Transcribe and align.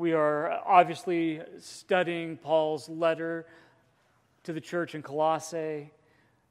We 0.00 0.14
are 0.14 0.50
uh, 0.50 0.60
obviously 0.64 1.42
studying 1.58 2.38
Paul's 2.38 2.88
letter 2.88 3.44
to 4.44 4.54
the 4.54 4.60
church 4.60 4.94
in 4.94 5.02
Colossae. 5.02 5.90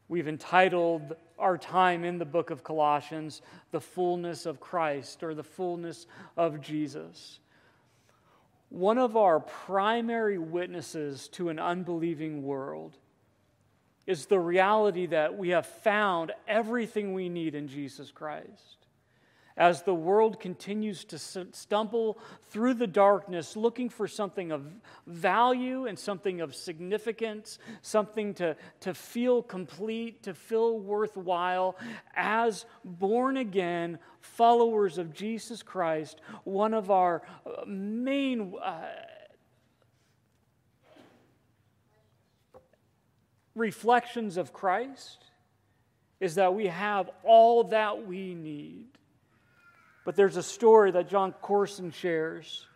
We've 0.07 0.27
entitled 0.27 1.15
our 1.39 1.57
time 1.57 2.03
in 2.03 2.19
the 2.19 2.25
book 2.25 2.51
of 2.51 2.63
Colossians, 2.63 3.41
The 3.71 3.81
Fullness 3.81 4.45
of 4.45 4.59
Christ 4.59 5.23
or 5.23 5.33
the 5.33 5.43
Fullness 5.43 6.05
of 6.37 6.61
Jesus. 6.61 7.39
One 8.69 8.99
of 8.99 9.17
our 9.17 9.39
primary 9.39 10.37
witnesses 10.37 11.27
to 11.29 11.49
an 11.49 11.57
unbelieving 11.57 12.43
world 12.43 12.97
is 14.05 14.27
the 14.27 14.39
reality 14.39 15.07
that 15.07 15.35
we 15.35 15.49
have 15.49 15.65
found 15.65 16.33
everything 16.47 17.15
we 17.15 17.29
need 17.29 17.55
in 17.55 17.67
Jesus 17.67 18.11
Christ 18.11 18.78
as 19.57 19.83
the 19.83 19.93
world 19.93 20.39
continues 20.39 21.03
to 21.05 21.19
stumble 21.19 22.17
through 22.49 22.73
the 22.73 22.87
darkness 22.87 23.55
looking 23.55 23.89
for 23.89 24.07
something 24.07 24.51
of 24.51 24.65
value 25.05 25.85
and 25.85 25.97
something 25.97 26.41
of 26.41 26.55
significance, 26.55 27.59
something 27.81 28.33
to, 28.33 28.55
to 28.79 28.93
feel 28.93 29.43
complete, 29.43 30.23
to 30.23 30.33
feel 30.33 30.79
worthwhile, 30.79 31.75
as 32.15 32.65
born 32.85 33.37
again 33.37 33.99
followers 34.21 34.97
of 34.97 35.13
Jesus 35.13 35.61
Christ, 35.61 36.21
one 36.43 36.73
of 36.73 36.89
our 36.89 37.21
uh, 37.45 37.65
main. 37.65 38.53
Uh, 38.63 38.87
reflections 43.55 44.37
of 44.37 44.53
Christ 44.53 45.25
is 46.19 46.35
that 46.35 46.53
we 46.53 46.67
have 46.67 47.09
all 47.23 47.65
that 47.65 48.07
we 48.07 48.33
need 48.33 48.87
but 50.05 50.15
there's 50.15 50.37
a 50.37 50.43
story 50.43 50.91
that 50.91 51.09
Jon 51.09 51.33
Courson 51.41 51.91
shares 51.91 52.67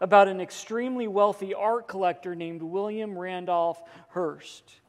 about 0.00 0.28
an 0.28 0.40
extremely 0.40 1.06
wealthy 1.06 1.52
art 1.54 1.86
collector 1.86 2.34
named 2.34 2.62
William 2.62 3.18
Randolph 3.18 3.82
Hearst. 4.10 4.80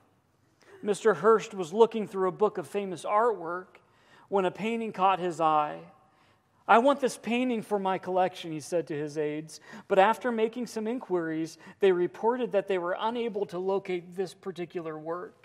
Mr. 0.83 1.15
Hearst 1.15 1.53
was 1.53 1.73
looking 1.73 2.07
through 2.07 2.29
a 2.29 2.33
book 2.33 2.57
of 2.57 2.67
famous 2.67 3.03
artwork 3.03 3.77
when 4.29 4.45
a 4.45 4.51
painting 4.51 4.91
caught 4.93 5.19
his 5.19 5.41
eye. 5.41 5.79
I 6.67 6.77
want 6.77 7.01
this 7.01 7.17
painting 7.17 7.61
for 7.61 7.79
my 7.79 7.97
collection, 7.97 8.51
he 8.51 8.61
said 8.61 8.87
to 8.87 8.95
his 8.95 9.17
aides, 9.17 9.59
but 9.87 9.99
after 9.99 10.31
making 10.31 10.67
some 10.67 10.87
inquiries, 10.87 11.57
they 11.81 11.91
reported 11.91 12.53
that 12.53 12.67
they 12.67 12.77
were 12.77 12.95
unable 12.99 13.45
to 13.47 13.59
locate 13.59 14.15
this 14.15 14.33
particular 14.33 14.97
work. 14.97 15.40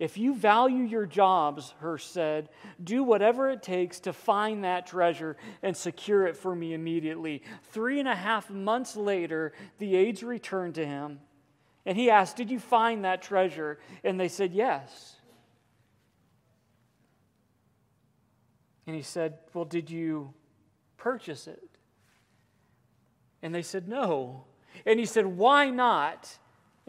If 0.00 0.16
you 0.16 0.34
value 0.34 0.82
your 0.82 1.04
jobs, 1.04 1.74
Hearst 1.78 2.10
said, 2.10 2.48
do 2.82 3.04
whatever 3.04 3.50
it 3.50 3.62
takes 3.62 4.00
to 4.00 4.14
find 4.14 4.64
that 4.64 4.86
treasure 4.86 5.36
and 5.62 5.76
secure 5.76 6.26
it 6.26 6.38
for 6.38 6.56
me 6.56 6.72
immediately. 6.72 7.42
Three 7.64 8.00
and 8.00 8.08
a 8.08 8.14
half 8.14 8.48
months 8.48 8.96
later, 8.96 9.52
the 9.76 9.94
aides 9.94 10.22
returned 10.22 10.76
to 10.76 10.86
him 10.86 11.20
and 11.84 11.98
he 11.98 12.08
asked, 12.08 12.36
Did 12.36 12.50
you 12.50 12.58
find 12.58 13.04
that 13.04 13.20
treasure? 13.20 13.78
And 14.02 14.18
they 14.18 14.28
said, 14.28 14.52
Yes. 14.52 15.16
And 18.86 18.96
he 18.96 19.02
said, 19.02 19.38
Well, 19.52 19.66
did 19.66 19.90
you 19.90 20.32
purchase 20.96 21.46
it? 21.46 21.62
And 23.42 23.54
they 23.54 23.62
said, 23.62 23.86
No. 23.86 24.44
And 24.86 24.98
he 24.98 25.04
said, 25.04 25.26
Why 25.26 25.68
not? 25.68 26.38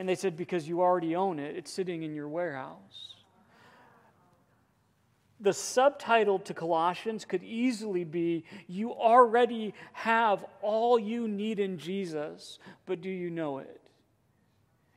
And 0.02 0.10
they 0.10 0.16
said, 0.16 0.36
Because 0.36 0.68
you 0.68 0.82
already 0.82 1.16
own 1.16 1.38
it, 1.38 1.56
it's 1.56 1.72
sitting 1.72 2.02
in 2.02 2.16
your 2.16 2.28
warehouse. 2.28 3.14
The 5.40 5.54
subtitle 5.54 6.40
to 6.40 6.56
Colossians 6.56 7.24
could 7.24 7.44
easily 7.44 8.04
be 8.04 8.46
You 8.66 8.94
already 8.94 9.76
have 9.94 10.44
all 10.64 10.98
you 10.98 11.28
need 11.28 11.60
in 11.60 11.78
Jesus, 11.78 12.58
but 12.88 13.02
do 13.02 13.12
you 13.12 13.30
know 13.30 13.60
it? 13.60 13.80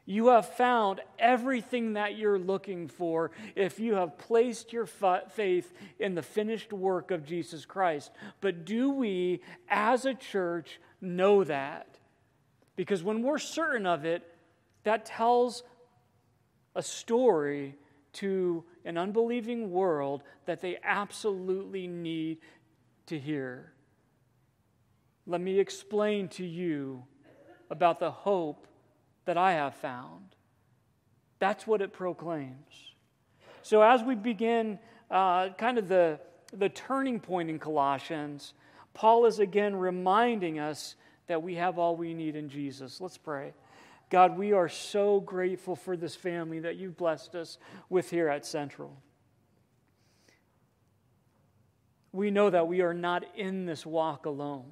You 0.07 0.29
have 0.29 0.49
found 0.55 1.03
everything 1.19 1.93
that 1.93 2.17
you're 2.17 2.39
looking 2.39 2.89
for 2.89 3.31
if 3.55 3.79
you 3.79 3.97
have 3.97 4.17
placed 4.17 4.73
your 4.73 4.87
faith 4.87 5.71
in 5.99 6.15
the 6.15 6.23
finished 6.23 6.73
work 6.73 7.11
of 7.11 7.27
Jesus 7.27 7.67
Christ. 7.67 8.11
But 8.41 8.65
do 8.65 8.89
we, 8.89 9.43
as 9.69 10.07
a 10.07 10.15
church, 10.15 10.81
know 11.03 11.45
that? 11.45 11.99
Because 12.75 13.03
when 13.03 13.21
we're 13.23 13.39
certain 13.39 13.85
of 13.85 14.07
it, 14.07 14.31
that 14.85 15.05
tells 15.05 15.63
a 16.75 16.83
story 16.83 17.77
to 18.15 18.65
an 18.85 18.97
unbelieving 18.97 19.71
world 19.71 20.23
that 20.47 20.61
they 20.61 20.79
absolutely 20.83 21.87
need 21.87 22.39
to 23.07 23.19
hear. 23.19 23.73
Let 25.27 25.41
me 25.41 25.59
explain 25.59 26.29
to 26.29 26.45
you 26.45 27.05
about 27.71 27.99
the 27.99 28.11
hope 28.11 28.67
that 29.25 29.37
I 29.37 29.53
have 29.53 29.75
found. 29.75 30.37
That's 31.39 31.67
what 31.67 31.81
it 31.81 31.93
proclaims. 31.93 32.95
So, 33.63 33.83
as 33.83 34.03
we 34.03 34.15
begin 34.15 34.79
uh, 35.11 35.51
kind 35.51 35.79
of 35.79 35.89
the, 35.89 36.21
the 36.53 36.69
turning 36.69 37.21
point 37.21 37.49
in 37.49 37.59
Colossians, 37.59 38.53
Paul 38.93 39.25
is 39.27 39.39
again 39.39 39.75
reminding 39.75 40.59
us 40.59 40.97
that 41.27 41.43
we 41.43 41.55
have 41.55 41.79
all 41.79 41.97
we 41.97 42.13
need 42.13 42.37
in 42.37 42.49
Jesus. 42.49 43.01
Let's 43.01 43.17
pray. 43.17 43.55
God, 44.11 44.37
we 44.37 44.53
are 44.53 44.69
so 44.69 45.21
grateful 45.21 45.77
for 45.77 45.97
this 45.97 46.15
family 46.15 46.61
that 46.61 46.77
you've 46.77 46.97
blessed 46.97 47.35
us 47.35 47.59
with 47.89 48.11
here 48.11 48.29
at 48.29 48.47
Central. 48.47 48.97
We 52.13 52.31
know 52.31 52.49
that 52.51 52.69
we 52.69 52.81
are 52.81 52.95
not 52.95 53.25
in 53.37 53.67
this 53.67 53.85
walk 53.85 54.27
alone. 54.27 54.71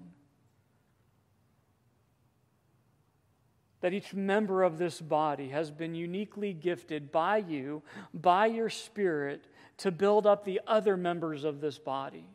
That 3.80 3.92
each 3.92 4.14
member 4.14 4.62
of 4.62 4.78
this 4.78 5.00
body 5.00 5.48
has 5.48 5.72
been 5.72 5.96
uniquely 5.96 6.52
gifted 6.52 7.10
by 7.10 7.38
you, 7.38 7.82
by 8.14 8.46
your 8.46 8.70
Spirit, 8.70 9.48
to 9.78 9.90
build 9.90 10.24
up 10.24 10.44
the 10.44 10.60
other 10.68 10.96
members 10.96 11.42
of 11.42 11.60
this 11.60 11.80
body. 11.80 12.28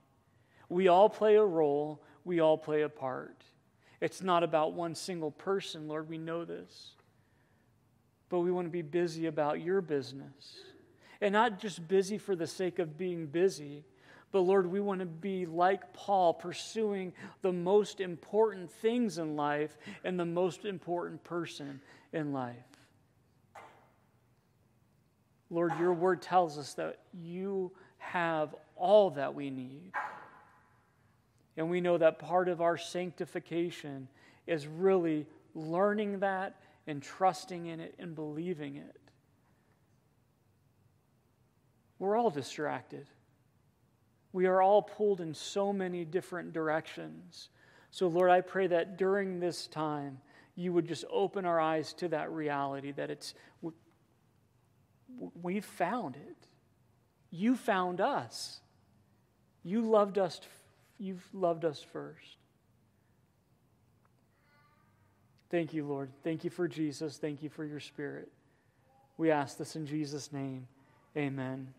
We 0.68 0.90
all 0.90 1.08
play 1.08 1.35
a 1.35 1.46
role, 1.46 2.03
we 2.25 2.41
all 2.41 2.58
play 2.58 2.81
a 2.81 2.90
part. 2.90 3.46
It's 4.00 4.22
not 4.22 4.44
about 4.44 4.74
one 4.74 4.96
single 4.96 5.31
person, 5.31 5.88
Lord, 5.88 6.09
we 6.09 6.18
know 6.18 6.46
this. 6.46 6.91
But 8.30 8.40
we 8.40 8.52
want 8.52 8.68
to 8.68 8.72
be 8.72 8.81
busy 8.81 9.25
about 9.25 9.62
your 9.62 9.81
business. 9.81 10.58
And 11.22 11.34
not 11.34 11.59
just 11.59 11.88
busy 11.88 12.18
for 12.18 12.35
the 12.35 12.46
sake 12.46 12.78
of 12.78 12.97
being 12.97 13.25
busy, 13.25 13.84
but 14.31 14.41
Lord, 14.41 14.68
we 14.68 14.80
want 14.80 15.00
to 15.00 15.06
be 15.06 15.46
like 15.46 15.94
Paul, 15.94 16.34
pursuing 16.34 17.13
the 17.41 17.53
most 17.53 18.02
important 18.02 18.69
things 18.69 19.18
in 19.18 19.35
life 19.35 19.78
and 20.03 20.19
the 20.19 20.25
most 20.25 20.66
important 20.66 21.24
person 21.24 21.81
in 22.14 22.34
life. 22.34 22.56
Lord, 25.50 25.79
your 25.79 25.94
word 25.94 26.22
tells 26.22 26.58
us 26.58 26.74
that 26.74 27.00
you 27.14 27.72
have 28.00 28.53
all 28.75 29.12
that 29.12 29.34
we 29.34 29.50
need. 29.50 29.91
And 31.57 31.69
we 31.72 31.81
know 31.81 31.97
that 31.97 32.19
part 32.19 32.47
of 32.47 32.62
our 32.62 32.78
sanctification 32.78 34.07
is 34.45 34.68
really 34.68 35.25
learning 35.56 36.19
that 36.19 36.56
and 36.85 37.01
trusting 37.01 37.66
in 37.66 37.79
it 37.79 37.95
and 37.97 38.16
believing 38.16 38.78
it. 38.78 38.95
We're 42.00 42.16
all 42.16 42.29
distracted. 42.29 43.07
We 44.31 44.46
are 44.46 44.62
all 44.62 44.84
pulled 44.84 45.19
in 45.19 45.34
so 45.34 45.73
many 45.73 46.06
different 46.06 46.53
directions. 46.53 47.50
So, 47.90 48.07
Lord, 48.07 48.29
I 48.29 48.41
pray 48.41 48.67
that 48.67 48.97
during 48.97 49.40
this 49.40 49.66
time, 49.66 50.19
you 50.56 50.73
would 50.73 50.88
just 50.88 51.06
open 51.09 51.46
our 51.46 51.59
eyes 51.59 51.94
to 51.94 52.07
that 52.09 52.31
reality 52.31 52.91
that 52.91 53.09
it's, 53.09 53.34
we've 55.41 55.66
found 55.66 56.16
it. 56.16 56.38
You 57.31 57.56
found 57.56 58.00
us. 58.00 58.59
You 59.63 59.81
loved 59.81 60.17
us 60.19 60.40
You've 61.00 61.28
loved 61.34 61.66
us 61.66 61.85
first. 61.94 62.38
Thank 65.49 65.73
you, 65.73 65.85
Lord. 65.85 66.09
Thank 66.23 66.44
you 66.44 66.49
for 66.49 66.67
Jesus. 66.67 67.17
Thank 67.17 67.41
you 67.41 67.49
for 67.49 67.64
your 67.64 67.79
Spirit. 67.79 68.29
We 69.17 69.32
ask 69.32 69.58
this 69.58 69.76
in 69.76 69.85
Jesus' 69.85 70.32
name. 70.34 70.67
Amen. 71.16 71.73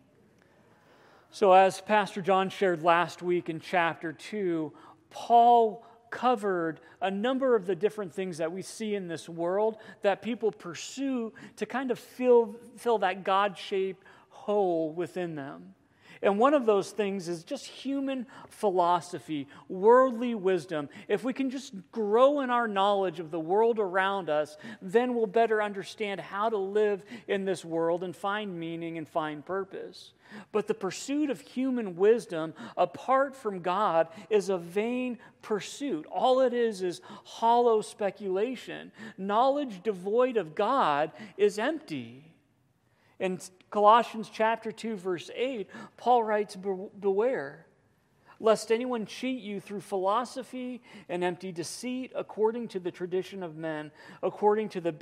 So, 1.31 1.53
as 1.53 1.79
Pastor 1.79 2.21
John 2.21 2.49
shared 2.49 2.81
last 2.81 3.21
week 3.21 3.49
in 3.49 3.59
chapter 3.59 4.11
2, 4.11 4.73
Paul 5.11 5.85
covered 6.09 6.79
a 7.01 7.11
number 7.11 7.55
of 7.55 7.67
the 7.67 7.75
different 7.75 8.13
things 8.13 8.39
that 8.39 8.51
we 8.51 8.63
see 8.63 8.95
in 8.95 9.07
this 9.07 9.29
world 9.29 9.77
that 10.01 10.23
people 10.23 10.51
pursue 10.51 11.31
to 11.57 11.65
kind 11.67 11.91
of 11.91 11.99
fill, 11.99 12.55
fill 12.77 12.97
that 12.99 13.23
God 13.23 13.57
shaped 13.57 14.03
hole 14.29 14.91
within 14.91 15.35
them. 15.35 15.75
And 16.21 16.37
one 16.37 16.53
of 16.53 16.65
those 16.65 16.91
things 16.91 17.27
is 17.27 17.43
just 17.43 17.65
human 17.65 18.25
philosophy, 18.49 19.47
worldly 19.67 20.35
wisdom. 20.35 20.89
If 21.07 21.23
we 21.23 21.33
can 21.33 21.49
just 21.49 21.73
grow 21.91 22.41
in 22.41 22.49
our 22.49 22.67
knowledge 22.67 23.19
of 23.19 23.31
the 23.31 23.39
world 23.39 23.79
around 23.79 24.29
us, 24.29 24.57
then 24.81 25.15
we'll 25.15 25.27
better 25.27 25.61
understand 25.61 26.19
how 26.19 26.49
to 26.49 26.57
live 26.57 27.03
in 27.27 27.45
this 27.45 27.63
world 27.63 28.03
and 28.03 28.15
find 28.15 28.59
meaning 28.59 28.97
and 28.97 29.07
find 29.07 29.45
purpose. 29.45 30.13
But 30.51 30.67
the 30.67 30.73
pursuit 30.73 31.29
of 31.29 31.41
human 31.41 31.95
wisdom 31.95 32.53
apart 32.77 33.35
from 33.35 33.61
God 33.61 34.07
is 34.29 34.49
a 34.49 34.57
vain 34.57 35.17
pursuit. 35.41 36.05
All 36.07 36.41
it 36.41 36.53
is 36.53 36.81
is 36.81 37.01
hollow 37.23 37.81
speculation. 37.81 38.91
Knowledge 39.17 39.81
devoid 39.83 40.37
of 40.37 40.55
God 40.55 41.11
is 41.37 41.57
empty. 41.57 42.28
In 43.19 43.39
Colossians 43.69 44.29
chapter 44.31 44.71
2 44.71 44.95
verse 44.95 45.29
8, 45.35 45.69
Paul 45.97 46.23
writes 46.23 46.55
beware 46.55 47.65
lest 48.41 48.71
anyone 48.71 49.05
cheat 49.05 49.41
you 49.41 49.59
through 49.59 49.81
philosophy 49.81 50.81
and 51.09 51.23
empty 51.23 51.51
deceit 51.51 52.11
according 52.15 52.69
to 52.69 52.79
the 52.79 52.91
tradition 52.91 53.43
of 53.43 53.57
men, 53.57 53.91
according 54.23 54.69
to 54.69 54.79
the 54.79 54.95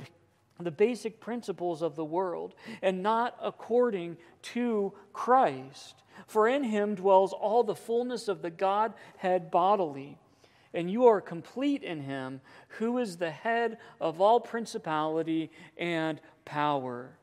the 0.60 0.70
basic 0.70 1.20
principles 1.20 1.82
of 1.82 1.94
the 1.94 2.04
world, 2.04 2.54
and 2.82 3.02
not 3.02 3.36
according 3.40 4.16
to 4.42 4.92
Christ. 5.12 6.02
For 6.26 6.48
in 6.48 6.64
him 6.64 6.96
dwells 6.96 7.32
all 7.32 7.62
the 7.62 7.76
fullness 7.76 8.28
of 8.28 8.42
the 8.42 8.50
Godhead 8.50 9.50
bodily. 9.50 10.18
And 10.74 10.90
you 10.90 11.06
are 11.06 11.20
complete 11.20 11.82
in 11.82 12.00
him, 12.00 12.40
who 12.78 12.98
is 12.98 13.16
the 13.16 13.30
head 13.30 13.78
of 14.00 14.20
all 14.20 14.40
principality 14.40 15.50
and 15.76 16.20
power. 16.44 17.17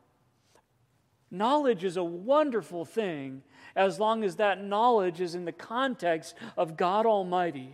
Knowledge 1.38 1.84
is 1.84 1.98
a 1.98 2.04
wonderful 2.04 2.86
thing 2.86 3.42
as 3.76 4.00
long 4.00 4.24
as 4.24 4.38
that 4.38 4.64
knowledge 4.64 5.20
is 5.20 5.36
in 5.36 5.46
the 5.46 5.52
context 5.52 6.36
of 6.58 6.78
God 6.78 7.06
Almighty 7.06 7.74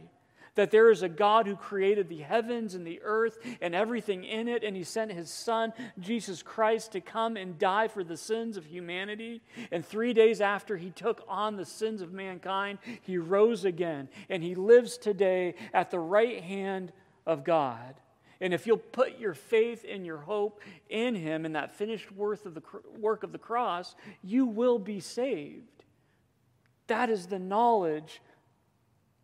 that 0.55 0.71
there 0.71 0.91
is 0.91 1.01
a 1.01 1.09
God 1.09 1.47
who 1.47 1.55
created 1.55 2.09
the 2.09 2.21
heavens 2.21 2.75
and 2.75 2.85
the 2.85 3.01
earth 3.03 3.37
and 3.61 3.73
everything 3.73 4.23
in 4.23 4.47
it, 4.47 4.63
and 4.63 4.75
He 4.75 4.83
sent 4.83 5.11
His 5.11 5.29
Son, 5.29 5.73
Jesus 5.99 6.43
Christ, 6.43 6.91
to 6.91 7.01
come 7.01 7.37
and 7.37 7.57
die 7.57 7.87
for 7.87 8.03
the 8.03 8.17
sins 8.17 8.57
of 8.57 8.65
humanity. 8.65 9.41
And 9.71 9.85
three 9.85 10.13
days 10.13 10.41
after 10.41 10.77
He 10.77 10.89
took 10.89 11.23
on 11.27 11.55
the 11.55 11.65
sins 11.65 12.01
of 12.01 12.11
mankind, 12.11 12.79
He 13.01 13.17
rose 13.17 13.65
again, 13.65 14.09
and 14.29 14.43
He 14.43 14.55
lives 14.55 14.97
today 14.97 15.55
at 15.73 15.89
the 15.89 15.99
right 15.99 16.41
hand 16.41 16.91
of 17.25 17.43
God. 17.43 17.95
And 18.41 18.53
if 18.55 18.65
you'll 18.65 18.77
put 18.77 19.19
your 19.19 19.35
faith 19.35 19.85
and 19.87 20.05
your 20.05 20.17
hope 20.17 20.61
in 20.89 21.13
Him 21.13 21.45
and 21.45 21.55
that 21.55 21.71
finished 21.71 22.11
work 22.11 22.43
of 22.45 22.55
the, 22.55 22.63
work 22.99 23.23
of 23.23 23.31
the 23.31 23.37
cross, 23.37 23.95
you 24.23 24.47
will 24.47 24.79
be 24.79 24.99
saved. 24.99 25.85
That 26.87 27.09
is 27.09 27.27
the 27.27 27.39
knowledge 27.39 28.19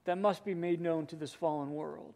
that 0.06 0.20
must 0.20 0.46
be 0.46 0.54
made 0.54 0.80
known 0.80 1.08
to 1.08 1.16
this 1.16 1.34
fallen 1.34 1.74
world. 1.74 2.14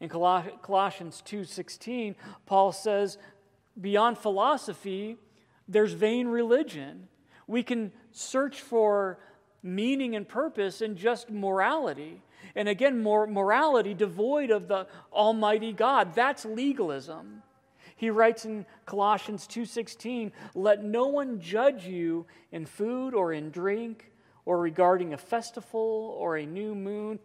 In 0.00 0.08
Colossians 0.08 1.22
2:16, 1.24 2.16
Paul 2.44 2.72
says, 2.72 3.18
beyond 3.80 4.18
philosophy, 4.18 5.16
there's 5.68 5.92
vain 5.92 6.26
religion. 6.26 7.08
We 7.46 7.62
can 7.62 7.92
search 8.10 8.60
for 8.60 9.18
meaning 9.62 10.16
and 10.16 10.28
purpose 10.28 10.82
in 10.82 10.96
just 10.96 11.30
morality. 11.30 12.20
And 12.54 12.68
again, 12.68 13.02
more 13.02 13.26
morality 13.26 13.94
devoid 13.94 14.50
of 14.50 14.68
the 14.68 14.86
almighty 15.12 15.72
God. 15.72 16.14
That's 16.14 16.44
legalism. 16.44 17.42
He 17.94 18.10
writes 18.10 18.44
in 18.44 18.66
Colossians 18.84 19.46
2:16, 19.46 20.32
"Let 20.54 20.82
no 20.82 21.06
one 21.06 21.40
judge 21.40 21.86
you 21.86 22.26
in 22.50 22.66
food 22.66 23.14
or 23.14 23.32
in 23.32 23.50
drink 23.50 24.12
or 24.44 24.58
regarding 24.58 25.12
a 25.12 25.18
festival 25.18 26.16
or 26.18 26.36
a 26.36 26.44
new 26.44 26.74
moon 26.74 27.20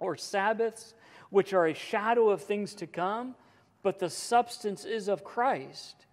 or 0.00 0.16
Sabbaths, 0.16 0.94
which 1.30 1.52
are 1.52 1.66
a 1.66 1.74
shadow 1.74 2.30
of 2.30 2.42
things 2.42 2.74
to 2.74 2.86
come, 2.86 3.36
but 3.82 4.00
the 4.00 4.10
substance 4.10 4.84
is 4.84 5.06
of 5.06 5.22
Christ. 5.22 6.07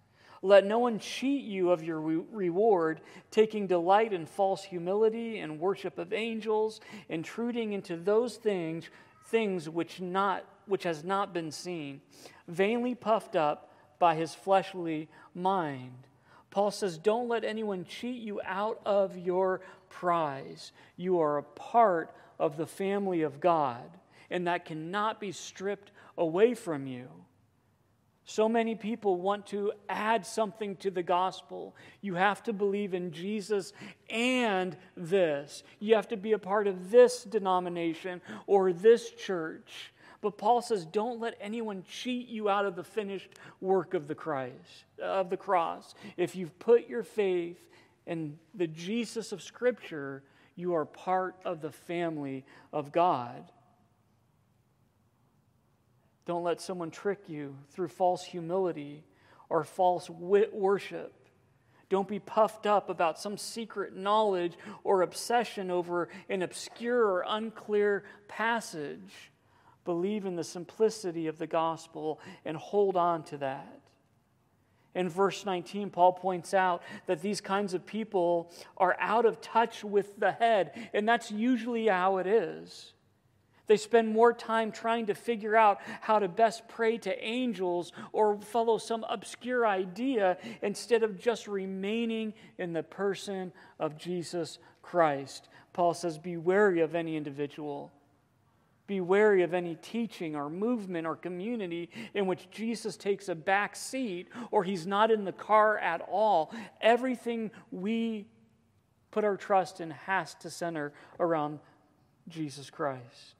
Let 0.46 0.64
no 0.64 0.78
one 0.78 1.00
cheat 1.00 1.42
you 1.42 1.72
of 1.72 1.82
your 1.82 2.00
re- 2.00 2.22
reward, 2.30 3.00
taking 3.32 3.66
delight 3.66 4.12
in 4.12 4.26
false 4.26 4.62
humility 4.62 5.40
and 5.40 5.58
worship 5.58 5.98
of 5.98 6.12
angels, 6.12 6.80
intruding 7.08 7.72
into 7.72 7.96
those 7.96 8.36
things, 8.36 8.88
things 9.26 9.68
which 9.68 10.00
not 10.00 10.44
which 10.66 10.84
has 10.84 11.02
not 11.02 11.34
been 11.34 11.50
seen, 11.50 12.00
vainly 12.46 12.94
puffed 12.94 13.34
up 13.34 13.72
by 13.98 14.14
his 14.14 14.36
fleshly 14.36 15.08
mind. 15.34 16.06
Paul 16.52 16.70
says, 16.70 16.96
Don't 16.96 17.28
let 17.28 17.42
anyone 17.42 17.84
cheat 17.84 18.22
you 18.22 18.40
out 18.44 18.80
of 18.86 19.18
your 19.18 19.62
prize. 19.88 20.70
You 20.96 21.18
are 21.20 21.38
a 21.38 21.42
part 21.42 22.14
of 22.38 22.56
the 22.56 22.68
family 22.68 23.22
of 23.22 23.40
God, 23.40 23.90
and 24.30 24.46
that 24.46 24.64
cannot 24.64 25.18
be 25.18 25.32
stripped 25.32 25.90
away 26.16 26.54
from 26.54 26.86
you. 26.86 27.08
So 28.28 28.48
many 28.48 28.74
people 28.74 29.20
want 29.20 29.46
to 29.48 29.72
add 29.88 30.26
something 30.26 30.74
to 30.76 30.90
the 30.90 31.02
gospel. 31.02 31.76
You 32.00 32.16
have 32.16 32.42
to 32.42 32.52
believe 32.52 32.92
in 32.92 33.12
Jesus 33.12 33.72
and 34.10 34.76
this. 34.96 35.62
You 35.78 35.94
have 35.94 36.08
to 36.08 36.16
be 36.16 36.32
a 36.32 36.38
part 36.38 36.66
of 36.66 36.90
this 36.90 37.22
denomination 37.22 38.20
or 38.48 38.72
this 38.72 39.10
church. 39.10 39.92
But 40.22 40.38
Paul 40.38 40.60
says, 40.60 40.84
don't 40.84 41.20
let 41.20 41.38
anyone 41.40 41.84
cheat 41.88 42.26
you 42.26 42.48
out 42.48 42.66
of 42.66 42.74
the 42.74 42.82
finished 42.82 43.30
work 43.60 43.94
of 43.94 44.08
the 44.08 44.14
Christ, 44.16 44.84
of 45.00 45.30
the 45.30 45.36
cross. 45.36 45.94
If 46.16 46.34
you've 46.34 46.58
put 46.58 46.88
your 46.88 47.04
faith 47.04 47.58
in 48.06 48.38
the 48.56 48.66
Jesus 48.66 49.30
of 49.30 49.40
Scripture, 49.40 50.24
you 50.56 50.74
are 50.74 50.84
part 50.84 51.36
of 51.44 51.60
the 51.60 51.70
family 51.70 52.44
of 52.72 52.90
God. 52.90 53.52
Don't 56.26 56.42
let 56.42 56.60
someone 56.60 56.90
trick 56.90 57.20
you 57.28 57.56
through 57.70 57.88
false 57.88 58.24
humility 58.24 59.04
or 59.48 59.64
false 59.64 60.10
worship. 60.10 61.12
Don't 61.88 62.08
be 62.08 62.18
puffed 62.18 62.66
up 62.66 62.90
about 62.90 63.18
some 63.18 63.38
secret 63.38 63.94
knowledge 63.94 64.54
or 64.82 65.02
obsession 65.02 65.70
over 65.70 66.08
an 66.28 66.42
obscure 66.42 67.06
or 67.06 67.24
unclear 67.28 68.02
passage. 68.26 69.30
Believe 69.84 70.26
in 70.26 70.34
the 70.34 70.42
simplicity 70.42 71.28
of 71.28 71.38
the 71.38 71.46
gospel 71.46 72.20
and 72.44 72.56
hold 72.56 72.96
on 72.96 73.22
to 73.24 73.38
that. 73.38 73.80
In 74.96 75.08
verse 75.08 75.46
19, 75.46 75.90
Paul 75.90 76.14
points 76.14 76.54
out 76.54 76.82
that 77.06 77.22
these 77.22 77.40
kinds 77.40 77.74
of 77.74 77.86
people 77.86 78.50
are 78.78 78.96
out 78.98 79.26
of 79.26 79.40
touch 79.40 79.84
with 79.84 80.18
the 80.18 80.32
head, 80.32 80.72
and 80.92 81.06
that's 81.06 81.30
usually 81.30 81.86
how 81.86 82.16
it 82.16 82.26
is. 82.26 82.94
They 83.66 83.76
spend 83.76 84.08
more 84.08 84.32
time 84.32 84.70
trying 84.70 85.06
to 85.06 85.14
figure 85.14 85.56
out 85.56 85.80
how 86.00 86.18
to 86.18 86.28
best 86.28 86.68
pray 86.68 86.98
to 86.98 87.24
angels 87.24 87.92
or 88.12 88.40
follow 88.40 88.78
some 88.78 89.04
obscure 89.08 89.66
idea 89.66 90.38
instead 90.62 91.02
of 91.02 91.18
just 91.18 91.48
remaining 91.48 92.34
in 92.58 92.72
the 92.72 92.82
person 92.82 93.52
of 93.78 93.98
Jesus 93.98 94.58
Christ. 94.82 95.48
Paul 95.72 95.94
says, 95.94 96.18
Be 96.18 96.36
wary 96.36 96.80
of 96.80 96.94
any 96.94 97.16
individual 97.16 97.90
be 98.86 99.00
wary 99.00 99.42
of 99.42 99.52
any 99.52 99.74
teaching 99.76 100.36
or 100.36 100.48
movement 100.48 101.06
or 101.06 101.16
community 101.16 101.90
in 102.14 102.26
which 102.26 102.48
Jesus 102.50 102.96
takes 102.96 103.28
a 103.28 103.34
back 103.34 103.74
seat 103.74 104.28
or 104.50 104.62
he's 104.62 104.86
not 104.86 105.10
in 105.10 105.24
the 105.24 105.32
car 105.32 105.78
at 105.78 106.00
all. 106.08 106.54
Everything 106.80 107.50
we 107.70 108.26
put 109.10 109.24
our 109.24 109.36
trust 109.36 109.80
in 109.80 109.90
has 109.90 110.34
to 110.36 110.50
center 110.50 110.92
around 111.18 111.58
Jesus 112.28 112.70
Christ. 112.70 113.35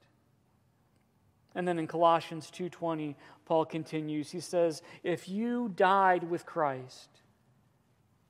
And 1.57 1.67
then 1.67 1.79
in 1.79 1.87
Colossians 1.87 2.51
2:20, 2.51 3.15
Paul 3.45 3.65
continues. 3.65 4.29
He 4.29 4.39
says, 4.39 4.83
"If 5.01 5.27
you 5.27 5.69
died 5.69 6.25
with 6.25 6.45
Christ 6.45 7.23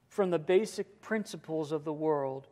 from 0.07 0.29
the 0.29 0.39
basic 0.39 1.01
principles 1.01 1.74
of 1.74 1.84
the 1.84 1.91
world, 1.91 2.48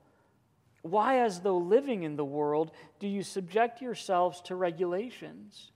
why, 0.82 1.20
as 1.20 1.39
though 1.39 1.58
living 1.58 2.03
in 2.03 2.17
the 2.17 2.25
world, 2.25 2.74
do 3.00 3.08
you 3.08 3.24
subject 3.24 3.82
yourselves 3.82 4.41
to 4.41 4.58
regulations? 4.58 5.72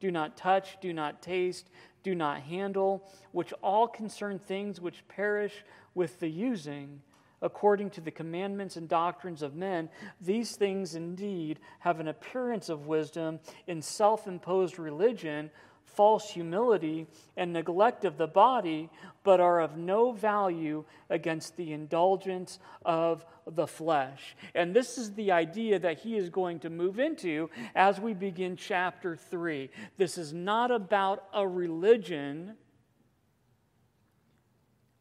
Do 0.00 0.10
not 0.10 0.36
touch, 0.36 0.78
do 0.80 0.92
not 0.92 1.22
taste, 1.22 1.70
do 2.02 2.14
not 2.14 2.42
handle, 2.42 3.08
which 3.30 3.54
all 3.62 3.88
concern 3.88 4.38
things 4.38 4.82
which 4.82 5.08
perish 5.08 5.64
with 5.94 6.20
the 6.20 6.28
using, 6.28 7.02
according 7.42 7.90
to 7.90 8.00
the 8.00 8.10
commandments 8.10 8.76
and 8.76 8.88
doctrines 8.88 9.42
of 9.42 9.54
men. 9.54 9.90
These 10.20 10.56
things 10.56 10.94
indeed 10.94 11.60
have 11.80 12.00
an 12.00 12.08
appearance 12.08 12.68
of 12.68 12.86
wisdom 12.86 13.40
in 13.66 13.82
self 13.82 14.26
imposed 14.26 14.78
religion 14.78 15.50
false 15.94 16.30
humility 16.30 17.06
and 17.36 17.52
neglect 17.52 18.04
of 18.04 18.16
the 18.16 18.26
body, 18.26 18.88
but 19.24 19.40
are 19.40 19.60
of 19.60 19.76
no 19.76 20.12
value 20.12 20.84
against 21.10 21.56
the 21.56 21.72
indulgence 21.72 22.58
of 22.84 23.24
the 23.46 23.66
flesh. 23.66 24.36
And 24.54 24.74
this 24.74 24.98
is 24.98 25.12
the 25.12 25.32
idea 25.32 25.78
that 25.78 25.98
he 25.98 26.16
is 26.16 26.30
going 26.30 26.60
to 26.60 26.70
move 26.70 26.98
into 26.98 27.50
as 27.74 28.00
we 28.00 28.14
begin 28.14 28.56
chapter 28.56 29.16
3. 29.16 29.70
This 29.96 30.16
is 30.16 30.32
not 30.32 30.70
about 30.70 31.24
a 31.34 31.46
religion 31.46 32.54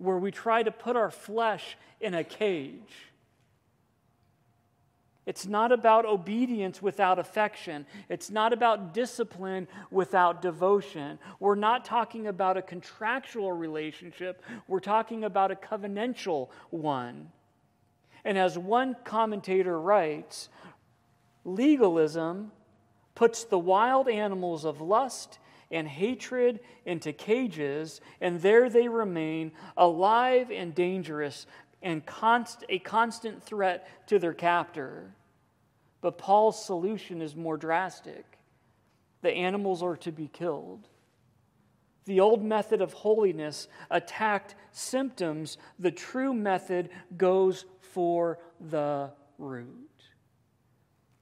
where 0.01 0.17
we 0.17 0.31
try 0.31 0.63
to 0.63 0.71
put 0.71 0.95
our 0.95 1.11
flesh 1.11 1.77
in 1.99 2.15
a 2.15 2.23
cage. 2.23 3.11
It's 5.27 5.45
not 5.45 5.71
about 5.71 6.05
obedience 6.05 6.81
without 6.81 7.19
affection. 7.19 7.85
It's 8.09 8.31
not 8.31 8.51
about 8.51 8.95
discipline 8.95 9.67
without 9.91 10.41
devotion. 10.41 11.19
We're 11.39 11.53
not 11.53 11.85
talking 11.85 12.25
about 12.25 12.57
a 12.57 12.63
contractual 12.63 13.51
relationship. 13.51 14.43
We're 14.67 14.79
talking 14.79 15.23
about 15.23 15.51
a 15.51 15.55
covenantal 15.55 16.49
one. 16.71 17.29
And 18.25 18.39
as 18.39 18.57
one 18.57 18.95
commentator 19.03 19.79
writes, 19.79 20.49
legalism 21.45 22.51
puts 23.13 23.43
the 23.43 23.59
wild 23.59 24.09
animals 24.09 24.65
of 24.65 24.81
lust 24.81 25.37
and 25.71 25.87
hatred 25.87 26.59
into 26.85 27.13
cages, 27.13 28.01
and 28.19 28.41
there 28.41 28.69
they 28.69 28.87
remain, 28.87 29.51
alive 29.77 30.51
and 30.51 30.75
dangerous, 30.75 31.45
and 31.81 32.05
const- 32.05 32.65
a 32.69 32.79
constant 32.79 33.41
threat 33.41 33.87
to 34.07 34.19
their 34.19 34.33
captor. 34.33 35.15
But 36.01 36.17
Paul's 36.17 36.63
solution 36.63 37.21
is 37.21 37.35
more 37.35 37.57
drastic 37.57 38.31
the 39.21 39.31
animals 39.31 39.83
are 39.83 39.97
to 39.97 40.11
be 40.11 40.27
killed. 40.27 40.87
The 42.05 42.19
old 42.19 42.43
method 42.43 42.81
of 42.81 42.93
holiness 42.93 43.67
attacked 43.89 44.55
symptoms, 44.71 45.57
the 45.77 45.91
true 45.91 46.33
method 46.33 46.89
goes 47.15 47.65
for 47.79 48.39
the 48.59 49.11
root. 49.37 49.89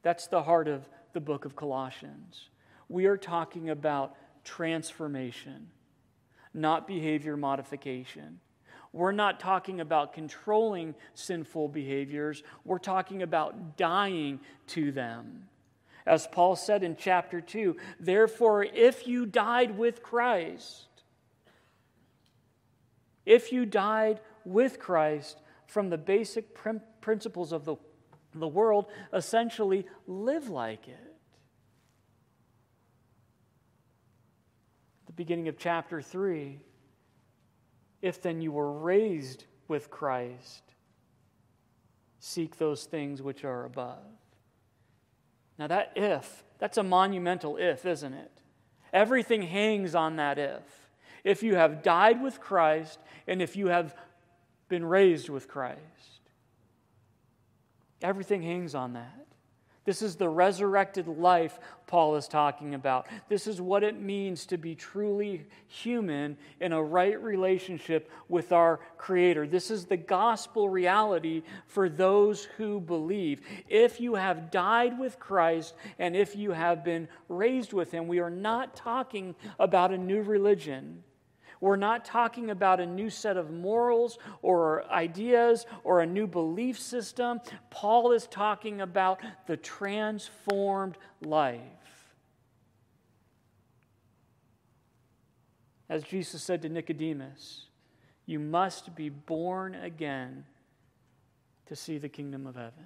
That's 0.02 0.28
the 0.28 0.44
heart 0.44 0.68
of 0.68 0.88
the 1.14 1.20
book 1.20 1.44
of 1.44 1.56
Colossians. 1.56 2.50
We 2.88 3.06
are 3.06 3.18
talking 3.18 3.70
about 3.70 4.16
transformation, 4.50 5.68
not 6.56 6.88
behavior 6.88 7.38
modification. 7.38 8.40
We're 8.92 9.12
not 9.12 9.40
talking 9.40 9.80
about 9.80 10.14
controlling 10.14 10.96
sinful 11.14 11.70
behaviors, 11.70 12.42
we're 12.66 12.80
talking 12.80 13.22
about 13.22 13.78
dying 13.78 14.40
to 14.68 14.92
them. 14.92 15.44
As 16.08 16.26
Paul 16.26 16.56
said 16.56 16.84
in 16.84 16.96
chapter 16.96 17.40
2, 17.40 17.76
therefore, 18.00 18.64
if 18.64 19.08
you 19.08 19.28
died 19.28 19.78
with 19.78 20.02
Christ, 20.02 20.88
if 23.28 23.52
you 23.52 23.68
died 23.68 24.20
with 24.44 24.80
Christ 24.80 25.40
from 25.68 25.92
the 25.92 25.98
basic 26.00 26.58
principles 27.00 27.52
of 27.52 27.66
the, 27.66 27.76
the 28.34 28.48
world, 28.48 28.88
essentially 29.14 29.86
live 30.08 30.50
like 30.50 30.88
it. 30.88 31.10
The 35.09 35.09
beginning 35.20 35.50
of 35.50 35.58
chapter 35.58 36.02
3 36.02 36.62
if 38.02 38.22
then 38.22 38.40
you 38.40 38.54
were 38.54 38.72
raised 38.72 39.44
with 39.68 39.92
Christ, 39.92 40.64
seek 42.22 42.58
those 42.58 42.86
things 42.86 43.22
which 43.22 43.44
are 43.44 43.66
above. 43.66 43.98
Now, 45.58 45.68
that 45.68 45.92
if, 45.98 46.46
that's 46.58 46.78
a 46.78 46.84
monumental 46.84 47.58
if, 47.58 47.86
isn't 47.86 48.14
it? 48.14 48.32
Everything 48.94 49.42
hangs 49.42 49.94
on 49.94 50.16
that 50.16 50.40
if. 50.40 50.64
If 51.26 51.44
you 51.44 51.56
have 51.56 51.84
died 51.84 52.24
with 52.24 52.40
Christ 52.40 52.98
and 53.28 53.42
if 53.42 53.58
you 53.58 53.68
have 53.68 53.94
been 54.70 54.86
raised 54.86 55.28
with 55.28 55.50
Christ, 55.50 55.82
everything 58.02 58.42
hangs 58.42 58.74
on 58.74 58.94
that. 58.94 59.28
This 59.90 60.04
is 60.04 60.18
the 60.18 60.30
resurrected 60.30 61.08
life 61.08 61.60
Paul 61.88 62.16
is 62.16 62.28
talking 62.28 62.76
about. 62.76 63.08
This 63.28 63.48
is 63.48 63.60
what 63.60 63.84
it 63.84 64.00
means 64.00 64.46
to 64.46 64.56
be 64.56 64.76
truly 64.76 65.48
human 65.66 66.38
in 66.60 66.74
a 66.74 66.84
right 66.84 67.20
relationship 67.20 68.12
with 68.28 68.52
our 68.52 68.82
Creator. 69.00 69.48
This 69.48 69.72
is 69.72 69.86
the 69.86 69.98
gospel 69.98 70.70
reality 70.70 71.42
for 71.66 71.90
those 71.90 72.44
who 72.58 72.80
believe. 72.80 73.42
If 73.68 74.00
you 74.00 74.14
have 74.14 74.52
died 74.52 75.00
with 75.00 75.18
Christ 75.18 75.74
and 75.98 76.16
if 76.16 76.36
you 76.36 76.52
have 76.52 76.86
been 76.86 77.08
raised 77.28 77.74
with 77.74 77.90
Him, 77.92 78.08
we 78.08 78.20
are 78.20 78.30
not 78.30 78.76
talking 78.76 79.34
about 79.58 79.92
a 79.92 79.98
new 79.98 80.22
religion. 80.22 81.04
We're 81.62 81.76
not 81.76 82.06
talking 82.06 82.52
about 82.52 82.80
a 82.80 82.86
new 82.86 83.10
set 83.10 83.36
of 83.36 83.52
morals 83.52 84.18
or 84.42 84.90
ideas 84.92 85.66
or 85.84 86.02
a 86.02 86.06
new 86.06 86.26
belief 86.26 86.80
system. 86.80 87.42
Paul 87.70 88.12
is 88.14 88.28
talking 88.28 88.82
about 88.82 89.20
the 89.46 89.58
transformed 89.58 90.98
life. 91.22 91.60
As 95.90 96.04
Jesus 96.04 96.44
said 96.44 96.62
to 96.62 96.70
Nicodemus, 96.70 97.66
you 98.26 98.40
must 98.40 98.96
be 98.96 99.10
born 99.10 99.76
again 99.76 100.46
to 101.66 101.76
see 101.76 101.98
the 101.98 102.10
kingdom 102.10 102.46
of 102.46 102.56
heaven. 102.56 102.86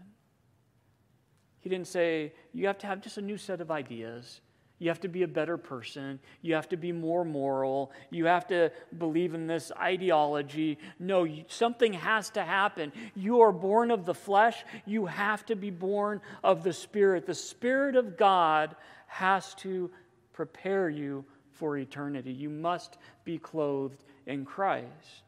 He 1.60 1.70
didn't 1.70 1.88
say 1.88 2.34
you 2.54 2.66
have 2.68 2.78
to 2.80 2.88
have 2.88 3.02
just 3.02 3.18
a 3.18 3.22
new 3.22 3.38
set 3.38 3.62
of 3.62 3.70
ideas. 3.70 4.42
You 4.84 4.90
have 4.90 5.00
to 5.00 5.08
be 5.08 5.24
a 5.24 5.30
better 5.30 5.58
person. 5.58 6.20
You 6.42 6.56
have 6.56 6.68
to 6.68 6.76
be 6.76 6.92
more 6.92 7.24
moral. 7.24 7.94
You 8.10 8.26
have 8.26 8.48
to 8.48 8.70
believe 8.98 9.34
in 9.34 9.48
this 9.48 9.72
ideology. 9.80 10.78
No, 11.00 11.26
something 11.48 11.94
has 11.94 12.30
to 12.32 12.44
happen. 12.44 12.92
You 13.16 13.40
are 13.44 13.54
born 13.54 13.92
of 13.92 14.06
the 14.06 14.14
flesh. 14.14 14.66
You 14.86 15.06
have 15.06 15.46
to 15.46 15.56
be 15.56 15.70
born 15.70 16.20
of 16.44 16.64
the 16.64 16.74
Spirit. 16.74 17.26
The 17.26 17.34
Spirit 17.34 17.96
of 17.96 18.18
God 18.18 18.76
has 19.08 19.54
to 19.56 19.90
prepare 20.34 20.90
you 20.90 21.24
for 21.54 21.78
eternity. 21.78 22.34
You 22.34 22.50
must 22.50 22.98
be 23.24 23.38
clothed 23.38 24.04
in 24.26 24.44
Christ. 24.44 25.24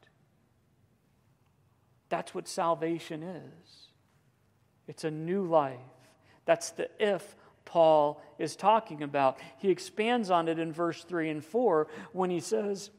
That's 2.10 2.36
what 2.36 2.50
salvation 2.50 3.24
is 3.24 3.88
it's 4.90 5.06
a 5.06 5.12
new 5.12 5.46
life. 5.46 5.80
That's 6.44 6.72
the 6.72 6.90
if 7.00 7.38
Paul 7.65 8.22
is 8.39 8.55
talking 8.55 9.03
about. 9.03 9.38
He 9.57 9.69
expands 9.69 10.29
on 10.29 10.48
it 10.48 10.60
in 10.60 10.72
verse 10.72 11.03
3 11.03 11.29
and 11.29 11.43
4 11.43 11.88
when 12.13 12.29
he 12.29 12.39
says, 12.39 12.91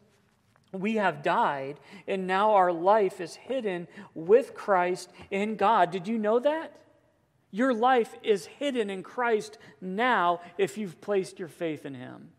we 0.73 0.97
have 0.97 1.23
died, 1.23 1.81
and 2.07 2.27
now 2.27 2.55
our 2.55 2.73
life 2.73 3.21
is 3.21 3.37
hidden 3.37 3.89
with 4.15 4.55
Christ 4.55 5.11
in 5.31 5.57
God. 5.57 5.91
Did 5.91 6.09
you 6.09 6.19
know 6.19 6.39
that? 6.41 6.77
Your 7.51 7.73
life 7.73 8.15
is 8.23 8.47
hidden 8.47 8.91
in 8.91 9.03
Christ 9.03 9.59
now 9.81 10.41
if 10.59 10.77
you've 10.77 11.01
placed 11.01 11.39
your 11.39 11.49
faith 11.49 11.87
in 11.87 11.95
Him. 11.95 12.31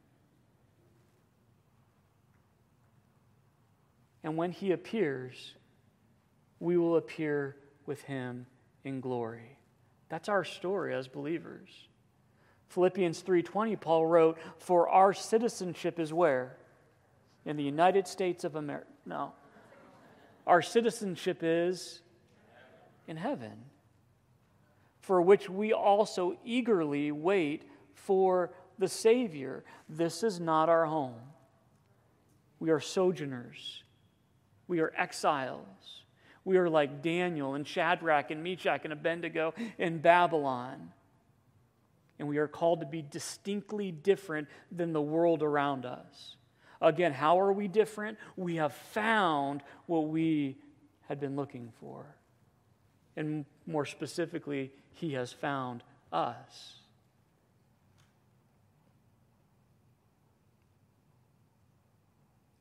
And 4.23 4.35
when 4.35 4.51
He 4.51 4.71
appears, 4.71 5.53
we 6.59 6.77
will 6.77 6.97
appear 6.97 7.55
with 7.85 8.01
Him 8.03 8.45
in 8.83 8.99
glory. 8.99 9.57
That's 10.09 10.29
our 10.29 10.43
story 10.43 10.93
as 10.93 11.07
believers. 11.07 11.69
Philippians 12.67 13.21
3:20 13.21 13.75
Paul 13.75 14.05
wrote, 14.05 14.37
"For 14.57 14.89
our 14.89 15.13
citizenship 15.13 15.99
is 15.99 16.13
where? 16.13 16.57
In 17.45 17.55
the 17.55 17.63
United 17.63 18.07
States 18.07 18.43
of 18.43 18.55
America." 18.55 18.87
No. 19.05 19.33
Our 20.45 20.61
citizenship 20.61 21.39
is 21.41 22.01
in 23.07 23.17
heaven, 23.17 23.69
for 24.99 25.21
which 25.21 25.49
we 25.49 25.73
also 25.73 26.37
eagerly 26.43 27.11
wait 27.11 27.69
for 27.93 28.53
the 28.77 28.87
Savior. 28.87 29.63
This 29.89 30.23
is 30.23 30.39
not 30.39 30.69
our 30.69 30.85
home. 30.85 31.33
We 32.59 32.69
are 32.69 32.79
sojourners. 32.79 33.83
We 34.67 34.79
are 34.79 34.93
exiles. 34.95 36.05
We 36.43 36.57
are 36.57 36.69
like 36.69 37.01
Daniel 37.01 37.55
and 37.55 37.67
Shadrach 37.67 38.31
and 38.31 38.43
Meshach 38.43 38.83
and 38.83 38.93
Abednego 38.93 39.53
in 39.77 39.99
Babylon 39.99 40.93
and 42.19 42.27
we 42.27 42.37
are 42.37 42.47
called 42.47 42.79
to 42.79 42.85
be 42.85 43.01
distinctly 43.01 43.91
different 43.91 44.47
than 44.71 44.93
the 44.93 45.01
world 45.01 45.43
around 45.43 45.85
us. 45.85 46.35
Again, 46.81 47.13
how 47.13 47.39
are 47.39 47.51
we 47.51 47.67
different? 47.67 48.17
We 48.35 48.55
have 48.55 48.73
found 48.73 49.63
what 49.85 50.07
we 50.07 50.57
had 51.07 51.19
been 51.19 51.35
looking 51.35 51.71
for. 51.79 52.05
And 53.15 53.45
more 53.65 53.85
specifically, 53.85 54.71
He 54.93 55.13
has 55.13 55.31
found 55.31 55.83
us. 56.11 56.75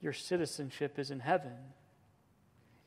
Your 0.00 0.12
citizenship 0.12 0.98
is 0.98 1.10
in 1.10 1.20
heaven 1.20 1.52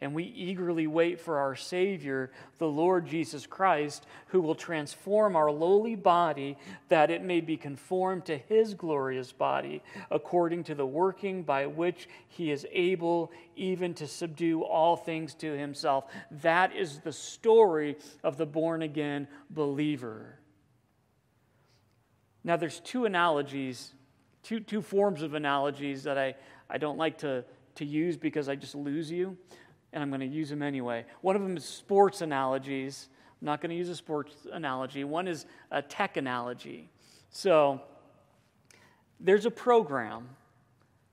and 0.01 0.13
we 0.13 0.23
eagerly 0.23 0.87
wait 0.87 1.19
for 1.19 1.39
our 1.39 1.55
Savior, 1.55 2.31
the 2.57 2.67
Lord 2.67 3.05
Jesus 3.05 3.45
Christ, 3.45 4.05
who 4.27 4.39
will 4.39 4.55
transform 4.55 5.35
our 5.35 5.51
lowly 5.51 5.95
body 5.95 6.57
that 6.87 7.11
it 7.11 7.21
may 7.21 7.41
be 7.41 7.57
conformed 7.57 8.25
to 8.25 8.37
His 8.37 8.73
glorious 8.73 9.33
body, 9.33 9.83
according 10.09 10.63
to 10.65 10.75
the 10.75 10.85
working 10.85 11.43
by 11.43 11.65
which 11.65 12.07
He 12.29 12.49
is 12.49 12.65
able 12.71 13.31
even 13.57 13.93
to 13.95 14.07
subdue 14.07 14.63
all 14.63 14.95
things 14.95 15.33
to 15.35 15.57
Himself. 15.57 16.05
That 16.31 16.73
is 16.73 16.99
the 16.99 17.11
story 17.11 17.97
of 18.23 18.37
the 18.37 18.45
born 18.45 18.83
again 18.83 19.27
believer. 19.49 20.39
Now, 22.41 22.55
there's 22.55 22.79
two 22.79 23.03
analogies, 23.03 23.93
two, 24.43 24.61
two 24.61 24.81
forms 24.81 25.23
of 25.23 25.33
analogies 25.33 26.03
that 26.03 26.17
I, 26.17 26.35
I 26.69 26.77
don't 26.77 26.97
like 26.97 27.17
to, 27.17 27.43
to 27.75 27.85
use 27.85 28.15
because 28.15 28.47
I 28.47 28.55
just 28.55 28.75
lose 28.75 29.11
you 29.11 29.37
and 29.93 30.03
I'm 30.03 30.09
going 30.09 30.21
to 30.21 30.27
use 30.27 30.49
them 30.49 30.61
anyway. 30.61 31.05
One 31.21 31.35
of 31.35 31.41
them 31.41 31.57
is 31.57 31.65
sports 31.65 32.21
analogies. 32.21 33.09
I'm 33.41 33.45
not 33.45 33.61
going 33.61 33.69
to 33.71 33.75
use 33.75 33.89
a 33.89 33.95
sports 33.95 34.47
analogy, 34.51 35.03
one 35.03 35.27
is 35.27 35.45
a 35.71 35.81
tech 35.81 36.17
analogy. 36.17 36.89
So, 37.31 37.81
there's 39.19 39.45
a 39.45 39.51
program 39.51 40.29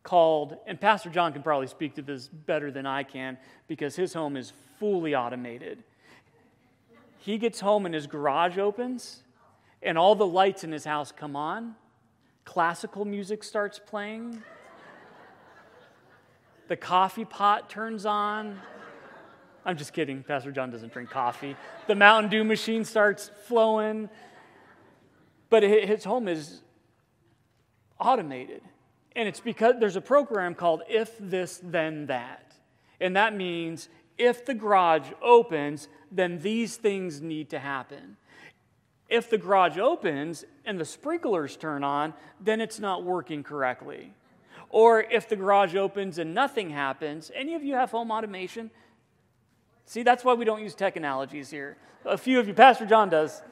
called, 0.03 0.57
and 0.67 0.81
Pastor 0.81 1.11
John 1.11 1.33
can 1.33 1.43
probably 1.43 1.67
speak 1.67 1.95
to 1.97 2.03
this 2.03 2.29
better 2.29 2.71
than 2.71 2.87
I 2.87 3.03
can 3.03 3.37
because 3.67 3.97
his 3.97 4.15
home 4.15 4.37
is 4.37 4.53
fully 4.79 5.15
automated. 5.15 5.83
He 7.19 7.39
gets 7.39 7.59
home 7.59 7.87
and 7.87 7.95
his 7.95 8.07
garage 8.07 8.57
opens, 8.57 9.25
and 9.83 9.99
all 9.99 10.15
the 10.15 10.27
lights 10.27 10.63
in 10.63 10.71
his 10.71 10.85
house 10.85 11.11
come 11.11 11.35
on. 11.35 11.75
Classical 12.45 13.05
music 13.05 13.43
starts 13.43 13.81
playing. 13.85 14.43
The 16.69 16.77
coffee 16.77 17.25
pot 17.25 17.71
turns 17.71 18.07
on. 18.07 18.61
I'm 19.65 19.77
just 19.77 19.93
kidding. 19.93 20.23
Pastor 20.23 20.53
John 20.53 20.71
doesn't 20.71 20.93
drink 20.93 21.11
coffee. 21.11 21.57
The 21.87 21.95
Mountain 21.95 22.31
Dew 22.31 22.45
machine 22.45 22.85
starts 22.85 23.31
flowing. 23.47 24.09
But 25.49 25.63
his 25.63 26.05
home 26.05 26.29
is 26.29 26.63
automated. 28.01 28.63
And 29.15 29.29
it's 29.29 29.41
because 29.41 29.77
there's 29.81 29.97
a 29.97 30.01
program 30.01 30.55
called 30.55 30.83
If 30.89 31.17
This 31.19 31.61
Then 31.63 32.07
That. 32.07 32.55
And 33.01 33.17
that 33.17 33.35
means 33.35 33.89
if 34.19 34.45
the 34.45 34.55
garage 34.55 35.11
opens, 35.23 35.89
then 36.11 36.39
these 36.39 36.77
things 36.77 37.21
need 37.21 37.51
to 37.51 37.59
happen. 37.59 38.17
If 39.09 39.31
the 39.31 39.39
garage 39.39 39.79
opens 39.79 40.45
and 40.65 40.81
the 40.81 40.85
sprinklers 40.85 41.57
turn 41.57 41.85
on, 41.85 42.15
then 42.41 42.61
it's 42.61 42.81
not 42.81 43.05
working 43.05 43.43
correctly. 43.43 44.15
Or 44.71 45.01
if 45.01 45.29
the 45.29 45.37
garage 45.37 45.75
opens 45.75 46.19
and 46.19 46.35
nothing 46.35 46.71
happens, 46.71 47.31
any 47.35 47.55
of 47.55 47.63
you 47.63 47.75
have 47.75 47.91
home 47.91 48.11
automation? 48.11 48.71
See, 49.85 50.03
that's 50.03 50.25
why 50.25 50.35
we 50.35 50.45
don't 50.45 50.63
use 50.63 50.75
tech 50.75 50.97
analogies 50.97 51.51
here. 51.51 51.77
A 52.05 52.19
few 52.19 52.41
of 52.41 52.49
you, 52.49 52.55
Pastor 52.55 52.87
John 52.87 53.09
does. 53.09 53.43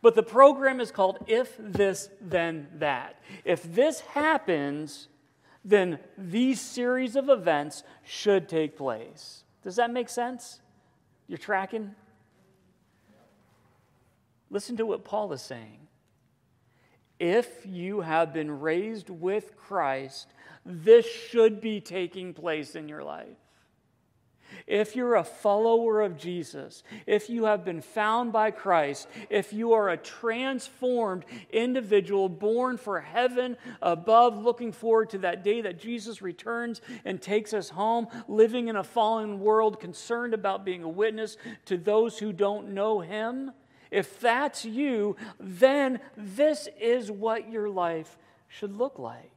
But 0.00 0.14
the 0.14 0.22
program 0.22 0.80
is 0.80 0.90
called 0.90 1.18
If 1.26 1.56
This 1.58 2.10
Then 2.20 2.68
That. 2.78 3.20
If 3.44 3.62
this 3.62 4.00
happens, 4.00 5.08
then 5.64 6.00
these 6.18 6.60
series 6.60 7.14
of 7.14 7.28
events 7.28 7.84
should 8.02 8.48
take 8.48 8.76
place. 8.76 9.44
Does 9.62 9.76
that 9.76 9.92
make 9.92 10.08
sense? 10.08 10.60
You're 11.28 11.38
tracking? 11.38 11.94
Listen 14.50 14.76
to 14.76 14.84
what 14.84 15.04
Paul 15.04 15.32
is 15.32 15.40
saying. 15.40 15.81
If 17.22 17.64
you 17.64 18.00
have 18.00 18.32
been 18.32 18.50
raised 18.60 19.08
with 19.08 19.56
Christ, 19.56 20.26
this 20.66 21.06
should 21.06 21.60
be 21.60 21.80
taking 21.80 22.34
place 22.34 22.74
in 22.74 22.88
your 22.88 23.04
life. 23.04 23.36
If 24.66 24.96
you're 24.96 25.14
a 25.14 25.22
follower 25.22 26.00
of 26.00 26.18
Jesus, 26.18 26.82
if 27.06 27.30
you 27.30 27.44
have 27.44 27.64
been 27.64 27.80
found 27.80 28.32
by 28.32 28.50
Christ, 28.50 29.06
if 29.30 29.52
you 29.52 29.72
are 29.72 29.90
a 29.90 29.96
transformed 29.96 31.24
individual 31.52 32.28
born 32.28 32.76
for 32.76 33.00
heaven 33.00 33.56
above, 33.80 34.36
looking 34.42 34.72
forward 34.72 35.10
to 35.10 35.18
that 35.18 35.44
day 35.44 35.60
that 35.60 35.78
Jesus 35.78 36.22
returns 36.22 36.80
and 37.04 37.22
takes 37.22 37.54
us 37.54 37.70
home, 37.70 38.08
living 38.26 38.66
in 38.66 38.74
a 38.74 38.82
fallen 38.82 39.38
world, 39.38 39.78
concerned 39.78 40.34
about 40.34 40.64
being 40.64 40.82
a 40.82 40.88
witness 40.88 41.36
to 41.66 41.76
those 41.76 42.18
who 42.18 42.32
don't 42.32 42.74
know 42.74 42.98
Him, 42.98 43.52
if 43.92 44.18
that's 44.20 44.64
you, 44.64 45.16
then 45.38 46.00
this 46.16 46.66
is 46.80 47.10
what 47.10 47.52
your 47.52 47.68
life 47.68 48.16
should 48.48 48.76
look 48.76 48.98
like. 48.98 49.30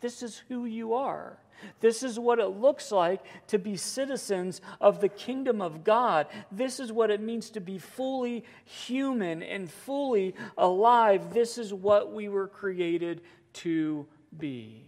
This 0.00 0.24
is 0.24 0.42
who 0.48 0.64
you 0.64 0.94
are. 0.94 1.38
This 1.78 2.02
is 2.02 2.18
what 2.18 2.40
it 2.40 2.48
looks 2.48 2.90
like 2.90 3.20
to 3.48 3.58
be 3.58 3.76
citizens 3.76 4.60
of 4.80 5.00
the 5.00 5.08
kingdom 5.08 5.62
of 5.62 5.84
God. 5.84 6.26
This 6.50 6.80
is 6.80 6.90
what 6.90 7.10
it 7.10 7.20
means 7.20 7.50
to 7.50 7.60
be 7.60 7.78
fully 7.78 8.44
human 8.64 9.42
and 9.42 9.70
fully 9.70 10.34
alive. 10.58 11.32
This 11.32 11.56
is 11.56 11.72
what 11.72 12.12
we 12.12 12.28
were 12.28 12.48
created 12.48 13.20
to 13.52 14.06
be. 14.36 14.86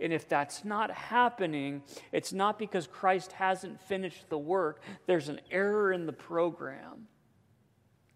And 0.00 0.12
if 0.12 0.28
that's 0.28 0.64
not 0.66 0.90
happening, 0.90 1.82
it's 2.10 2.32
not 2.32 2.58
because 2.58 2.86
Christ 2.88 3.32
hasn't 3.32 3.80
finished 3.80 4.28
the 4.28 4.38
work, 4.38 4.82
there's 5.06 5.30
an 5.30 5.40
error 5.50 5.92
in 5.92 6.04
the 6.04 6.12
program. 6.12 7.06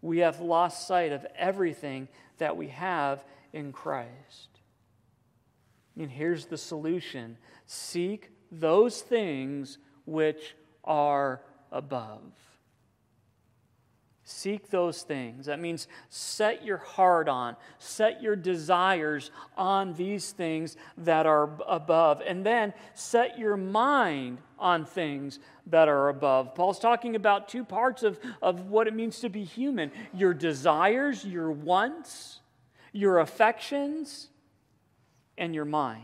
We 0.01 0.19
have 0.19 0.39
lost 0.39 0.87
sight 0.87 1.11
of 1.11 1.25
everything 1.35 2.07
that 2.37 2.55
we 2.55 2.67
have 2.69 3.23
in 3.53 3.71
Christ. 3.71 4.49
And 5.97 6.11
here's 6.11 6.45
the 6.45 6.57
solution 6.57 7.37
seek 7.65 8.31
those 8.51 9.01
things 9.01 9.77
which 10.05 10.55
are 10.83 11.41
above. 11.71 12.31
Seek 14.29 14.69
those 14.69 15.03
things. 15.03 15.45
That 15.45 15.61
means 15.61 15.87
set 16.09 16.65
your 16.65 16.79
heart 16.79 17.29
on, 17.29 17.55
set 17.79 18.21
your 18.21 18.35
desires 18.35 19.31
on 19.55 19.93
these 19.93 20.31
things 20.31 20.75
that 20.97 21.25
are 21.25 21.49
above, 21.65 22.21
and 22.27 22.45
then 22.45 22.73
set 22.93 23.39
your 23.39 23.55
mind 23.55 24.39
on 24.59 24.83
things 24.83 25.39
that 25.67 25.87
are 25.87 26.09
above. 26.09 26.55
Paul's 26.55 26.77
talking 26.77 27.15
about 27.15 27.47
two 27.47 27.63
parts 27.63 28.03
of, 28.03 28.19
of 28.41 28.69
what 28.69 28.85
it 28.85 28.93
means 28.93 29.21
to 29.21 29.29
be 29.29 29.45
human 29.45 29.93
your 30.13 30.33
desires, 30.33 31.23
your 31.23 31.49
wants, 31.49 32.41
your 32.91 33.19
affections, 33.19 34.27
and 35.37 35.55
your 35.55 35.63
mind. 35.63 36.03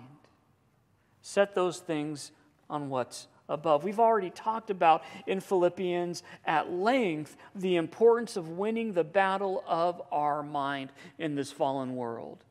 Set 1.21 1.55
those 1.55 1.79
things 1.79 2.31
on 2.69 2.87
what's 2.87 3.27
above. 3.49 3.83
We've 3.83 3.99
already 3.99 4.29
talked 4.29 4.69
about 4.69 5.03
in 5.27 5.39
Philippians 5.39 6.23
at 6.45 6.71
length 6.71 7.35
the 7.55 7.75
importance 7.75 8.37
of 8.37 8.49
winning 8.49 8.93
the 8.93 9.03
battle 9.03 9.63
of 9.67 10.01
our 10.11 10.43
mind 10.43 10.91
in 11.17 11.35
this 11.35 11.51
fallen 11.51 11.95
world. 11.95 12.43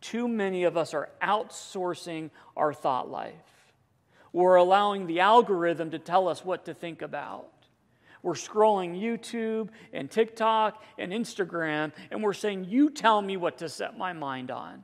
Too 0.00 0.28
many 0.28 0.64
of 0.64 0.76
us 0.76 0.92
are 0.94 1.08
outsourcing 1.22 2.30
our 2.56 2.72
thought 2.72 3.10
life. 3.10 3.34
We're 4.32 4.56
allowing 4.56 5.06
the 5.06 5.20
algorithm 5.20 5.92
to 5.92 5.98
tell 5.98 6.28
us 6.28 6.44
what 6.44 6.64
to 6.66 6.74
think 6.74 7.02
about. 7.02 7.48
We're 8.22 8.32
scrolling 8.32 9.00
YouTube 9.00 9.68
and 9.92 10.10
TikTok 10.10 10.82
and 10.98 11.12
Instagram, 11.12 11.92
and 12.10 12.22
we're 12.22 12.32
saying, 12.32 12.64
You 12.64 12.90
tell 12.90 13.20
me 13.20 13.36
what 13.36 13.58
to 13.58 13.68
set 13.68 13.96
my 13.98 14.12
mind 14.12 14.50
on. 14.50 14.82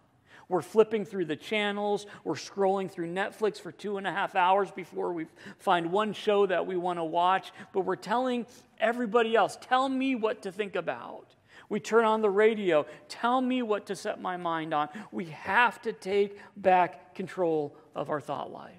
We're 0.51 0.63
flipping 0.63 1.05
through 1.05 1.27
the 1.27 1.37
channels. 1.37 2.07
We're 2.25 2.35
scrolling 2.35 2.91
through 2.91 3.07
Netflix 3.07 3.61
for 3.61 3.71
two 3.71 3.99
and 3.99 4.07
a 4.07 4.11
half 4.11 4.35
hours 4.35 4.73
before 4.73 5.13
we 5.13 5.27
find 5.59 5.93
one 5.93 6.13
show 6.13 6.45
that 6.45 6.67
we 6.67 6.77
want 6.77 6.99
to 6.99 7.05
watch. 7.05 7.53
But 7.73 7.83
we're 7.83 7.95
telling 7.95 8.47
everybody 8.81 9.37
else, 9.37 9.57
tell 9.61 9.89
me 9.89 10.17
what 10.17 10.43
to 10.43 10.51
think 10.51 10.75
about. 10.75 11.37
We 11.69 11.79
turn 11.79 12.05
on 12.05 12.21
the 12.21 12.31
radio, 12.31 12.85
tell 13.09 13.41
me 13.41 13.63
what 13.63 13.87
to 13.87 13.97
set 13.97 14.21
my 14.21 14.37
mind 14.37 14.75
on. 14.75 14.89
We 15.13 15.27
have 15.27 15.81
to 15.83 15.93
take 15.93 16.37
back 16.57 17.15
control 17.15 17.77
of 17.95 18.11
our 18.11 18.21
thought 18.21 18.51
life. 18.51 18.75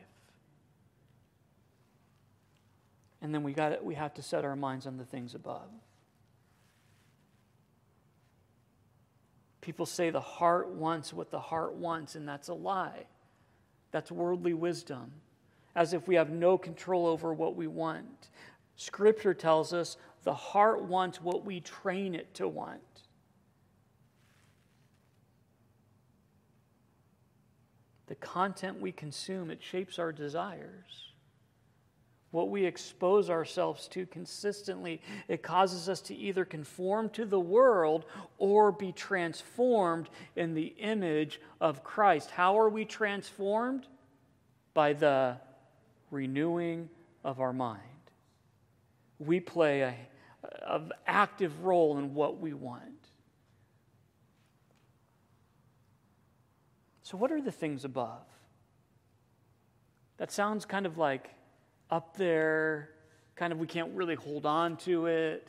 And 3.22 3.34
then 3.34 3.44
we, 3.44 3.54
got 3.54 3.82
we 3.82 3.96
have 3.96 4.14
to 4.16 4.22
set 4.22 4.44
our 4.44 4.58
minds 4.58 4.88
on 4.88 4.98
the 4.98 5.06
things 5.06 5.36
above. 5.36 5.70
People 9.62 9.86
say 9.86 10.10
the 10.10 10.20
heart 10.20 10.70
wants 10.70 11.14
what 11.14 11.30
the 11.30 11.40
heart 11.40 11.76
wants, 11.76 12.16
and 12.16 12.28
that's 12.28 12.50
a 12.50 12.54
lie. 12.54 13.06
That's 13.92 14.12
worldly 14.12 14.54
wisdom, 14.54 15.12
as 15.76 15.94
if 15.94 16.08
we 16.08 16.16
have 16.16 16.32
no 16.32 16.58
control 16.58 17.06
over 17.06 17.34
what 17.34 17.56
we 17.56 17.68
want. 17.68 18.30
Scripture 18.76 19.34
tells 19.34 19.72
us 19.72 19.98
the 20.24 20.34
heart 20.34 20.84
wants 20.84 21.22
what 21.22 21.46
we 21.46 21.60
train 21.60 22.16
it 22.16 22.34
to 22.36 22.48
want. 22.48 22.82
The 28.08 28.16
content 28.16 28.82
we 28.82 28.92
consume, 28.92 29.52
it 29.52 29.62
shapes 29.62 30.00
our 30.00 30.12
desires 30.12 31.11
what 32.32 32.50
we 32.50 32.66
expose 32.66 33.30
ourselves 33.30 33.88
to 33.90 34.06
consistently, 34.06 35.02
it 35.28 35.44
causes 35.44 35.90
us 35.90 36.00
to 36.02 36.16
either 36.16 36.46
conform 36.46 37.10
to 37.10 37.26
the 37.26 37.40
world 37.40 38.06
or 38.38 38.72
be 38.72 38.94
transformed 38.94 40.10
in 40.36 40.54
the 40.54 40.74
image 40.80 41.42
of 41.60 41.84
Christ. 41.84 42.32
How 42.32 42.58
are 42.58 42.70
we 42.70 42.86
transformed? 42.86 43.86
By 44.74 44.94
the 44.94 45.36
renewing 46.10 46.90
of 47.26 47.42
our 47.42 47.52
mind. 47.52 47.82
We 49.20 49.42
play 49.42 49.82
a, 49.82 49.96
an 50.66 50.92
active 51.06 51.64
role 51.64 51.98
in 51.98 52.14
what 52.14 52.40
we 52.40 52.54
want. 52.54 52.84
So, 57.04 57.18
what 57.18 57.30
are 57.34 57.42
the 57.42 57.52
things 57.52 57.84
above? 57.84 58.24
That 60.16 60.32
sounds 60.32 60.64
kind 60.64 60.86
of 60.86 60.98
like 60.98 61.30
up 61.92 62.16
there, 62.16 62.90
kind 63.36 63.52
of 63.52 63.60
we 63.60 63.68
can't 63.68 63.94
really 63.94 64.16
hold 64.16 64.46
on 64.46 64.78
to 64.78 65.08
it. 65.08 65.48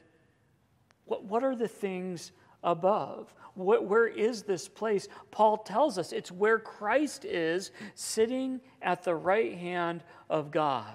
What, 1.07 1.25
what 1.25 1.45
are 1.45 1.55
the 1.55 1.69
things 1.69 2.33
above? 2.65 3.35
What, 3.55 3.87
where 3.87 4.07
is 4.07 4.43
this 4.43 4.69
place? 4.69 5.09
Paul 5.31 5.59
tells 5.59 5.99
us 5.99 6.13
it's 6.13 6.33
where 6.33 6.59
Christ 6.59 7.25
is 7.25 7.71
sitting 7.95 8.61
at 8.81 9.05
the 9.05 9.15
right 9.15 9.57
hand 9.57 10.03
of 10.29 10.51
God. 10.51 10.87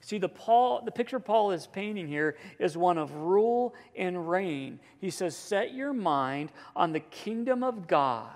See, 0.00 0.18
the, 0.18 0.28
Paul, 0.28 0.82
the 0.84 0.90
picture 0.90 1.18
Paul 1.18 1.52
is 1.52 1.66
painting 1.66 2.06
here 2.06 2.36
is 2.58 2.76
one 2.76 2.98
of 2.98 3.14
rule 3.14 3.74
and 3.96 4.28
reign. 4.28 4.78
He 5.00 5.08
says, 5.08 5.34
Set 5.34 5.72
your 5.72 5.94
mind 5.94 6.52
on 6.76 6.92
the 6.92 7.00
kingdom 7.00 7.62
of 7.62 7.86
God. 7.88 8.28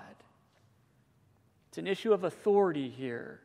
It's 1.69 1.77
an 1.77 1.85
issue 1.85 2.11
of 2.11 2.23
authority 2.23 2.89
here. 2.89 3.41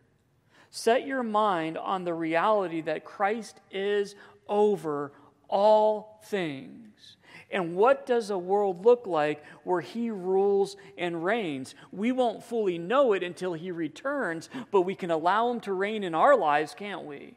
Set 0.77 1.07
your 1.07 1.23
mind 1.23 1.79
on 1.79 2.03
the 2.03 2.13
reality 2.13 2.81
that 2.81 3.05
Christ 3.05 3.61
is 3.71 4.17
over 4.49 5.13
all 5.49 6.21
things. 6.25 7.17
And 7.49 7.77
what 7.77 8.07
does 8.07 8.31
a 8.31 8.37
world 8.37 8.85
look 8.85 9.07
like 9.07 9.45
where 9.63 9.81
he 9.81 10.11
rules 10.11 10.77
and 10.99 11.25
reigns? 11.25 11.77
We 11.93 12.11
won't 12.11 12.43
fully 12.43 12.77
know 12.77 13.13
it 13.13 13.23
until 13.23 13.53
he 13.53 13.71
returns, 13.71 14.49
but 14.73 14.83
we 14.83 14.97
can 14.97 15.13
allow 15.13 15.49
him 15.49 15.61
to 15.61 15.73
reign 15.73 16.03
in 16.03 16.13
our 16.13 16.37
lives, 16.37 16.75
can't 16.77 17.05
we? 17.05 17.37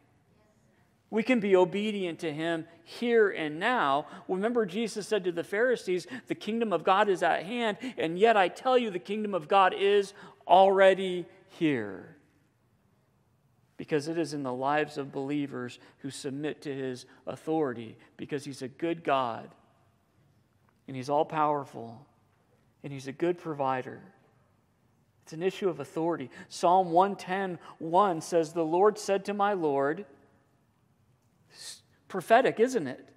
We 1.11 1.21
can 1.21 1.39
be 1.39 1.55
obedient 1.55 2.17
to 2.21 2.33
him 2.33 2.65
here 2.83 3.29
and 3.29 3.59
now. 3.59 4.07
Remember, 4.27 4.65
Jesus 4.65 5.07
said 5.07 5.23
to 5.25 5.31
the 5.31 5.43
Pharisees, 5.43 6.07
The 6.25 6.33
kingdom 6.33 6.73
of 6.73 6.83
God 6.83 7.07
is 7.07 7.21
at 7.21 7.43
hand, 7.43 7.77
and 7.99 8.17
yet 8.17 8.35
I 8.35 8.47
tell 8.47 8.79
you, 8.79 8.89
the 8.89 8.97
kingdom 8.97 9.35
of 9.35 9.47
God 9.47 9.75
is 9.77 10.15
already 10.47 11.27
here. 11.49 12.16
Because 13.77 14.07
it 14.07 14.17
is 14.17 14.33
in 14.33 14.43
the 14.43 14.53
lives 14.53 14.97
of 14.97 15.11
believers 15.11 15.79
who 15.99 16.09
submit 16.09 16.61
to 16.63 16.73
his 16.73 17.05
authority, 17.27 17.95
because 18.17 18.43
he's 18.43 18.63
a 18.63 18.67
good 18.67 19.03
God, 19.03 19.49
and 20.87 20.95
he's 20.95 21.09
all 21.09 21.25
powerful, 21.25 22.05
and 22.83 22.91
he's 22.91 23.07
a 23.07 23.11
good 23.11 23.37
provider. 23.37 24.01
It's 25.23 25.33
an 25.33 25.43
issue 25.43 25.69
of 25.69 25.79
authority. 25.79 26.29
Psalm 26.47 26.91
110 26.91 27.59
1 27.79 28.21
says, 28.21 28.53
The 28.53 28.63
Lord 28.63 28.97
said 28.97 29.25
to 29.25 29.33
my 29.33 29.53
Lord, 29.53 30.05
prophetic, 32.07 32.59
isn't 32.59 32.87
it? 32.87 33.07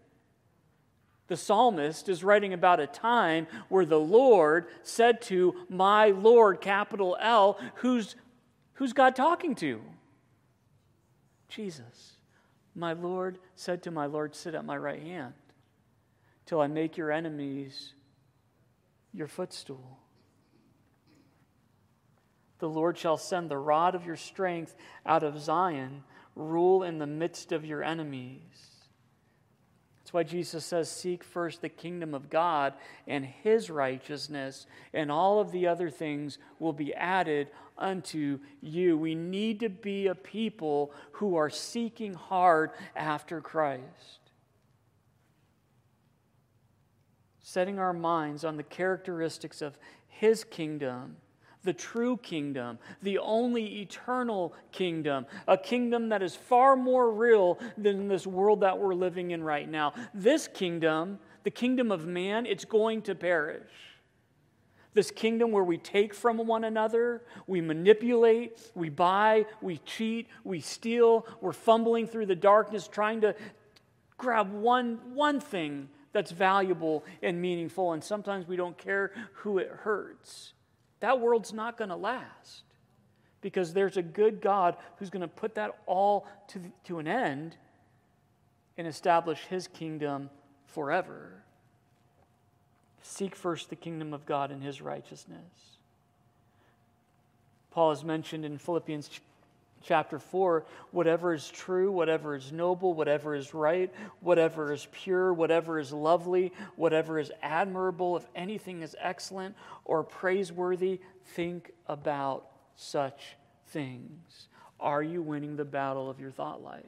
The 1.29 1.37
psalmist 1.37 2.09
is 2.09 2.25
writing 2.25 2.53
about 2.53 2.81
a 2.81 2.89
time 2.89 3.47
where 3.69 3.85
the 3.85 4.01
Lord 4.01 4.67
said 4.83 5.23
to 5.23 5.55
my 5.69 6.07
Lord, 6.07 6.61
capital 6.61 7.17
L, 7.21 7.57
who's, 7.77 8.17
who's 8.75 8.93
God 8.93 9.15
talking 9.15 9.55
to? 9.55 9.81
Jesus. 11.51 12.17
My 12.75 12.93
Lord 12.93 13.39
said 13.55 13.83
to 13.83 13.91
my 13.91 14.07
Lord, 14.07 14.35
Sit 14.35 14.55
at 14.55 14.65
my 14.65 14.77
right 14.77 15.03
hand 15.03 15.35
till 16.47 16.61
I 16.61 16.67
make 16.67 16.97
your 16.97 17.11
enemies 17.11 17.95
your 19.13 19.27
footstool. 19.27 19.99
The 22.59 22.69
Lord 22.69 22.97
shall 22.97 23.17
send 23.17 23.51
the 23.51 23.59
rod 23.59 23.95
of 23.95 24.07
your 24.07 24.17
strength 24.17 24.77
out 25.05 25.23
of 25.23 25.41
Zion, 25.41 26.05
rule 26.37 26.83
in 26.83 26.99
the 26.99 27.07
midst 27.07 27.53
of 27.53 27.65
your 27.65 27.83
enemies. 27.83 28.70
That's 30.11 30.15
why 30.15 30.23
Jesus 30.25 30.65
says, 30.65 30.91
Seek 30.91 31.23
first 31.23 31.63
the 31.63 31.69
kingdom 31.69 32.15
of 32.15 32.31
God 32.31 32.75
and 33.07 33.25
his 33.25 33.71
righteousness, 33.71 34.67
and 34.93 35.09
all 35.09 35.39
of 35.39 35.53
the 35.53 35.69
other 35.69 35.89
things 35.89 36.37
will 36.59 36.73
be 36.73 36.93
added 36.95 37.47
unto 37.79 38.41
you. 38.61 38.99
We 38.99 39.15
need 39.15 39.61
to 39.61 39.69
be 39.69 40.09
a 40.09 40.17
people 40.17 40.93
who 41.13 41.37
are 41.37 41.49
seeking 41.49 42.15
hard 42.15 42.73
after 42.97 43.41
Christ. 43.41 44.33
Setting 47.39 47.79
our 47.79 47.93
minds 47.93 48.43
on 48.43 48.57
the 48.57 48.65
characteristics 48.65 49.63
of 49.63 49.79
his 50.09 50.43
kingdom 50.43 51.19
the 51.63 51.73
true 51.73 52.17
kingdom, 52.17 52.79
the 53.03 53.19
only 53.19 53.81
eternal 53.81 54.55
kingdom, 54.73 55.27
a 55.47 55.59
kingdom 55.59 56.09
that 56.09 56.23
is 56.23 56.35
far 56.35 56.77
more 56.77 57.11
real 57.11 57.59
than 57.77 58.09
this 58.09 58.27
world 58.27 58.61
that 58.61 58.79
we're 58.79 58.95
living 58.95 59.33
in 59.33 59.43
right 59.43 59.69
now. 59.69 59.93
This 60.15 60.49
kingdom, 60.49 61.19
the 61.45 61.51
kingdom 61.51 61.93
of 61.93 62.07
man, 62.07 62.47
it's 62.47 62.65
going 62.65 63.03
to 63.03 63.15
perish. 63.15 63.71
This 64.93 65.11
kingdom 65.11 65.53
where 65.53 65.63
we 65.63 65.79
take 65.79 66.15
from 66.15 66.39
one 66.39 66.65
another, 66.65 67.23
we 67.47 67.61
manipulate, 67.61 68.73
we 68.75 68.89
buy, 68.89 69.47
we 69.63 69.79
cheat, 69.79 70.29
we 70.43 70.61
steal, 70.61 71.27
we're 71.41 71.53
fumbling 71.53 72.09
through 72.09 72.27
the 72.27 72.35
darkness 72.35 72.89
trying 72.89 73.21
to 73.21 73.37
grab 74.19 74.53
one, 74.53 74.99
one 75.15 75.39
thing 75.39 75.89
that's 76.13 76.33
valuable 76.33 77.05
and 77.23 77.41
meaningful, 77.41 77.93
and 77.93 78.03
sometimes 78.03 78.49
we 78.49 78.57
don't 78.57 78.77
care 78.77 79.13
who 79.35 79.59
it 79.59 79.69
hurts. 79.69 80.55
That 81.01 81.21
world's 81.21 81.53
not 81.53 81.77
going 81.77 81.91
to 81.91 81.97
last 81.97 82.63
because 83.41 83.73
there's 83.73 83.97
a 83.97 84.03
good 84.03 84.41
God 84.41 84.77
who's 84.99 85.11
going 85.11 85.23
to 85.23 85.29
put 85.29 85.55
that 85.55 85.79
all 85.87 86.27
to, 86.49 86.61
to 86.85 86.99
an 86.99 87.09
end 87.09 87.57
and 88.77 88.87
establish 88.87 89.41
his 89.47 89.67
kingdom 89.67 90.31
forever. 90.67 91.43
Seek 93.03 93.35
first 93.35 93.71
the 93.71 93.77
kingdom 93.77 94.13
of 94.13 94.27
God 94.27 94.51
and 94.51 94.63
his 94.63 94.81
righteousness. 94.81 95.79
Paul 97.71 97.91
has 97.91 98.05
mentioned 98.05 98.45
in 98.45 98.59
Philippians 98.59 99.09
chapter 99.83 100.19
4 100.19 100.65
whatever 100.91 101.33
is 101.35 101.49
true, 101.49 101.91
whatever 101.91 102.35
is 102.35 102.53
noble, 102.53 102.95
whatever 102.95 103.35
is 103.35 103.55
right, 103.55 103.93
whatever 104.21 104.73
is 104.73 104.87
pure, 104.93 105.33
whatever 105.33 105.79
is 105.79 105.93
lovely, 105.93 106.53
whatever 106.77 107.19
is 107.19 107.33
admirable, 107.43 108.17
if 108.17 108.27
anything 108.35 108.83
is 108.83 108.97
excellent 109.01 109.55
or 109.85 110.03
praiseworthy, 110.03 111.01
think 111.35 111.71
about 111.87 112.47
such 112.77 113.37
things. 113.69 114.49
Are 114.79 115.03
you 115.03 115.23
winning 115.23 115.57
the 115.57 115.65
battle 115.65 116.09
of 116.09 116.21
your 116.21 116.31
thought 116.31 116.63
life? 116.63 116.85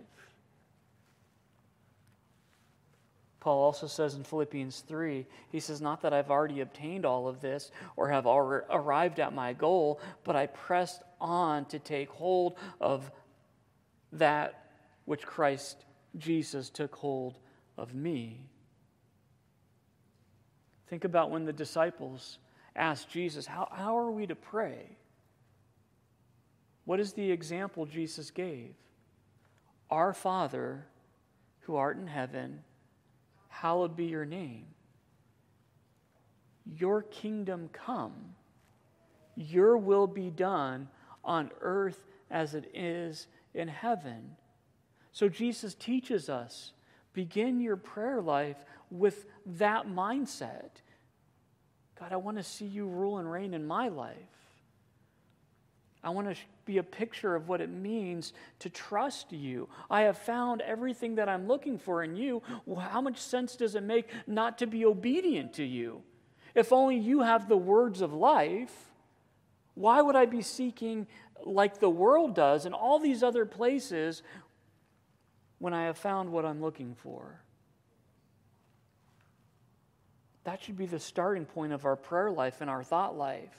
Paul 3.42 3.61
also 3.64 3.88
says 3.88 4.14
in 4.14 4.22
Philippians 4.22 4.85
3, 4.87 5.26
he 5.50 5.59
says, 5.59 5.81
Not 5.81 6.02
that 6.02 6.12
I've 6.12 6.31
already 6.31 6.61
obtained 6.61 7.05
all 7.05 7.26
of 7.26 7.40
this 7.40 7.72
or 7.96 8.09
have 8.09 8.24
arrived 8.24 9.18
at 9.18 9.35
my 9.35 9.52
goal, 9.52 10.00
but 10.22 10.37
I 10.37 10.46
pressed 10.46 11.02
on 11.22 11.64
to 11.66 11.78
take 11.78 12.11
hold 12.11 12.58
of 12.80 13.11
that 14.12 14.72
which 15.06 15.22
Christ 15.22 15.85
Jesus 16.18 16.68
took 16.68 16.94
hold 16.94 17.38
of 17.78 17.94
me. 17.94 18.46
Think 20.88 21.04
about 21.04 21.30
when 21.30 21.46
the 21.46 21.52
disciples 21.52 22.38
asked 22.76 23.08
Jesus, 23.08 23.46
How, 23.46 23.68
how 23.72 23.96
are 23.96 24.11
we 24.11 24.26
to 24.26 24.35
pray? 24.35 24.96
What 26.85 27.00
is 27.00 27.12
the 27.12 27.30
example 27.30 27.87
Jesus 27.87 28.30
gave? 28.30 28.74
Our 29.90 30.12
Father, 30.12 30.87
who 31.61 31.76
art 31.76 31.96
in 31.96 32.06
heaven, 32.06 32.61
hallowed 33.48 33.96
be 33.96 34.06
your 34.06 34.24
name. 34.24 34.66
Your 36.64 37.02
kingdom 37.02 37.70
come, 37.72 38.35
your 39.37 39.76
will 39.76 40.06
be 40.06 40.30
done 40.30 40.88
on 41.24 41.50
earth 41.61 42.04
as 42.30 42.54
it 42.54 42.70
is 42.74 43.26
in 43.54 43.68
heaven. 43.68 44.37
So 45.12 45.28
Jesus 45.28 45.74
teaches 45.74 46.28
us 46.28 46.72
begin 47.12 47.61
your 47.61 47.76
prayer 47.76 48.22
life 48.22 48.64
with 48.90 49.26
that 49.44 49.87
mindset. 49.87 50.70
God, 52.00 52.12
I 52.12 52.16
want 52.16 52.38
to 52.38 52.42
see 52.42 52.64
you 52.64 52.87
rule 52.87 53.18
and 53.18 53.30
reign 53.30 53.54
in 53.54 53.66
my 53.66 53.88
life. 53.88 54.16
I 56.04 56.11
want 56.11 56.28
to 56.28 56.37
be 56.64 56.78
a 56.78 56.82
picture 56.82 57.37
of 57.37 57.48
what 57.48 57.61
it 57.61 57.70
means 57.70 58.32
to 58.61 58.68
trust 58.68 59.32
you. 59.32 59.68
I 59.88 60.02
have 60.02 60.18
found 60.18 60.61
everything 60.62 61.14
that 61.16 61.28
I'm 61.28 61.46
looking 61.46 61.78
for 61.78 62.02
in 62.02 62.16
you. 62.16 62.42
Well, 62.66 62.80
how 62.80 63.00
much 63.00 63.18
sense 63.18 63.54
does 63.54 63.76
it 63.76 63.85
make 63.85 64.08
not 64.26 64.58
to 64.58 64.66
be 64.66 64.85
obedient 64.85 65.52
to 65.54 65.64
you? 65.64 66.02
If 66.54 66.72
only 66.72 66.96
you 66.96 67.20
have 67.20 67.48
the 67.48 67.56
words 67.56 68.00
of 68.00 68.12
life, 68.12 68.91
why 69.74 70.00
would 70.02 70.16
I 70.16 70.26
be 70.26 70.42
seeking 70.42 71.06
like 71.44 71.78
the 71.78 71.90
world 71.90 72.35
does 72.35 72.66
in 72.66 72.72
all 72.72 72.98
these 72.98 73.22
other 73.22 73.46
places 73.46 74.22
when 75.58 75.72
I 75.74 75.85
have 75.85 75.98
found 75.98 76.30
what 76.30 76.44
I'm 76.44 76.61
looking 76.61 76.94
for? 76.94 77.40
That 80.44 80.62
should 80.62 80.76
be 80.76 80.87
the 80.87 80.98
starting 80.98 81.44
point 81.44 81.72
of 81.72 81.85
our 81.85 81.96
prayer 81.96 82.30
life 82.30 82.61
and 82.61 82.68
our 82.68 82.82
thought 82.82 83.16
life 83.16 83.56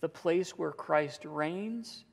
the 0.00 0.08
place 0.08 0.52
where 0.52 0.70
Christ 0.70 1.24
reigns 1.24 2.04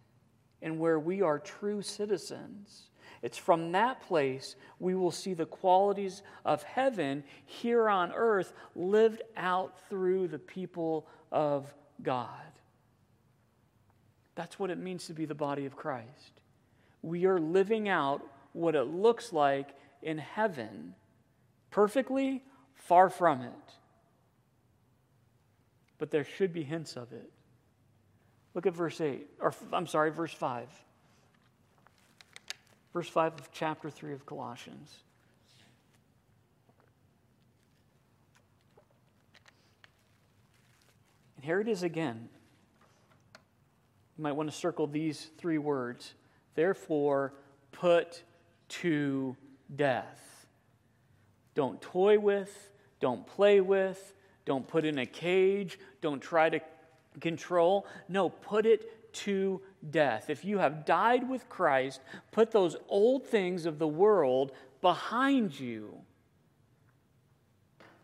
and 0.62 0.80
where 0.80 1.00
we 1.00 1.22
are 1.22 1.38
true 1.38 1.82
citizens. 1.82 2.90
It's 3.22 3.38
from 3.38 3.72
that 3.74 4.02
place 4.02 4.56
we 4.80 4.96
will 4.96 5.12
see 5.12 5.34
the 5.34 5.46
qualities 5.46 6.24
of 6.44 6.64
heaven 6.64 7.24
here 7.46 7.90
on 7.90 8.12
earth 8.12 8.54
lived 8.76 9.22
out 9.38 9.80
through 9.90 10.28
the 10.28 10.40
people 10.40 11.08
of 11.32 11.72
God. 12.02 12.30
That's 14.36 14.60
what 14.60 14.70
it 14.70 14.78
means 14.78 15.08
to 15.08 15.14
be 15.14 15.26
the 15.26 15.34
body 15.34 15.66
of 15.66 15.76
Christ. 15.76 16.42
We 17.02 17.26
are 17.26 17.40
living 17.40 17.88
out 17.88 18.22
what 18.54 18.76
it 18.76 18.84
looks 18.84 19.32
like 19.34 19.70
in 20.02 20.18
heaven. 20.18 20.94
Perfectly, 21.72 22.44
far 22.74 23.10
from 23.10 23.42
it. 23.42 23.74
But 25.98 26.12
there 26.12 26.26
should 26.26 26.52
be 26.52 26.64
hints 26.64 26.98
of 26.98 27.14
it. 27.14 27.32
Look 28.54 28.66
at 28.66 28.74
verse 28.74 29.02
8, 29.02 29.28
or 29.40 29.54
I'm 29.74 29.88
sorry, 29.88 30.12
verse 30.12 30.34
5. 30.34 30.68
Verse 32.94 33.10
5 33.10 33.34
of 33.34 33.52
chapter 33.52 33.90
3 33.90 34.14
of 34.14 34.26
Colossians. 34.26 34.96
And 41.36 41.46
here 41.46 41.60
it 41.60 41.68
is 41.68 41.84
again. 41.84 42.30
You 44.18 44.24
might 44.24 44.34
want 44.34 44.50
to 44.50 44.56
circle 44.56 44.88
these 44.88 45.30
three 45.38 45.58
words. 45.58 46.14
Therefore, 46.56 47.34
put 47.72 48.24
to 48.70 49.36
death. 49.76 50.48
Don't 51.54 51.82
toy 51.82 52.20
with, 52.20 52.72
don't 53.00 53.26
play 53.26 53.62
with, 53.62 54.14
don't 54.46 54.68
put 54.68 54.86
in 54.86 55.00
a 55.00 55.06
cage, 55.06 55.80
don't 56.02 56.22
try 56.22 56.50
to 56.50 56.60
control. 57.20 57.86
No, 58.08 58.30
put 58.30 58.66
it 58.66 59.14
to 59.14 59.62
death. 59.90 60.30
If 60.30 60.44
you 60.44 60.58
have 60.58 60.86
died 60.86 61.28
with 61.28 61.48
Christ, 61.50 62.02
put 62.32 62.52
those 62.52 62.76
old 62.90 63.26
things 63.26 63.66
of 63.66 63.80
the 63.80 63.88
world 63.88 64.52
behind 64.82 65.58
you. 65.58 65.98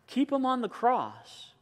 Keep 0.06 0.30
them 0.30 0.44
on 0.44 0.62
the 0.62 0.68
cross. 0.68 1.52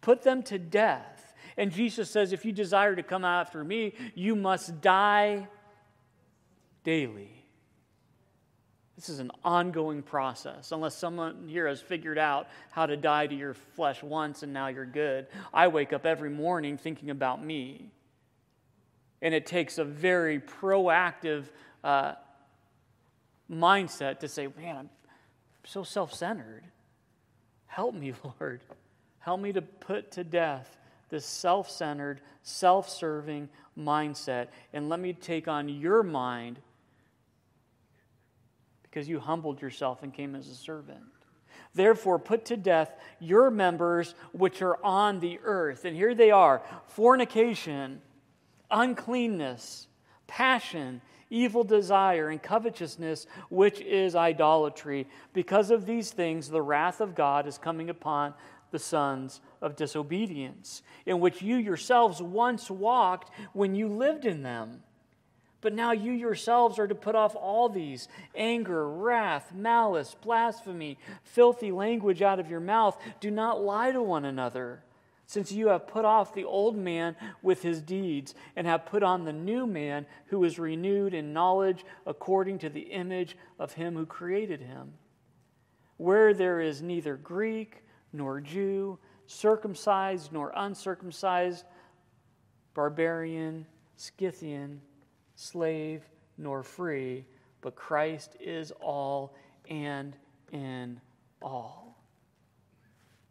Put 0.00 0.22
them 0.22 0.42
to 0.44 0.58
death. 0.58 1.17
And 1.58 1.72
Jesus 1.72 2.08
says, 2.08 2.32
if 2.32 2.44
you 2.44 2.52
desire 2.52 2.94
to 2.94 3.02
come 3.02 3.24
after 3.24 3.64
me, 3.64 3.92
you 4.14 4.36
must 4.36 4.80
die 4.80 5.48
daily. 6.84 7.32
This 8.94 9.08
is 9.08 9.18
an 9.18 9.32
ongoing 9.44 10.02
process, 10.02 10.70
unless 10.70 10.96
someone 10.96 11.48
here 11.48 11.66
has 11.66 11.80
figured 11.80 12.16
out 12.16 12.46
how 12.70 12.86
to 12.86 12.96
die 12.96 13.26
to 13.26 13.34
your 13.34 13.54
flesh 13.54 14.04
once 14.04 14.44
and 14.44 14.52
now 14.52 14.68
you're 14.68 14.86
good. 14.86 15.26
I 15.52 15.66
wake 15.66 15.92
up 15.92 16.06
every 16.06 16.30
morning 16.30 16.78
thinking 16.78 17.10
about 17.10 17.44
me. 17.44 17.90
And 19.20 19.34
it 19.34 19.44
takes 19.44 19.78
a 19.78 19.84
very 19.84 20.38
proactive 20.38 21.46
uh, 21.82 22.14
mindset 23.50 24.20
to 24.20 24.28
say, 24.28 24.46
man, 24.56 24.76
I'm 24.76 24.90
so 25.64 25.82
self 25.82 26.14
centered. 26.14 26.62
Help 27.66 27.96
me, 27.96 28.12
Lord. 28.40 28.60
Help 29.18 29.40
me 29.40 29.52
to 29.52 29.62
put 29.62 30.12
to 30.12 30.22
death 30.22 30.77
this 31.08 31.26
self 31.26 31.70
centered, 31.70 32.20
self 32.42 32.88
serving 32.88 33.48
mindset. 33.78 34.48
And 34.72 34.88
let 34.88 35.00
me 35.00 35.12
take 35.12 35.48
on 35.48 35.68
your 35.68 36.02
mind 36.02 36.58
because 38.82 39.08
you 39.08 39.20
humbled 39.20 39.60
yourself 39.60 40.02
and 40.02 40.12
came 40.12 40.34
as 40.34 40.48
a 40.48 40.54
servant. 40.54 41.00
Therefore, 41.74 42.18
put 42.18 42.46
to 42.46 42.56
death 42.56 42.92
your 43.20 43.50
members 43.50 44.14
which 44.32 44.62
are 44.62 44.82
on 44.84 45.20
the 45.20 45.38
earth. 45.44 45.84
And 45.84 45.94
here 45.94 46.14
they 46.14 46.30
are 46.30 46.62
fornication, 46.86 48.00
uncleanness, 48.70 49.86
passion, 50.26 51.00
evil 51.30 51.64
desire, 51.64 52.28
and 52.30 52.42
covetousness, 52.42 53.26
which 53.50 53.80
is 53.80 54.16
idolatry. 54.16 55.06
Because 55.32 55.70
of 55.70 55.86
these 55.86 56.10
things, 56.10 56.48
the 56.48 56.62
wrath 56.62 57.00
of 57.00 57.14
God 57.14 57.46
is 57.46 57.58
coming 57.58 57.90
upon 57.90 58.34
the 58.70 58.78
sons 58.78 59.40
of 59.60 59.76
disobedience, 59.76 60.82
in 61.06 61.20
which 61.20 61.42
you 61.42 61.56
yourselves 61.56 62.22
once 62.22 62.70
walked 62.70 63.30
when 63.52 63.74
you 63.74 63.88
lived 63.88 64.24
in 64.24 64.42
them. 64.42 64.82
But 65.60 65.74
now 65.74 65.90
you 65.90 66.12
yourselves 66.12 66.78
are 66.78 66.86
to 66.86 66.94
put 66.94 67.16
off 67.16 67.34
all 67.34 67.68
these 67.68 68.06
anger, 68.34 68.88
wrath, 68.88 69.52
malice, 69.52 70.14
blasphemy, 70.14 70.98
filthy 71.24 71.72
language 71.72 72.22
out 72.22 72.38
of 72.38 72.48
your 72.48 72.60
mouth. 72.60 72.96
Do 73.18 73.30
not 73.30 73.60
lie 73.60 73.90
to 73.90 74.00
one 74.00 74.24
another, 74.24 74.84
since 75.26 75.50
you 75.50 75.68
have 75.68 75.88
put 75.88 76.04
off 76.04 76.32
the 76.32 76.44
old 76.44 76.76
man 76.76 77.16
with 77.42 77.62
his 77.62 77.82
deeds, 77.82 78.36
and 78.54 78.68
have 78.68 78.86
put 78.86 79.02
on 79.02 79.24
the 79.24 79.32
new 79.32 79.66
man 79.66 80.06
who 80.26 80.44
is 80.44 80.60
renewed 80.60 81.12
in 81.12 81.32
knowledge 81.32 81.84
according 82.06 82.58
to 82.60 82.68
the 82.68 82.92
image 82.92 83.36
of 83.58 83.72
him 83.72 83.96
who 83.96 84.06
created 84.06 84.60
him. 84.60 84.92
Where 85.96 86.32
there 86.32 86.60
is 86.60 86.80
neither 86.80 87.16
Greek 87.16 87.82
nor 88.12 88.40
Jew, 88.40 88.98
circumcised 89.26 90.32
nor 90.32 90.52
uncircumcised, 90.56 91.64
barbarian, 92.74 93.66
Scythian, 93.96 94.80
slave 95.34 96.08
nor 96.36 96.62
free, 96.62 97.24
but 97.60 97.74
Christ 97.74 98.36
is 98.40 98.70
all 98.80 99.34
and 99.68 100.16
in 100.52 101.00
all. 101.42 101.98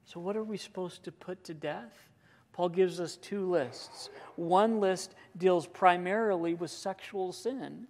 So, 0.06 0.20
what 0.20 0.38
are 0.38 0.44
we 0.44 0.58
supposed 0.58 1.04
to 1.04 1.12
put 1.12 1.44
to 1.46 1.54
death? 1.54 2.10
Paul 2.54 2.70
gives 2.70 3.00
us 3.00 3.18
two 3.18 3.50
lists. 3.50 4.10
One 4.36 4.80
list 4.80 5.14
deals 5.38 5.68
primarily 5.68 6.54
with 6.54 6.72
sexual 6.72 7.32
sin, 7.32 7.88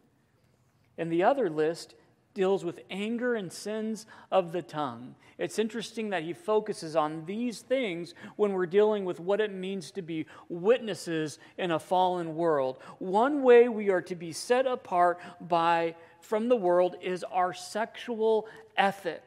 and 0.97 1.11
the 1.11 1.23
other 1.23 1.49
list 1.49 1.95
deals 2.37 2.63
with 2.63 2.79
anger 2.91 3.33
and 3.33 3.51
sins 3.51 4.05
of 4.31 4.51
the 4.51 4.61
tongue. 4.61 5.15
It's 5.39 5.57
interesting 5.57 6.11
that 6.11 6.21
he 6.21 6.33
focuses 6.33 6.95
on 6.95 7.25
these 7.25 7.61
things 7.61 8.13
when 8.35 8.53
we're 8.53 8.67
dealing 8.67 9.05
with 9.05 9.19
what 9.19 9.41
it 9.41 9.51
means 9.51 9.89
to 9.91 10.03
be 10.03 10.27
witnesses 10.47 11.39
in 11.57 11.71
a 11.71 11.79
fallen 11.79 12.35
world. 12.35 12.77
One 12.99 13.41
way 13.41 13.69
we 13.69 13.89
are 13.89 14.03
to 14.03 14.13
be 14.13 14.31
set 14.33 14.67
apart 14.67 15.19
by 15.41 15.95
from 16.21 16.47
the 16.47 16.55
world 16.55 16.95
is 17.01 17.23
our 17.23 17.55
sexual 17.55 18.47
ethic. 18.77 19.23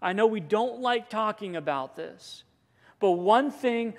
I 0.00 0.12
know 0.12 0.26
we 0.26 0.38
don't 0.38 0.80
like 0.80 1.10
talking 1.10 1.56
about 1.56 1.96
this, 1.96 2.44
but 3.00 3.12
one 3.12 3.50
thing 3.50 3.94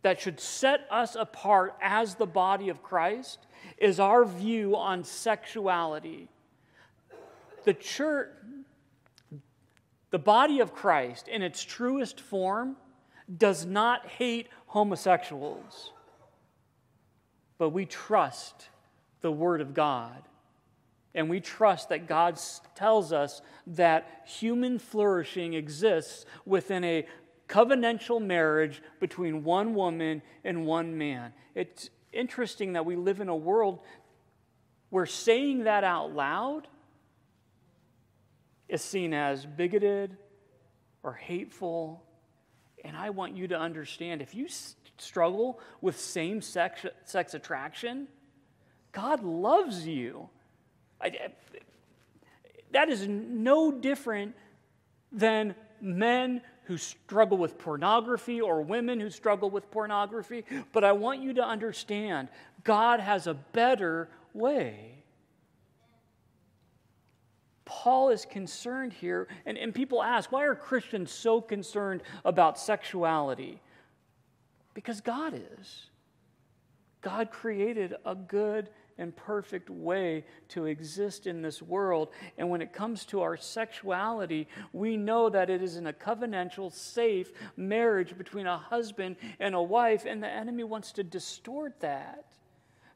that 0.00 0.22
should 0.22 0.40
set 0.40 0.86
us 0.90 1.16
apart 1.16 1.76
as 1.82 2.14
the 2.14 2.26
body 2.26 2.70
of 2.70 2.82
Christ 2.82 3.46
is 3.76 4.00
our 4.00 4.24
view 4.24 4.74
on 4.74 5.04
sexuality 5.04 6.30
the 7.64 7.74
church, 7.74 8.28
the 10.10 10.18
body 10.18 10.60
of 10.60 10.72
Christ 10.72 11.28
in 11.28 11.42
its 11.42 11.62
truest 11.62 12.20
form, 12.20 12.76
does 13.36 13.64
not 13.64 14.06
hate 14.06 14.48
homosexuals, 14.66 15.92
but 17.58 17.70
we 17.70 17.86
trust 17.86 18.68
the 19.20 19.32
Word 19.32 19.60
of 19.60 19.74
God. 19.74 20.22
And 21.16 21.30
we 21.30 21.38
trust 21.38 21.90
that 21.90 22.08
God 22.08 22.40
tells 22.74 23.12
us 23.12 23.40
that 23.68 24.24
human 24.26 24.80
flourishing 24.80 25.54
exists 25.54 26.26
within 26.44 26.82
a 26.82 27.06
covenantal 27.48 28.20
marriage 28.20 28.82
between 28.98 29.44
one 29.44 29.74
woman 29.74 30.22
and 30.42 30.66
one 30.66 30.98
man. 30.98 31.32
It's 31.54 31.90
interesting 32.12 32.72
that 32.72 32.84
we 32.84 32.96
live 32.96 33.20
in 33.20 33.28
a 33.28 33.36
world 33.36 33.78
where 34.90 35.06
saying 35.06 35.64
that 35.64 35.84
out 35.84 36.12
loud 36.12 36.66
is 38.68 38.82
seen 38.82 39.12
as 39.14 39.46
bigoted 39.46 40.16
or 41.02 41.12
hateful. 41.12 42.02
And 42.84 42.96
I 42.96 43.10
want 43.10 43.36
you 43.36 43.48
to 43.48 43.58
understand 43.58 44.22
if 44.22 44.34
you 44.34 44.48
struggle 44.98 45.60
with 45.80 45.98
same 45.98 46.40
sex, 46.40 46.86
sex 47.04 47.34
attraction, 47.34 48.08
God 48.92 49.22
loves 49.22 49.86
you. 49.86 50.28
I, 51.00 51.30
that 52.72 52.88
is 52.88 53.06
no 53.08 53.72
different 53.72 54.34
than 55.12 55.54
men 55.80 56.40
who 56.64 56.78
struggle 56.78 57.36
with 57.36 57.58
pornography 57.58 58.40
or 58.40 58.62
women 58.62 58.98
who 58.98 59.10
struggle 59.10 59.50
with 59.50 59.70
pornography. 59.70 60.44
But 60.72 60.84
I 60.84 60.92
want 60.92 61.22
you 61.22 61.34
to 61.34 61.44
understand 61.44 62.28
God 62.64 63.00
has 63.00 63.26
a 63.26 63.34
better 63.34 64.08
way. 64.32 65.03
Paul 67.64 68.10
is 68.10 68.24
concerned 68.24 68.92
here, 68.92 69.28
and, 69.46 69.56
and 69.56 69.74
people 69.74 70.02
ask, 70.02 70.30
why 70.30 70.44
are 70.44 70.54
Christians 70.54 71.10
so 71.10 71.40
concerned 71.40 72.02
about 72.24 72.58
sexuality? 72.58 73.60
Because 74.74 75.00
God 75.00 75.34
is. 75.34 75.86
God 77.00 77.30
created 77.30 77.94
a 78.04 78.14
good 78.14 78.68
and 78.98 79.14
perfect 79.14 79.70
way 79.70 80.24
to 80.48 80.66
exist 80.66 81.26
in 81.26 81.42
this 81.42 81.60
world. 81.60 82.08
And 82.38 82.48
when 82.48 82.62
it 82.62 82.72
comes 82.72 83.04
to 83.06 83.22
our 83.22 83.36
sexuality, 83.36 84.48
we 84.72 84.96
know 84.96 85.28
that 85.30 85.50
it 85.50 85.62
is 85.62 85.76
in 85.76 85.86
a 85.86 85.92
covenantal, 85.92 86.72
safe 86.72 87.32
marriage 87.56 88.16
between 88.16 88.46
a 88.46 88.56
husband 88.56 89.16
and 89.40 89.54
a 89.54 89.62
wife, 89.62 90.04
and 90.06 90.22
the 90.22 90.28
enemy 90.28 90.64
wants 90.64 90.92
to 90.92 91.02
distort 91.02 91.80
that. 91.80 92.24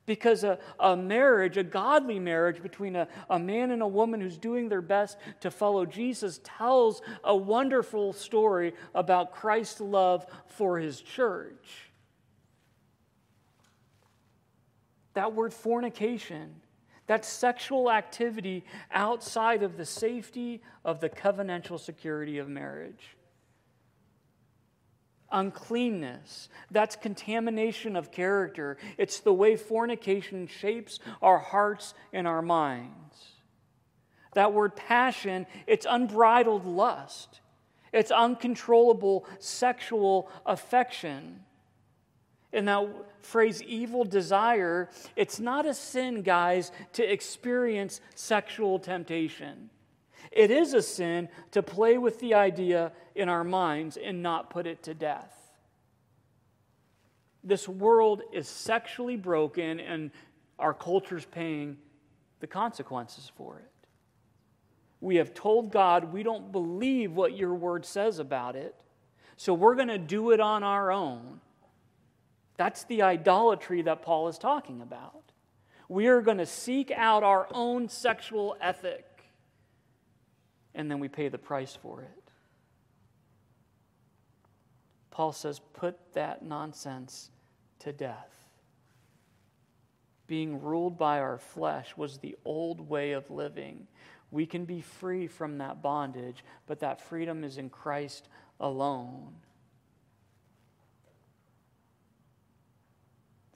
Because 0.08 0.42
a, 0.42 0.58
a 0.80 0.96
marriage, 0.96 1.58
a 1.58 1.62
godly 1.62 2.18
marriage 2.18 2.62
between 2.62 2.96
a, 2.96 3.06
a 3.28 3.38
man 3.38 3.72
and 3.72 3.82
a 3.82 3.86
woman 3.86 4.22
who's 4.22 4.38
doing 4.38 4.70
their 4.70 4.80
best 4.80 5.18
to 5.40 5.50
follow 5.50 5.84
Jesus, 5.84 6.40
tells 6.42 7.02
a 7.22 7.36
wonderful 7.36 8.14
story 8.14 8.72
about 8.94 9.32
Christ's 9.32 9.82
love 9.82 10.26
for 10.46 10.78
his 10.78 11.02
church. 11.02 11.90
That 15.12 15.34
word 15.34 15.52
fornication, 15.52 16.54
that 17.06 17.26
sexual 17.26 17.90
activity 17.90 18.64
outside 18.90 19.62
of 19.62 19.76
the 19.76 19.84
safety 19.84 20.62
of 20.86 21.00
the 21.00 21.10
covenantal 21.10 21.78
security 21.78 22.38
of 22.38 22.48
marriage. 22.48 23.17
Uncleanness. 25.30 26.48
That's 26.70 26.96
contamination 26.96 27.96
of 27.96 28.10
character. 28.10 28.76
It's 28.96 29.20
the 29.20 29.32
way 29.32 29.56
fornication 29.56 30.46
shapes 30.46 30.98
our 31.22 31.38
hearts 31.38 31.94
and 32.12 32.26
our 32.26 32.42
minds. 32.42 33.38
That 34.34 34.52
word 34.52 34.76
passion, 34.76 35.46
it's 35.66 35.86
unbridled 35.88 36.64
lust, 36.64 37.40
it's 37.92 38.10
uncontrollable 38.10 39.26
sexual 39.38 40.30
affection. 40.46 41.40
And 42.52 42.66
that 42.68 42.88
phrase, 43.20 43.62
evil 43.62 44.04
desire, 44.04 44.88
it's 45.16 45.38
not 45.38 45.66
a 45.66 45.74
sin, 45.74 46.22
guys, 46.22 46.72
to 46.94 47.02
experience 47.10 48.00
sexual 48.14 48.78
temptation. 48.78 49.68
It 50.30 50.50
is 50.50 50.74
a 50.74 50.82
sin 50.82 51.28
to 51.52 51.62
play 51.62 51.98
with 51.98 52.20
the 52.20 52.34
idea 52.34 52.92
in 53.14 53.28
our 53.28 53.44
minds 53.44 53.96
and 53.96 54.22
not 54.22 54.50
put 54.50 54.66
it 54.66 54.82
to 54.84 54.94
death. 54.94 55.34
This 57.42 57.68
world 57.68 58.22
is 58.32 58.48
sexually 58.48 59.16
broken, 59.16 59.80
and 59.80 60.10
our 60.58 60.74
culture's 60.74 61.24
paying 61.24 61.78
the 62.40 62.46
consequences 62.46 63.30
for 63.36 63.58
it. 63.58 63.70
We 65.00 65.16
have 65.16 65.32
told 65.32 65.70
God 65.70 66.12
we 66.12 66.22
don't 66.22 66.50
believe 66.52 67.12
what 67.12 67.36
your 67.36 67.54
word 67.54 67.86
says 67.86 68.18
about 68.18 68.56
it, 68.56 68.74
so 69.36 69.54
we're 69.54 69.76
going 69.76 69.88
to 69.88 69.98
do 69.98 70.32
it 70.32 70.40
on 70.40 70.62
our 70.62 70.90
own. 70.90 71.40
That's 72.56 72.84
the 72.84 73.02
idolatry 73.02 73.82
that 73.82 74.02
Paul 74.02 74.28
is 74.28 74.36
talking 74.36 74.82
about. 74.82 75.22
We 75.88 76.08
are 76.08 76.20
going 76.20 76.38
to 76.38 76.46
seek 76.46 76.90
out 76.90 77.22
our 77.22 77.46
own 77.52 77.88
sexual 77.88 78.56
ethic, 78.60 79.06
and 80.74 80.90
then 80.90 80.98
we 81.00 81.08
pay 81.08 81.28
the 81.28 81.38
price 81.38 81.76
for 81.80 82.02
it. 82.02 82.30
Paul 85.10 85.32
says, 85.32 85.60
put 85.72 85.98
that 86.14 86.44
nonsense 86.44 87.30
to 87.80 87.92
death. 87.92 88.32
Being 90.28 90.62
ruled 90.62 90.98
by 90.98 91.20
our 91.20 91.38
flesh 91.38 91.96
was 91.96 92.18
the 92.18 92.36
old 92.44 92.88
way 92.88 93.12
of 93.12 93.30
living. 93.30 93.88
We 94.30 94.46
can 94.46 94.64
be 94.64 94.80
free 94.80 95.26
from 95.26 95.58
that 95.58 95.82
bondage, 95.82 96.44
but 96.66 96.80
that 96.80 97.00
freedom 97.00 97.44
is 97.44 97.56
in 97.58 97.70
Christ 97.70 98.28
alone. 98.60 99.34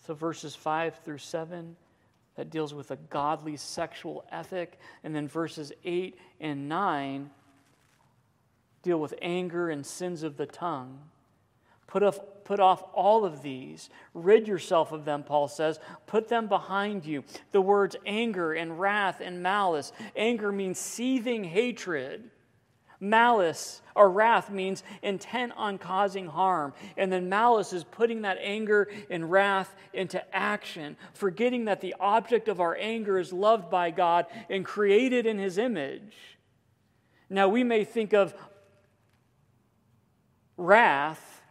So, 0.07 0.15
verses 0.15 0.57
5 0.57 0.97
through 1.05 1.19
7, 1.19 1.77
that 2.37 2.51
deals 2.51 2.73
with 2.75 2.91
a 2.91 2.97
godly 2.97 3.57
sexual 3.57 4.25
ethic. 4.31 4.79
And 5.05 5.15
then 5.15 5.29
verses 5.29 5.73
8 5.85 6.19
and 6.41 6.69
9 6.69 7.31
deal 8.83 8.99
with 8.99 9.15
anger 9.23 9.71
and 9.71 9.87
sins 9.87 10.23
of 10.23 10.37
the 10.37 10.47
tongue. 10.47 10.99
Put 11.87 12.03
off, 12.03 12.19
put 12.45 12.59
off 12.59 12.83
all 12.95 13.25
of 13.25 13.43
these. 13.43 13.91
Rid 14.15 14.49
yourself 14.49 14.93
of 14.93 15.05
them, 15.05 15.23
Paul 15.23 15.47
says. 15.47 15.79
Put 16.07 16.29
them 16.29 16.49
behind 16.49 17.05
you. 17.05 17.23
The 17.53 17.61
words 17.61 17.97
anger 18.07 18.55
and 18.55 18.81
wrath 18.81 19.21
and 19.23 19.43
malice. 19.43 19.93
Anger 20.17 20.51
means 20.51 20.79
seething 20.79 21.45
hatred. 21.45 22.31
Malice 23.03 23.83
or 23.97 24.09
wrath 24.09 24.49
means 24.49 24.85
intent 25.03 25.53
on 25.57 25.77
causing 25.77 26.29
harm. 26.29 26.73
And 26.97 27.11
then 27.11 27.29
malice 27.29 27.73
is 27.73 27.83
putting 27.83 28.23
that 28.23 28.39
anger 28.41 28.89
and 29.11 29.29
wrath 29.29 29.75
into 29.93 30.23
action, 30.33 30.97
forgetting 31.13 31.65
that 31.65 31.81
the 31.81 31.97
object 31.99 32.47
of 32.47 32.61
our 32.61 32.77
anger 32.77 33.19
is 33.19 33.33
loved 33.33 33.69
by 33.69 33.91
God 33.91 34.27
and 34.49 34.65
created 34.65 35.27
in 35.27 35.37
his 35.37 35.59
image. 35.59 36.15
Now, 37.29 37.49
we 37.49 37.65
may 37.65 37.85
think 37.85 38.13
of 38.15 38.35
wrath 40.57 41.43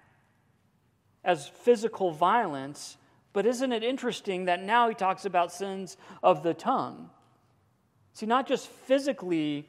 as 1.21 1.49
physical 1.49 2.11
violence, 2.11 2.95
but 3.33 3.45
isn't 3.45 3.73
it 3.73 3.83
interesting 3.83 4.45
that 4.45 4.63
now 4.63 4.87
he 4.87 4.95
talks 4.95 5.25
about 5.25 5.51
sins 5.51 5.97
of 6.23 6.43
the 6.43 6.53
tongue? 6.53 7.09
See, 8.13 8.25
not 8.25 8.47
just 8.47 8.67
physically 8.67 9.67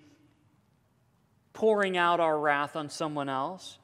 pouring 1.53 1.97
out 1.97 2.21
our 2.21 2.39
wrath 2.39 2.77
on 2.77 2.89
someone 2.89 3.29
else, 3.29 3.79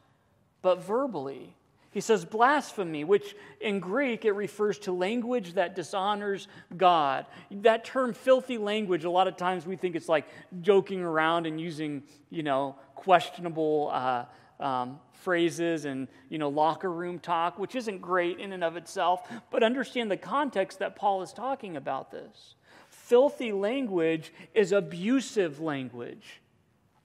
but 0.63 0.83
verbally. 0.83 1.55
He 1.91 2.01
says 2.01 2.25
blasphemy, 2.25 3.05
which 3.05 3.35
in 3.61 3.81
Greek 3.81 4.25
it 4.25 4.33
refers 4.33 4.79
to 4.81 4.93
language 4.93 5.55
that 5.55 5.75
dishonors 5.75 6.47
God. 6.77 7.27
That 7.51 7.85
term 7.85 8.13
filthy 8.13 8.59
language, 8.59 9.05
a 9.05 9.11
lot 9.11 9.27
of 9.27 9.37
times 9.37 9.67
we 9.67 9.77
think 9.77 9.97
it's 9.97 10.09
like 10.09 10.27
joking 10.61 11.01
around 11.01 11.47
and 11.47 11.61
using, 11.61 12.03
you 12.31 12.43
know, 12.43 12.77
questionable 12.95 13.91
uh, 13.93 14.25
um, 14.61 15.01
phrases 15.13 15.87
and, 15.87 16.09
you 16.29 16.39
know, 16.39 16.51
locker 16.51 16.93
room 16.93 17.19
talk, 17.19 17.59
which 17.59 17.75
isn't 17.75 18.01
great 18.01 18.39
in 18.39 18.53
and 18.53 18.63
of 18.63 18.77
itself, 18.77 19.29
but 19.51 19.63
understand 19.63 20.11
the 20.11 20.17
context 20.17 20.81
that 20.81 20.95
Paul 20.95 21.23
is 21.23 21.33
talking 21.33 21.77
about 21.77 22.11
this. 22.11 22.55
Filthy 22.91 23.53
language 23.53 24.33
is 24.55 24.73
abusive 24.73 25.61
language 25.61 26.41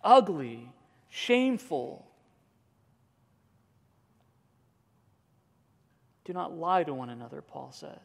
ugly, 0.04 0.72
shameful. 1.10 2.06
Do 6.26 6.34
not 6.34 6.58
lie 6.58 6.84
to 6.84 6.94
one 6.94 7.10
another, 7.10 7.42
Paul 7.42 7.72
says. 7.72 7.98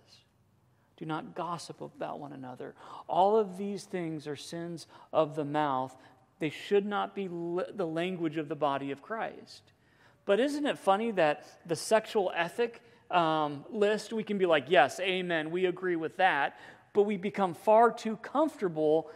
Do 0.96 1.06
not 1.06 1.36
gossip 1.36 1.80
about 1.80 2.18
one 2.18 2.32
another. 2.32 2.74
All 3.08 3.36
of 3.36 3.56
these 3.56 3.84
things 3.84 4.26
are 4.26 4.34
sins 4.34 4.88
of 5.12 5.36
the 5.36 5.44
mouth. 5.44 5.96
They 6.40 6.50
should 6.50 6.84
not 6.84 7.14
be 7.14 7.28
the 7.28 7.86
language 7.86 8.36
of 8.36 8.48
the 8.48 8.56
body 8.56 8.90
of 8.90 9.00
Christ. 9.00 9.62
But 10.24 10.40
isn't 10.40 10.66
it 10.66 10.78
funny 10.78 11.12
that 11.12 11.46
the 11.66 11.76
sexual 11.76 12.32
ethic 12.34 12.82
um, 13.10 13.64
list, 13.70 14.12
we 14.12 14.24
can 14.24 14.38
be 14.38 14.46
like, 14.46 14.66
yes, 14.68 15.00
amen, 15.00 15.50
we 15.50 15.66
agree 15.66 15.96
with 15.96 16.16
that, 16.18 16.58
but 16.92 17.04
we 17.04 17.16
become 17.16 17.54
far 17.54 17.90
too 17.90 18.16
comfortable 18.16 19.10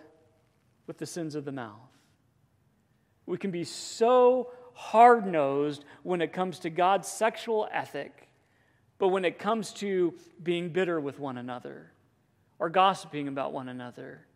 with 0.87 0.99
the 0.99 1.07
sins 1.07 1.35
of 1.35 1.45
the 1.45 1.53
mouth. 1.53 1.92
We 3.27 3.39
can 3.39 3.51
be 3.51 3.65
so 3.65 4.51
hard 4.75 5.27
nosed 5.27 5.85
when 6.03 6.21
it 6.21 6.33
comes 6.33 6.59
to 6.61 6.71
God's 6.71 7.09
sexual 7.09 7.69
ethic, 7.73 8.29
but 8.99 9.09
when 9.09 9.25
it 9.25 9.39
comes 9.39 9.73
to 9.75 10.15
being 10.43 10.71
bitter 10.71 11.01
with 11.01 11.19
one 11.19 11.39
another 11.39 11.93
or 12.59 12.69
gossiping 12.71 13.29
about 13.29 13.53
one 13.53 13.69
another, 13.69 14.27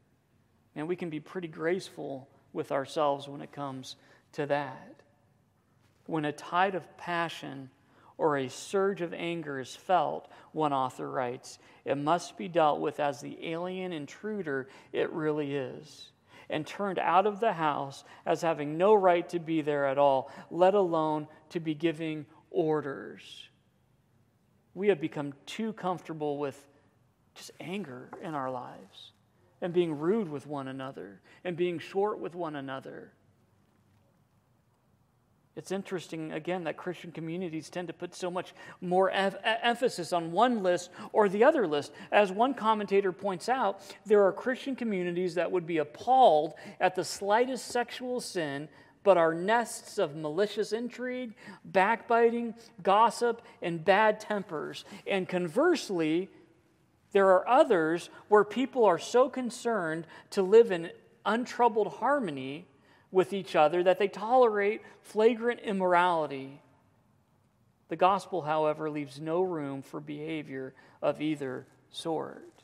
and 0.75 0.87
we 0.87 0.97
can 0.97 1.11
be 1.11 1.21
pretty 1.21 1.49
graceful 1.49 2.29
with 2.53 2.73
ourselves 2.73 3.29
when 3.29 3.41
it 3.41 3.53
comes 3.53 3.97
to 4.33 4.47
that. 4.47 5.03
When 6.07 6.25
a 6.25 6.33
tide 6.33 6.75
of 6.75 6.97
passion 6.97 7.71
or 8.19 8.39
a 8.39 8.49
surge 8.49 9.01
of 9.01 9.13
anger 9.13 9.59
is 9.59 9.75
felt, 9.75 10.31
one 10.53 10.73
author 10.73 11.11
writes, 11.11 11.59
it 11.85 11.97
must 11.97 12.37
be 12.39 12.49
dealt 12.49 12.81
with 12.81 13.01
as 13.01 13.21
the 13.21 13.39
alien 13.47 13.93
intruder 13.93 14.69
it 14.93 15.13
really 15.13 15.55
is 15.55 16.11
and 16.51 16.67
turned 16.67 16.99
out 16.99 17.27
of 17.27 17.41
the 17.41 17.53
house 17.53 18.05
as 18.25 18.43
having 18.43 18.77
no 18.77 18.95
right 18.95 19.29
to 19.29 19.39
be 19.39 19.63
there 19.63 19.87
at 19.87 19.99
all, 19.99 20.31
let 20.51 20.75
alone 20.75 21.27
to 21.51 21.61
be 21.61 21.75
giving 21.75 22.27
orders. 22.51 23.49
We 24.75 24.89
have 24.89 25.01
become 25.01 25.33
too 25.47 25.73
comfortable 25.73 26.39
with 26.39 26.67
just 27.35 27.51
anger 27.61 28.11
in 28.23 28.35
our 28.35 28.51
lives 28.51 29.13
and 29.61 29.73
being 29.73 29.99
rude 29.99 30.29
with 30.29 30.47
one 30.47 30.69
another 30.69 31.21
and 31.45 31.57
being 31.57 31.79
short 31.79 32.19
with 32.19 32.35
one 32.35 32.57
another. 32.57 33.13
It's 35.57 35.73
interesting, 35.73 36.33
again, 36.33 36.65
that 36.65 36.77
Christian 36.77 37.11
communities 37.11 37.71
tend 37.71 37.89
to 37.89 37.95
put 37.95 38.15
so 38.15 38.31
much 38.31 38.53
more 38.83 39.11
em- 39.11 39.37
emphasis 39.43 40.13
on 40.13 40.31
one 40.31 40.63
list 40.63 40.91
or 41.15 41.31
the 41.31 41.45
other 41.45 41.67
list. 41.67 41.93
As 42.13 42.31
one 42.31 42.53
commentator 42.53 43.11
points 43.11 43.49
out, 43.49 43.81
there 44.05 44.23
are 44.27 44.33
Christian 44.33 44.77
communities 44.77 45.35
that 45.37 45.51
would 45.51 45.67
be 45.67 45.79
appalled 45.79 46.55
at 46.79 46.95
the 46.95 47.05
slightest 47.05 47.69
sexual 47.69 48.21
sin, 48.21 48.69
but 49.03 49.17
are 49.17 49.33
nests 49.33 49.97
of 49.97 50.15
malicious 50.15 50.75
intrigue, 50.75 51.33
backbiting, 51.65 52.55
gossip, 52.83 53.41
and 53.63 53.83
bad 53.83 54.21
tempers. 54.21 54.85
And 55.07 55.27
conversely, 55.27 56.29
there 57.13 57.31
are 57.31 57.49
others 57.49 58.11
where 58.29 58.45
people 58.45 58.85
are 58.85 58.99
so 58.99 59.31
concerned 59.31 60.07
to 60.31 60.43
live 60.43 60.71
in 60.71 60.91
untroubled 61.25 61.95
harmony 61.95 62.67
with 63.11 63.33
each 63.33 63.57
other, 63.57 63.83
that 63.83 63.99
they 63.99 64.09
tolerate 64.09 64.83
flagrant 65.01 65.61
immorality. 65.61 66.61
The 67.89 67.97
gospel, 67.97 68.43
however, 68.43 68.91
leaves 68.91 69.21
no 69.21 69.43
room 69.43 69.83
for 69.83 70.01
behavior 70.01 70.75
of 71.01 71.21
either 71.21 71.67
sort. 71.91 72.63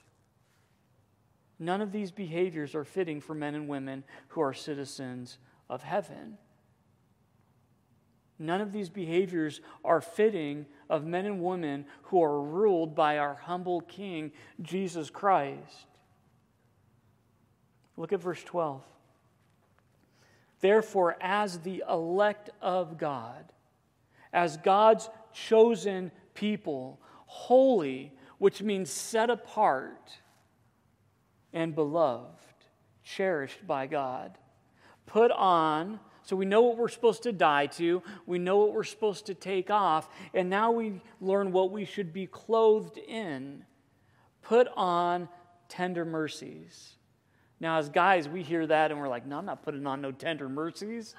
None 1.58 1.80
of 1.80 1.92
these 1.92 2.10
behaviors 2.10 2.74
are 2.74 2.84
fitting 2.84 3.20
for 3.20 3.34
men 3.34 3.54
and 3.54 3.68
women 3.68 4.02
who 4.28 4.40
are 4.40 4.52
citizens 4.52 5.38
of 5.70 5.82
heaven. 5.82 6.38
None 8.38 8.60
of 8.60 8.72
these 8.72 8.88
behaviors 8.88 9.60
are 9.84 10.00
fitting 10.00 10.66
of 10.90 11.06
men 11.06 11.24
and 11.24 11.40
women 11.40 11.86
who 12.04 12.20
are 12.20 12.42
ruled 12.42 12.96
by 12.96 13.18
our 13.18 13.34
humble 13.34 13.82
King, 13.82 14.32
Jesus 14.60 15.08
Christ. 15.08 15.86
Look 17.96 18.12
at 18.12 18.20
verse 18.20 18.42
12. 18.42 18.82
Therefore, 20.62 21.16
as 21.20 21.58
the 21.58 21.82
elect 21.90 22.48
of 22.62 22.96
God, 22.96 23.52
as 24.32 24.56
God's 24.56 25.10
chosen 25.34 26.12
people, 26.34 27.00
holy, 27.26 28.12
which 28.38 28.62
means 28.62 28.88
set 28.88 29.28
apart, 29.28 30.12
and 31.52 31.74
beloved, 31.74 32.54
cherished 33.02 33.66
by 33.66 33.88
God. 33.88 34.38
Put 35.04 35.32
on, 35.32 35.98
so 36.22 36.36
we 36.36 36.46
know 36.46 36.62
what 36.62 36.78
we're 36.78 36.88
supposed 36.88 37.24
to 37.24 37.32
die 37.32 37.66
to, 37.66 38.00
we 38.24 38.38
know 38.38 38.58
what 38.58 38.72
we're 38.72 38.84
supposed 38.84 39.26
to 39.26 39.34
take 39.34 39.68
off, 39.68 40.08
and 40.32 40.48
now 40.48 40.70
we 40.70 41.02
learn 41.20 41.50
what 41.50 41.72
we 41.72 41.84
should 41.84 42.12
be 42.12 42.28
clothed 42.28 42.98
in. 42.98 43.64
Put 44.42 44.68
on 44.76 45.28
tender 45.68 46.04
mercies. 46.04 46.94
Now, 47.62 47.78
as 47.78 47.88
guys, 47.88 48.28
we 48.28 48.42
hear 48.42 48.66
that 48.66 48.90
and 48.90 48.98
we're 48.98 49.06
like, 49.06 49.24
no, 49.24 49.38
I'm 49.38 49.46
not 49.46 49.62
putting 49.62 49.86
on 49.86 50.00
no 50.00 50.10
tender 50.10 50.48
mercies. 50.48 51.14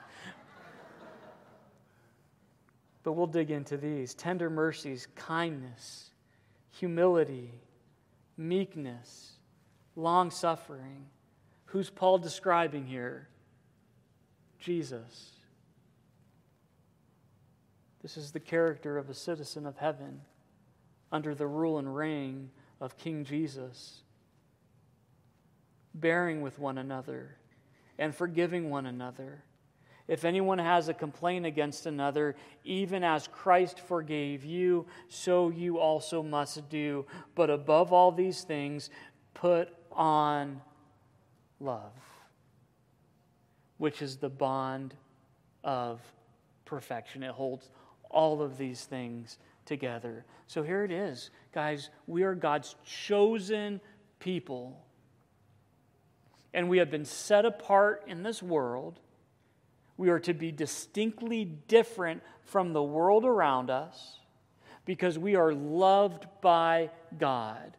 but 3.01 3.13
we'll 3.13 3.27
dig 3.27 3.49
into 3.49 3.77
these 3.77 4.13
tender 4.13 4.49
mercies, 4.49 5.07
kindness, 5.15 6.11
humility, 6.69 7.49
meekness, 8.35 9.37
long 9.95 10.29
suffering. 10.29 11.05
Who's 11.67 11.89
Paul 11.89 12.17
describing 12.17 12.87
here? 12.87 13.29
Jesus. 14.59 15.31
This 18.01 18.17
is 18.17 18.33
the 18.33 18.41
character 18.41 18.97
of 18.97 19.09
a 19.09 19.13
citizen 19.13 19.65
of 19.65 19.77
heaven 19.77 20.19
under 21.09 21.33
the 21.33 21.47
rule 21.47 21.79
and 21.79 21.95
reign 21.95 22.49
of 22.81 22.97
King 22.97 23.23
Jesus 23.23 24.03
bearing 25.93 26.41
with 26.41 26.59
one 26.59 26.77
another 26.77 27.37
and 27.97 28.13
forgiving 28.15 28.69
one 28.69 28.85
another. 28.85 29.43
If 30.07 30.25
anyone 30.25 30.59
has 30.59 30.89
a 30.89 30.93
complaint 30.93 31.45
against 31.45 31.85
another, 31.85 32.35
even 32.65 33.03
as 33.03 33.27
Christ 33.27 33.79
forgave 33.79 34.43
you, 34.43 34.85
so 35.07 35.49
you 35.49 35.79
also 35.79 36.21
must 36.21 36.67
do. 36.69 37.05
But 37.35 37.49
above 37.49 37.93
all 37.93 38.11
these 38.11 38.41
things, 38.41 38.89
put 39.33 39.69
on 39.91 40.61
love, 41.59 41.93
which 43.77 44.01
is 44.01 44.17
the 44.17 44.29
bond 44.29 44.93
of 45.63 46.01
perfection. 46.65 47.23
It 47.23 47.31
holds 47.31 47.69
all 48.09 48.41
of 48.41 48.57
these 48.57 48.83
things 48.83 49.37
together. 49.65 50.25
So 50.47 50.63
here 50.63 50.83
it 50.83 50.91
is, 50.91 51.29
guys. 51.53 51.89
We 52.07 52.23
are 52.23 52.35
God's 52.35 52.75
chosen 52.85 53.79
people 54.19 54.83
and 56.54 56.70
we 56.70 56.78
have 56.78 56.91
been 56.91 57.06
set 57.06 57.45
apart 57.45 58.04
in 58.08 58.24
this 58.24 58.43
world. 58.43 58.99
We 59.97 60.10
are 60.10 60.20
to 60.20 60.34
be 60.34 60.51
distinctly 60.51 61.45
different 61.45 62.22
from 62.43 62.74
the 62.74 62.84
world 62.84 63.26
around 63.26 63.70
us 63.70 64.20
because 64.86 65.18
we 65.18 65.36
are 65.36 65.54
loved 65.54 66.28
by 66.41 66.89
God. 67.18 67.78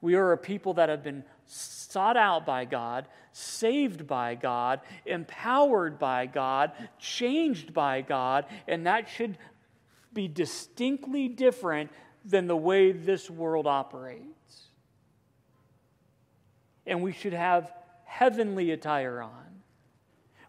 We 0.00 0.14
are 0.14 0.32
a 0.32 0.38
people 0.38 0.74
that 0.74 0.88
have 0.88 1.02
been 1.02 1.24
sought 1.46 2.16
out 2.16 2.46
by 2.46 2.64
God, 2.64 3.06
saved 3.32 4.06
by 4.06 4.34
God, 4.34 4.80
empowered 5.04 5.98
by 5.98 6.26
God, 6.26 6.72
changed 6.98 7.72
by 7.72 8.02
God, 8.02 8.46
and 8.68 8.86
that 8.86 9.08
should 9.08 9.38
be 10.12 10.28
distinctly 10.28 11.28
different 11.28 11.90
than 12.24 12.46
the 12.46 12.56
way 12.56 12.92
this 12.92 13.30
world 13.30 13.66
operates. 13.66 14.68
And 16.86 17.02
we 17.02 17.12
should 17.12 17.32
have 17.32 17.72
heavenly 18.06 18.70
attire 18.70 19.20
on. 19.20 19.32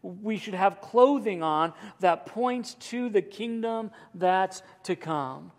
We 0.01 0.37
should 0.37 0.53
have 0.53 0.79
clothing 0.79 1.43
on 1.43 1.73
that 1.99 2.25
points 2.27 2.75
to 2.75 3.09
the 3.09 3.21
kingdom 3.21 3.91
that's 4.15 4.61
to 4.83 4.95
come. 4.95 5.51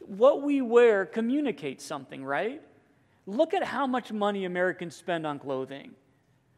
What 0.00 0.42
we 0.42 0.60
wear 0.60 1.06
communicates 1.06 1.84
something, 1.84 2.22
right? 2.22 2.60
Look 3.26 3.54
at 3.54 3.64
how 3.64 3.86
much 3.86 4.12
money 4.12 4.44
Americans 4.44 4.94
spend 4.94 5.26
on 5.26 5.38
clothing. 5.38 5.92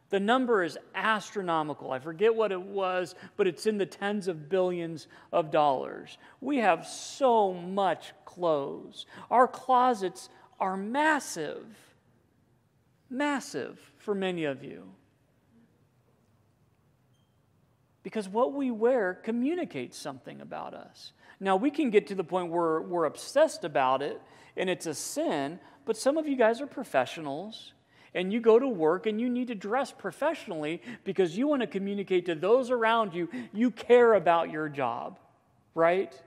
The 0.09 0.21
number 0.21 0.65
is 0.65 0.79
astronomical. 0.95 1.93
I 1.93 1.99
forget 1.99 2.35
what 2.35 2.53
it 2.53 2.61
was, 2.61 3.15
but 3.37 3.47
it's 3.47 3.67
in 3.67 3.79
the 3.79 3.87
tens 3.87 4.29
of 4.29 4.49
billions 4.49 5.09
of 5.33 5.51
dollars. 5.51 6.19
We 6.41 6.59
have 6.59 6.87
so 6.87 7.53
much 7.53 8.13
clothes. 8.25 9.07
Our 9.31 9.47
closets 9.47 10.29
are 10.59 10.77
massive. 10.77 11.67
Massive 13.09 13.79
for 13.99 14.15
many 14.15 14.45
of 14.45 14.65
you. 14.65 14.85
Because 18.03 18.29
what 18.29 18.53
we 18.53 18.71
wear 18.71 19.15
communicates 19.15 19.99
something 19.99 20.41
about 20.41 20.75
us. 20.75 21.13
Now, 21.41 21.57
we 21.57 21.71
can 21.71 21.91
get 21.91 22.07
to 22.09 22.15
the 22.15 22.25
point 22.25 22.51
where 22.51 22.81
we're 22.81 23.05
obsessed 23.05 23.65
about 23.65 24.01
it 24.01 24.21
and 24.57 24.71
it's 24.71 24.87
a 24.87 24.95
sin, 24.95 25.59
but 25.85 25.97
some 25.97 26.17
of 26.17 26.27
you 26.27 26.37
guys 26.37 26.61
are 26.61 26.67
professionals 26.67 27.73
and 28.15 28.33
you 28.33 28.41
go 28.41 28.59
to 28.59 28.67
work 28.67 29.07
and 29.07 29.21
you 29.21 29.29
need 29.29 29.49
to 29.49 29.55
dress 29.55 29.93
professionally 29.93 30.81
because 31.05 31.37
you 31.37 31.47
want 31.47 31.61
to 31.61 31.67
communicate 31.67 32.27
to 32.27 32.35
those 32.35 32.71
around 32.71 33.13
you 33.13 33.29
you 33.53 33.71
care 33.71 34.15
about 34.15 34.51
your 34.51 34.69
job, 34.69 35.19
right? 35.75 36.19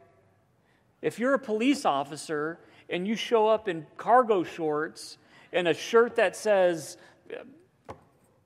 If 1.01 1.17
you're 1.17 1.33
a 1.33 1.39
police 1.39 1.85
officer 1.85 2.59
and 2.89 3.07
you 3.07 3.15
show 3.15 3.47
up 3.47 3.67
in 3.67 3.87
cargo 3.97 4.43
shorts 4.43 5.17
and 5.51 5.67
a 5.67 5.73
shirt 5.73 6.15
that 6.15 6.35
says 6.35 6.97
uh, 7.31 7.93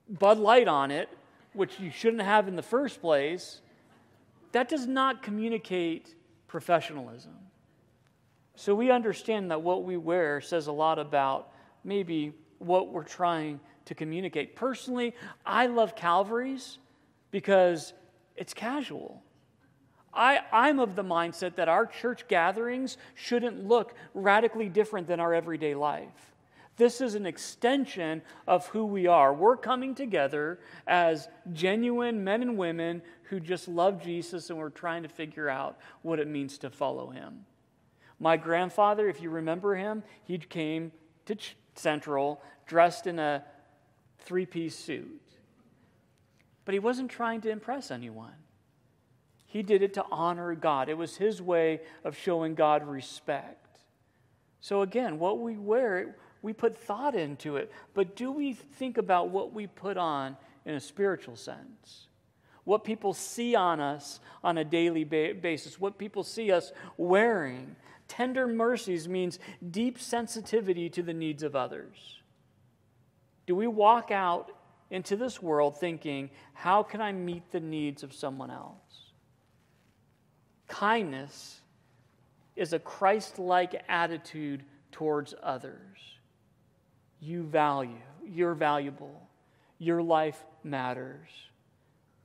Bud 0.08 0.38
Light 0.38 0.68
on 0.68 0.90
it, 0.90 1.08
which 1.52 1.78
you 1.78 1.90
shouldn't 1.90 2.22
have 2.22 2.48
in 2.48 2.56
the 2.56 2.62
first 2.62 3.00
place, 3.00 3.60
that 4.52 4.68
does 4.68 4.86
not 4.86 5.22
communicate 5.22 6.14
professionalism. 6.46 7.34
So 8.56 8.74
we 8.74 8.90
understand 8.90 9.50
that 9.50 9.62
what 9.62 9.84
we 9.84 9.96
wear 9.96 10.40
says 10.40 10.68
a 10.68 10.72
lot 10.72 10.98
about 10.98 11.50
maybe 11.82 12.32
what 12.58 12.88
we're 12.92 13.02
trying 13.02 13.60
to 13.86 13.94
communicate. 13.94 14.56
Personally, 14.56 15.14
I 15.44 15.66
love 15.66 15.96
Calvary's 15.96 16.78
because 17.30 17.92
it's 18.36 18.54
casual. 18.54 19.22
I, 20.12 20.40
I'm 20.52 20.78
of 20.78 20.94
the 20.94 21.02
mindset 21.02 21.56
that 21.56 21.68
our 21.68 21.86
church 21.86 22.28
gatherings 22.28 22.96
shouldn't 23.14 23.66
look 23.66 23.94
radically 24.14 24.68
different 24.68 25.08
than 25.08 25.18
our 25.18 25.34
everyday 25.34 25.74
life. 25.74 26.33
This 26.76 27.00
is 27.00 27.14
an 27.14 27.26
extension 27.26 28.22
of 28.46 28.66
who 28.68 28.84
we 28.84 29.06
are. 29.06 29.32
We're 29.32 29.56
coming 29.56 29.94
together 29.94 30.58
as 30.86 31.28
genuine 31.52 32.24
men 32.24 32.42
and 32.42 32.58
women 32.58 33.02
who 33.24 33.38
just 33.38 33.68
love 33.68 34.02
Jesus 34.02 34.50
and 34.50 34.58
we're 34.58 34.70
trying 34.70 35.04
to 35.04 35.08
figure 35.08 35.48
out 35.48 35.78
what 36.02 36.18
it 36.18 36.26
means 36.26 36.58
to 36.58 36.70
follow 36.70 37.10
him. 37.10 37.44
My 38.18 38.36
grandfather, 38.36 39.08
if 39.08 39.20
you 39.20 39.30
remember 39.30 39.74
him, 39.76 40.02
he 40.24 40.38
came 40.38 40.92
to 41.26 41.36
Central 41.74 42.40
dressed 42.66 43.06
in 43.06 43.18
a 43.18 43.44
three 44.18 44.46
piece 44.46 44.76
suit. 44.76 45.20
But 46.64 46.72
he 46.72 46.78
wasn't 46.78 47.10
trying 47.10 47.40
to 47.42 47.50
impress 47.50 47.90
anyone. 47.90 48.32
He 49.46 49.62
did 49.62 49.82
it 49.82 49.94
to 49.94 50.04
honor 50.10 50.54
God. 50.54 50.88
It 50.88 50.98
was 50.98 51.16
his 51.16 51.40
way 51.40 51.80
of 52.02 52.16
showing 52.16 52.54
God 52.54 52.86
respect. 52.86 53.78
So, 54.60 54.80
again, 54.80 55.18
what 55.18 55.40
we 55.40 55.56
wear, 55.56 56.16
we 56.44 56.52
put 56.52 56.76
thought 56.76 57.14
into 57.14 57.56
it, 57.56 57.72
but 57.94 58.16
do 58.16 58.30
we 58.30 58.52
think 58.52 58.98
about 58.98 59.30
what 59.30 59.54
we 59.54 59.66
put 59.66 59.96
on 59.96 60.36
in 60.66 60.74
a 60.74 60.80
spiritual 60.80 61.36
sense? 61.36 62.08
What 62.64 62.84
people 62.84 63.14
see 63.14 63.54
on 63.54 63.80
us 63.80 64.20
on 64.42 64.58
a 64.58 64.64
daily 64.64 65.04
ba- 65.04 65.32
basis, 65.40 65.80
what 65.80 65.96
people 65.96 66.22
see 66.22 66.52
us 66.52 66.70
wearing. 66.98 67.74
Tender 68.08 68.46
mercies 68.46 69.08
means 69.08 69.38
deep 69.70 69.98
sensitivity 69.98 70.90
to 70.90 71.02
the 71.02 71.14
needs 71.14 71.42
of 71.42 71.56
others. 71.56 72.20
Do 73.46 73.56
we 73.56 73.66
walk 73.66 74.10
out 74.10 74.50
into 74.90 75.16
this 75.16 75.40
world 75.40 75.80
thinking, 75.80 76.28
how 76.52 76.82
can 76.82 77.00
I 77.00 77.12
meet 77.12 77.50
the 77.52 77.60
needs 77.60 78.02
of 78.02 78.12
someone 78.12 78.50
else? 78.50 79.12
Kindness 80.68 81.60
is 82.54 82.74
a 82.74 82.78
Christ 82.78 83.38
like 83.38 83.82
attitude 83.88 84.62
towards 84.92 85.34
others 85.42 86.18
you 87.24 87.42
value. 87.44 87.96
You're 88.26 88.54
valuable. 88.54 89.20
Your 89.78 90.02
life 90.02 90.44
matters. 90.62 91.28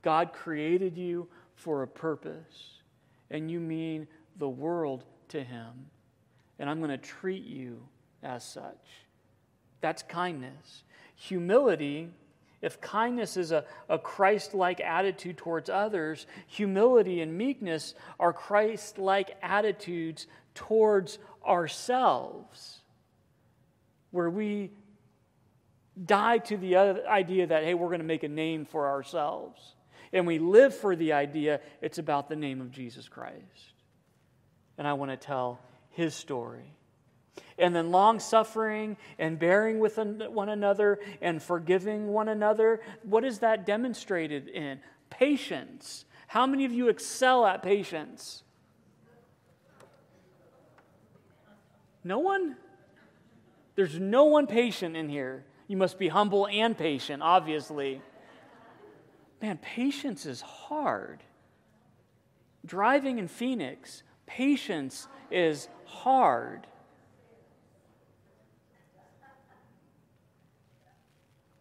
God 0.02 0.32
created 0.32 0.96
you 0.96 1.28
for 1.54 1.82
a 1.82 1.86
purpose, 1.86 2.80
and 3.30 3.50
you 3.50 3.60
mean 3.60 4.06
the 4.38 4.48
world 4.48 5.04
to 5.28 5.42
Him. 5.42 5.86
And 6.58 6.68
I'm 6.68 6.78
going 6.78 6.90
to 6.90 6.98
treat 6.98 7.44
you 7.44 7.82
as 8.22 8.44
such. 8.44 8.86
That's 9.80 10.02
kindness. 10.02 10.84
Humility, 11.16 12.08
if 12.62 12.80
kindness 12.80 13.36
is 13.36 13.52
a, 13.52 13.64
a 13.88 13.98
Christ 13.98 14.54
like 14.54 14.80
attitude 14.80 15.36
towards 15.36 15.70
others, 15.70 16.26
humility 16.46 17.20
and 17.20 17.36
meekness 17.36 17.94
are 18.18 18.32
Christ 18.32 18.98
like 18.98 19.36
attitudes 19.42 20.26
towards 20.54 21.18
ourselves, 21.46 22.80
where 24.10 24.30
we 24.30 24.70
die 26.04 26.38
to 26.38 26.56
the 26.56 26.76
idea 26.76 27.46
that, 27.46 27.64
hey, 27.64 27.74
we're 27.74 27.88
going 27.88 28.00
to 28.00 28.06
make 28.06 28.22
a 28.22 28.28
name 28.28 28.64
for 28.64 28.88
ourselves. 28.88 29.74
And 30.12 30.26
we 30.26 30.38
live 30.38 30.74
for 30.74 30.96
the 30.96 31.12
idea 31.12 31.60
it's 31.80 31.98
about 31.98 32.28
the 32.28 32.36
name 32.36 32.60
of 32.60 32.70
Jesus 32.70 33.08
Christ. 33.08 33.74
and 34.80 34.88
I 34.88 34.94
want 34.94 35.10
to 35.10 35.16
tell 35.18 35.60
his 35.90 36.14
story. 36.14 36.72
And 37.58 37.76
then 37.76 37.90
long 37.90 38.18
suffering 38.18 38.96
and 39.18 39.38
bearing 39.38 39.78
with 39.78 39.98
one 39.98 40.48
another 40.48 41.00
and 41.20 41.42
forgiving 41.42 42.08
one 42.08 42.28
another. 42.28 42.80
What 43.02 43.22
is 43.22 43.40
that 43.40 43.66
demonstrated 43.66 44.48
in? 44.48 44.80
Patience. 45.10 46.06
How 46.28 46.46
many 46.46 46.64
of 46.64 46.72
you 46.72 46.88
excel 46.88 47.44
at 47.44 47.62
patience? 47.62 48.42
No 52.02 52.20
one? 52.20 52.56
There's 53.74 53.98
no 53.98 54.24
one 54.24 54.46
patient 54.46 54.96
in 54.96 55.10
here. 55.10 55.44
You 55.70 55.76
must 55.76 56.00
be 56.00 56.08
humble 56.08 56.48
and 56.48 56.76
patient, 56.76 57.22
obviously. 57.22 58.02
Man, 59.40 59.56
patience 59.58 60.26
is 60.26 60.40
hard. 60.40 61.22
Driving 62.66 63.20
in 63.20 63.28
Phoenix, 63.28 64.02
patience 64.26 65.06
is 65.30 65.68
hard. 65.84 66.66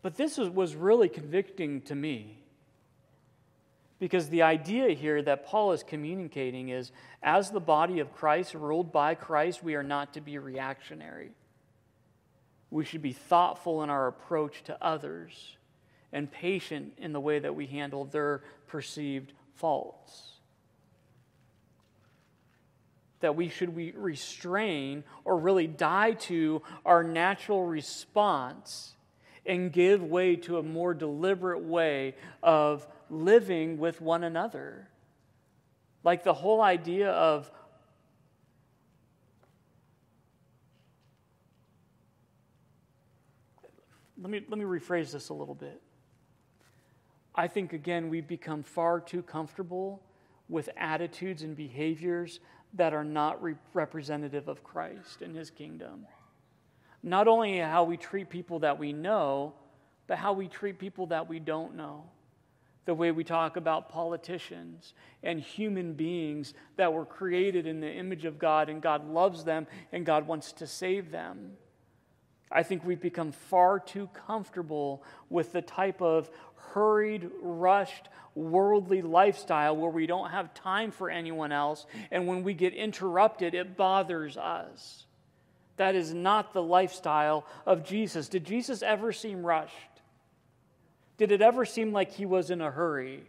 But 0.01 0.17
this 0.17 0.39
was 0.39 0.73
really 0.73 1.07
convicting 1.07 1.81
to 1.81 1.93
me. 1.93 2.39
Because 3.99 4.29
the 4.29 4.41
idea 4.41 4.89
here 4.95 5.21
that 5.21 5.45
Paul 5.45 5.71
is 5.73 5.83
communicating 5.83 6.69
is 6.69 6.91
as 7.21 7.51
the 7.51 7.59
body 7.59 7.99
of 7.99 8.11
Christ, 8.15 8.55
ruled 8.55 8.91
by 8.91 9.13
Christ, 9.13 9.63
we 9.63 9.75
are 9.75 9.83
not 9.83 10.15
to 10.15 10.21
be 10.21 10.39
reactionary. 10.39 11.29
We 12.71 12.85
should 12.85 13.01
be 13.01 13.13
thoughtful 13.13 13.83
in 13.83 13.89
our 13.89 14.07
approach 14.07 14.63
to 14.65 14.77
others 14.83 15.57
and 16.11 16.31
patient 16.31 16.93
in 16.97 17.13
the 17.13 17.19
way 17.19 17.39
that 17.39 17.55
we 17.55 17.67
handle 17.67 18.05
their 18.05 18.43
perceived 18.67 19.33
faults. 19.55 20.33
That 23.21 23.35
we 23.35 23.49
should 23.49 23.75
we 23.75 23.91
restrain 23.91 25.03
or 25.25 25.37
really 25.37 25.67
die 25.67 26.13
to 26.13 26.61
our 26.85 27.03
natural 27.03 27.65
response 27.65 28.93
and 29.45 29.71
give 29.71 30.03
way 30.03 30.35
to 30.35 30.57
a 30.57 30.63
more 30.63 30.93
deliberate 30.93 31.63
way 31.63 32.15
of 32.41 32.87
living 33.09 33.77
with 33.77 33.99
one 33.99 34.23
another. 34.23 34.87
Like 36.03 36.23
the 36.23 36.33
whole 36.33 36.61
idea 36.61 37.09
of 37.11 37.51
let 44.21 44.29
me, 44.29 44.41
let 44.47 44.57
me 44.57 44.65
rephrase 44.65 45.11
this 45.11 45.29
a 45.29 45.33
little 45.33 45.55
bit. 45.55 45.81
I 47.35 47.47
think, 47.47 47.73
again, 47.73 48.09
we've 48.09 48.27
become 48.27 48.63
far 48.63 48.99
too 48.99 49.21
comfortable 49.21 50.01
with 50.49 50.69
attitudes 50.77 51.43
and 51.43 51.55
behaviors 51.55 52.39
that 52.73 52.93
are 52.93 53.03
not 53.03 53.41
re- 53.41 53.55
representative 53.73 54.47
of 54.47 54.63
Christ 54.63 55.21
and 55.21 55.35
his 55.35 55.49
kingdom. 55.49 56.05
Not 57.01 57.27
only 57.27 57.59
how 57.59 57.83
we 57.83 57.97
treat 57.97 58.29
people 58.29 58.59
that 58.59 58.77
we 58.77 58.91
know, 58.91 59.53
but 60.07 60.17
how 60.17 60.33
we 60.33 60.47
treat 60.47 60.79
people 60.79 61.07
that 61.07 61.29
we 61.29 61.39
don't 61.39 61.75
know 61.75 62.03
the 62.89 62.93
way 62.95 63.11
we 63.11 63.23
talk 63.23 63.55
about 63.55 63.87
politicians 63.87 64.95
and 65.21 65.39
human 65.39 65.93
beings 65.93 66.55
that 66.75 66.91
were 66.91 67.05
created 67.05 67.67
in 67.67 67.79
the 67.79 67.91
image 67.91 68.25
of 68.25 68.39
God 68.39 68.67
and 68.67 68.81
God 68.81 69.07
loves 69.07 69.43
them 69.43 69.67
and 69.91 70.03
God 70.03 70.25
wants 70.25 70.51
to 70.53 70.65
save 70.65 71.11
them. 71.11 71.51
I 72.51 72.63
think 72.63 72.83
we've 72.83 73.01
become 73.01 73.31
far 73.31 73.79
too 73.79 74.09
comfortable 74.27 75.03
with 75.29 75.51
the 75.51 75.61
type 75.61 76.01
of 76.01 76.29
hurried, 76.73 77.29
rushed, 77.41 78.09
worldly 78.35 79.01
lifestyle 79.01 79.75
where 79.75 79.91
we 79.91 80.07
don't 80.07 80.31
have 80.31 80.53
time 80.53 80.91
for 80.91 81.09
anyone 81.09 81.51
else, 81.51 81.85
and 82.11 82.27
when 82.27 82.43
we 82.43 82.53
get 82.53 82.73
interrupted, 82.73 83.53
it 83.53 83.77
bothers 83.77 84.37
us. 84.37 85.05
That 85.77 85.95
is 85.95 86.13
not 86.13 86.53
the 86.53 86.61
lifestyle 86.61 87.45
of 87.65 87.85
Jesus. 87.85 88.27
Did 88.27 88.45
Jesus 88.45 88.81
ever 88.81 89.13
seem 89.13 89.45
rushed? 89.45 89.73
Did 91.17 91.31
it 91.31 91.41
ever 91.41 91.65
seem 91.65 91.91
like 91.91 92.11
he 92.11 92.25
was 92.25 92.49
in 92.49 92.61
a 92.61 92.71
hurry? 92.71 93.23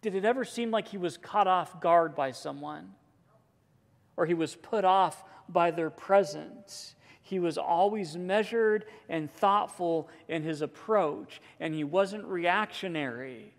Did 0.00 0.14
it 0.14 0.24
ever 0.24 0.44
seem 0.44 0.70
like 0.70 0.88
he 0.88 0.98
was 0.98 1.16
caught 1.16 1.46
off 1.46 1.80
guard 1.80 2.14
by 2.14 2.32
someone? 2.32 2.94
Or 4.16 4.26
he 4.26 4.34
was 4.34 4.54
put 4.54 4.84
off 4.84 5.22
by 5.48 5.70
their 5.70 5.90
presence? 5.90 6.94
He 7.22 7.38
was 7.38 7.56
always 7.56 8.16
measured 8.16 8.84
and 9.08 9.32
thoughtful 9.32 10.08
in 10.28 10.42
his 10.42 10.62
approach, 10.62 11.40
and 11.60 11.74
he 11.74 11.84
wasn't 11.84 12.24
reactionary. 12.24 13.54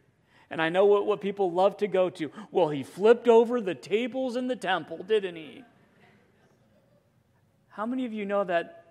And 0.50 0.62
I 0.62 0.70
know 0.70 0.86
what, 0.86 1.06
what 1.06 1.22
people 1.22 1.52
love 1.52 1.78
to 1.78 1.88
go 1.88 2.10
to. 2.12 2.32
Well, 2.52 2.70
he 2.70 2.84
flipped 2.84 3.28
over 3.28 3.60
the 3.60 3.74
tables 3.74 4.36
in 4.36 4.48
the 4.48 4.56
temple, 4.56 4.98
didn't 5.04 5.36
he? 5.36 5.64
How 7.70 7.86
many 7.88 8.06
of 8.06 8.14
you 8.14 8.26
know 8.26 8.44
that 8.44 8.84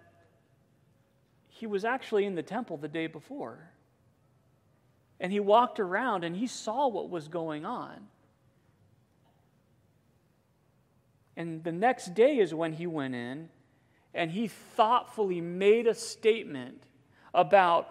he 1.62 1.68
was 1.68 1.84
actually 1.84 2.24
in 2.24 2.34
the 2.34 2.43
temple 2.43 2.76
the 2.76 2.88
day 2.88 3.07
before. 3.07 3.70
And 5.20 5.30
he 5.30 5.38
walked 5.38 5.78
around 5.78 6.24
and 6.24 6.34
he 6.34 6.49
saw 6.49 6.88
what 6.88 7.09
was 7.09 7.28
going 7.28 7.64
on. 7.64 8.09
And 11.36 11.64
the 11.64 11.72
next 11.72 12.14
day 12.14 12.38
is 12.38 12.54
when 12.54 12.72
he 12.74 12.86
went 12.86 13.14
in 13.14 13.48
and 14.14 14.30
he 14.30 14.48
thoughtfully 14.48 15.40
made 15.40 15.86
a 15.86 15.94
statement 15.94 16.82
about 17.32 17.88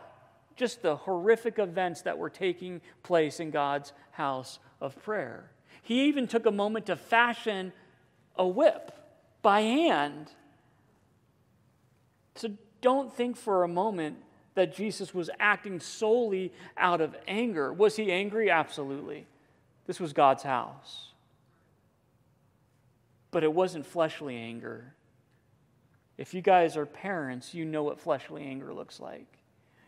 just 0.55 0.81
the 0.81 0.95
horrific 0.95 1.57
events 1.57 2.03
that 2.03 2.17
were 2.17 2.29
taking 2.29 2.81
place 3.03 3.39
in 3.39 3.49
God's 3.49 3.93
house 4.11 4.59
of 4.79 5.01
prayer. 5.01 5.49
He 5.81 6.05
even 6.05 6.27
took 6.27 6.45
a 6.45 6.51
moment 6.51 6.85
to 6.87 6.95
fashion 6.95 7.73
a 8.35 8.47
whip 8.47 8.91
by 9.41 9.61
hand. 9.61 10.31
So 12.35 12.49
don't 12.81 13.11
think 13.11 13.37
for 13.37 13.63
a 13.63 13.67
moment 13.67 14.17
that 14.53 14.75
Jesus 14.75 15.13
was 15.13 15.29
acting 15.39 15.79
solely 15.79 16.51
out 16.77 17.01
of 17.01 17.15
anger. 17.27 17.73
Was 17.73 17.95
he 17.95 18.11
angry? 18.11 18.51
Absolutely. 18.51 19.25
This 19.87 19.99
was 19.99 20.13
God's 20.13 20.43
house. 20.43 21.11
But 23.32 23.43
it 23.43 23.53
wasn't 23.53 23.86
fleshly 23.86 24.36
anger. 24.36 24.93
If 26.17 26.34
you 26.34 26.41
guys 26.41 26.77
are 26.77 26.86
parents, 26.86 27.53
you 27.53 27.65
know 27.65 27.84
what 27.84 27.99
fleshly 27.99 28.43
anger 28.43 28.73
looks 28.73 28.99
like. 28.99 29.39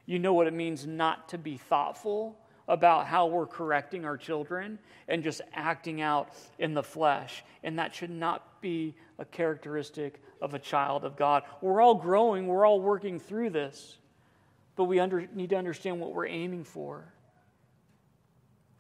You 0.06 0.20
know 0.20 0.34
what 0.34 0.48
it 0.48 0.54
means 0.54 0.86
not 0.86 1.30
to 1.30 1.38
be 1.38 1.58
thoughtful 1.58 2.38
about 2.68 3.08
how 3.08 3.28
we're 3.28 3.46
correcting 3.46 4.06
our 4.06 4.18
children 4.18 4.80
and 5.08 5.24
just 5.24 5.42
acting 5.54 6.02
out 6.02 6.34
in 6.60 6.74
the 6.74 6.84
flesh. 6.84 7.44
And 7.64 7.78
that 7.80 7.94
should 7.94 8.10
not 8.10 8.62
be 8.62 8.96
a 9.20 9.26
characteristic 9.26 10.22
of 10.42 10.54
a 10.54 10.60
child 10.60 11.04
of 11.04 11.16
God. 11.16 11.44
We're 11.62 11.82
all 11.82 11.96
growing, 11.96 12.48
we're 12.48 12.66
all 12.66 12.82
working 12.82 13.20
through 13.20 13.52
this, 13.52 13.98
but 14.76 14.86
we 14.86 15.00
under, 15.00 15.28
need 15.34 15.50
to 15.52 15.58
understand 15.58 16.00
what 16.00 16.14
we're 16.14 16.28
aiming 16.28 16.64
for. 16.64 17.14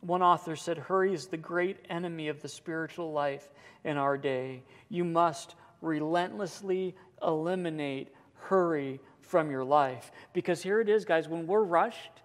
One 0.03 0.21
author 0.21 0.57
said, 0.57 0.77
Hurry 0.77 1.13
is 1.13 1.27
the 1.27 1.37
great 1.37 1.77
enemy 1.89 2.27
of 2.27 2.41
the 2.41 2.49
spiritual 2.49 3.13
life 3.13 3.49
in 3.85 3.95
our 3.95 4.17
day. 4.17 4.63
You 4.89 5.05
must 5.05 5.55
relentlessly 5.81 6.95
eliminate 7.21 8.13
hurry 8.35 8.99
from 9.21 9.49
your 9.49 9.63
life. 9.63 10.11
Because 10.33 10.61
here 10.61 10.81
it 10.81 10.89
is, 10.89 11.05
guys, 11.05 11.29
when 11.29 11.47
we're 11.47 11.63
rushed, 11.63 12.21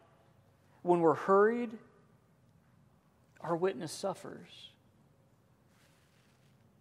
when 0.83 1.01
we're 1.01 1.15
hurried, 1.15 1.71
our 3.41 3.55
witness 3.55 3.93
suffers. 3.93 4.73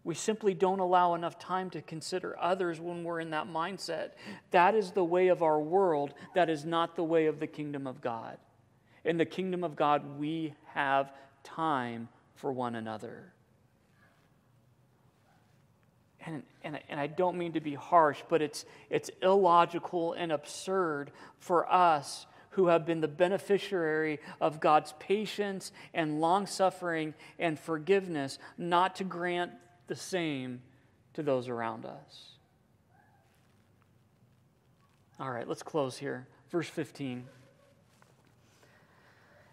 We 0.04 0.16
simply 0.16 0.56
don't 0.56 0.80
allow 0.80 1.14
enough 1.14 1.38
time 1.38 1.70
to 1.72 1.82
consider 1.84 2.36
others 2.40 2.80
when 2.80 3.04
we're 3.04 3.20
in 3.20 3.30
that 3.32 3.48
mindset. 3.48 4.12
That 4.50 4.74
is 4.74 4.92
the 4.92 5.04
way 5.04 5.28
of 5.28 5.44
our 5.44 5.60
world. 5.60 6.16
That 6.34 6.50
is 6.50 6.66
not 6.66 6.96
the 6.96 7.04
way 7.04 7.28
of 7.28 7.40
the 7.40 7.46
kingdom 7.46 7.86
of 7.86 8.02
God. 8.02 8.38
In 9.08 9.16
the 9.16 9.26
kingdom 9.26 9.64
of 9.64 9.78
God, 9.78 10.20
we 10.20 10.54
have 10.74 11.14
time 11.42 12.10
for 12.36 12.52
one 12.52 12.76
another. 12.76 13.32
And, 16.26 16.44
and, 16.62 16.78
and 16.90 17.00
I 17.00 17.08
don't 17.08 17.38
mean 17.38 17.54
to 17.54 17.62
be 17.62 17.74
harsh, 17.74 18.22
but 18.28 18.42
it's, 18.42 18.66
it's 18.90 19.10
illogical 19.22 20.12
and 20.12 20.34
absurd 20.34 21.12
for 21.40 21.72
us 21.72 22.28
who 22.50 22.68
have 22.68 22.86
been 22.86 23.00
the 23.00 23.08
beneficiary 23.08 24.20
of 24.42 24.60
God's 24.60 24.94
patience 25.00 25.72
and 25.94 26.20
long 26.20 26.46
suffering 26.46 27.14
and 27.40 27.58
forgiveness 27.58 28.40
not 28.58 28.98
to 28.98 29.06
grant 29.06 29.54
the 29.88 29.96
same 29.96 30.62
to 31.14 31.24
those 31.24 31.48
around 31.48 31.86
us. 31.86 32.32
All 35.18 35.32
right, 35.32 35.48
let's 35.48 35.64
close 35.64 35.98
here. 35.98 36.28
Verse 36.50 36.68
15. 36.68 37.26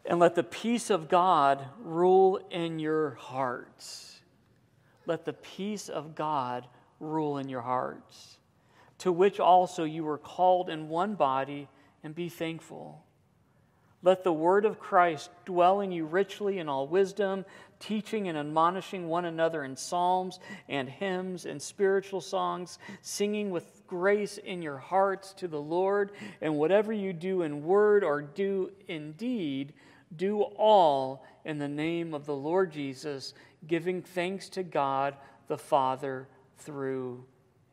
And 0.06 0.18
let 0.18 0.34
the 0.34 0.42
peace 0.42 0.90
of 0.90 1.08
God 1.08 1.64
rule 1.82 2.38
in 2.50 2.78
your 2.78 3.10
hearts. 3.14 4.20
Let 5.06 5.24
the 5.24 5.32
peace 5.32 5.88
of 5.88 6.14
God 6.14 6.66
rule 7.00 7.38
in 7.38 7.48
your 7.48 7.62
hearts, 7.62 8.38
to 8.98 9.12
which 9.12 9.40
also 9.40 9.84
you 9.84 10.04
were 10.04 10.18
called 10.18 10.68
in 10.68 10.88
one 10.88 11.14
body, 11.14 11.68
and 12.02 12.14
be 12.14 12.28
thankful. 12.28 13.02
Let 14.02 14.22
the 14.22 14.32
word 14.32 14.66
of 14.66 14.78
Christ 14.78 15.30
dwell 15.46 15.80
in 15.80 15.90
you 15.90 16.04
richly 16.04 16.58
in 16.58 16.68
all 16.68 16.86
wisdom, 16.86 17.46
teaching 17.80 18.28
and 18.28 18.36
admonishing 18.36 19.08
one 19.08 19.24
another 19.24 19.64
in 19.64 19.76
psalms 19.76 20.40
and 20.68 20.88
hymns 20.88 21.46
and 21.46 21.60
spiritual 21.60 22.20
songs, 22.20 22.78
singing 23.00 23.50
with 23.50 23.82
grace 23.86 24.36
in 24.36 24.60
your 24.60 24.76
hearts 24.76 25.32
to 25.34 25.48
the 25.48 25.60
Lord. 25.60 26.12
And 26.42 26.56
whatever 26.56 26.92
you 26.92 27.14
do 27.14 27.42
in 27.42 27.64
word 27.64 28.04
or 28.04 28.20
do 28.20 28.72
in 28.88 29.12
deed, 29.12 29.72
do 30.16 30.42
all 30.42 31.24
in 31.44 31.58
the 31.58 31.68
name 31.68 32.14
of 32.14 32.26
the 32.26 32.34
Lord 32.34 32.72
Jesus, 32.72 33.34
giving 33.66 34.02
thanks 34.02 34.48
to 34.50 34.62
God 34.62 35.16
the 35.48 35.58
Father 35.58 36.28
through 36.58 37.24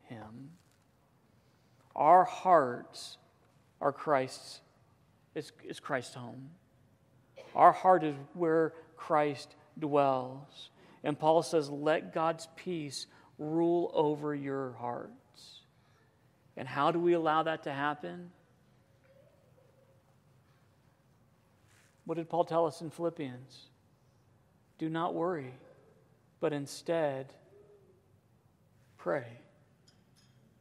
him. 0.03 0.51
Our 1.95 2.23
hearts 2.23 3.17
are 3.79 3.91
Christ's 3.91 4.61
is, 5.35 5.51
is 5.63 5.79
Christ's 5.79 6.15
home. 6.15 6.49
Our 7.55 7.71
heart 7.71 8.03
is 8.03 8.15
where 8.33 8.73
Christ 8.97 9.55
dwells. 9.79 10.69
And 11.03 11.17
Paul 11.17 11.41
says, 11.41 11.69
let 11.69 12.13
God's 12.13 12.47
peace 12.55 13.07
rule 13.37 13.91
over 13.93 14.35
your 14.35 14.73
hearts. 14.73 15.11
And 16.57 16.67
how 16.67 16.91
do 16.91 16.99
we 16.99 17.13
allow 17.13 17.43
that 17.43 17.63
to 17.63 17.71
happen? 17.71 18.29
What 22.11 22.17
did 22.17 22.27
Paul 22.27 22.43
tell 22.43 22.65
us 22.65 22.81
in 22.81 22.89
Philippians? 22.89 23.69
Do 24.77 24.89
not 24.89 25.13
worry, 25.13 25.53
but 26.41 26.51
instead 26.51 27.31
pray. 28.97 29.27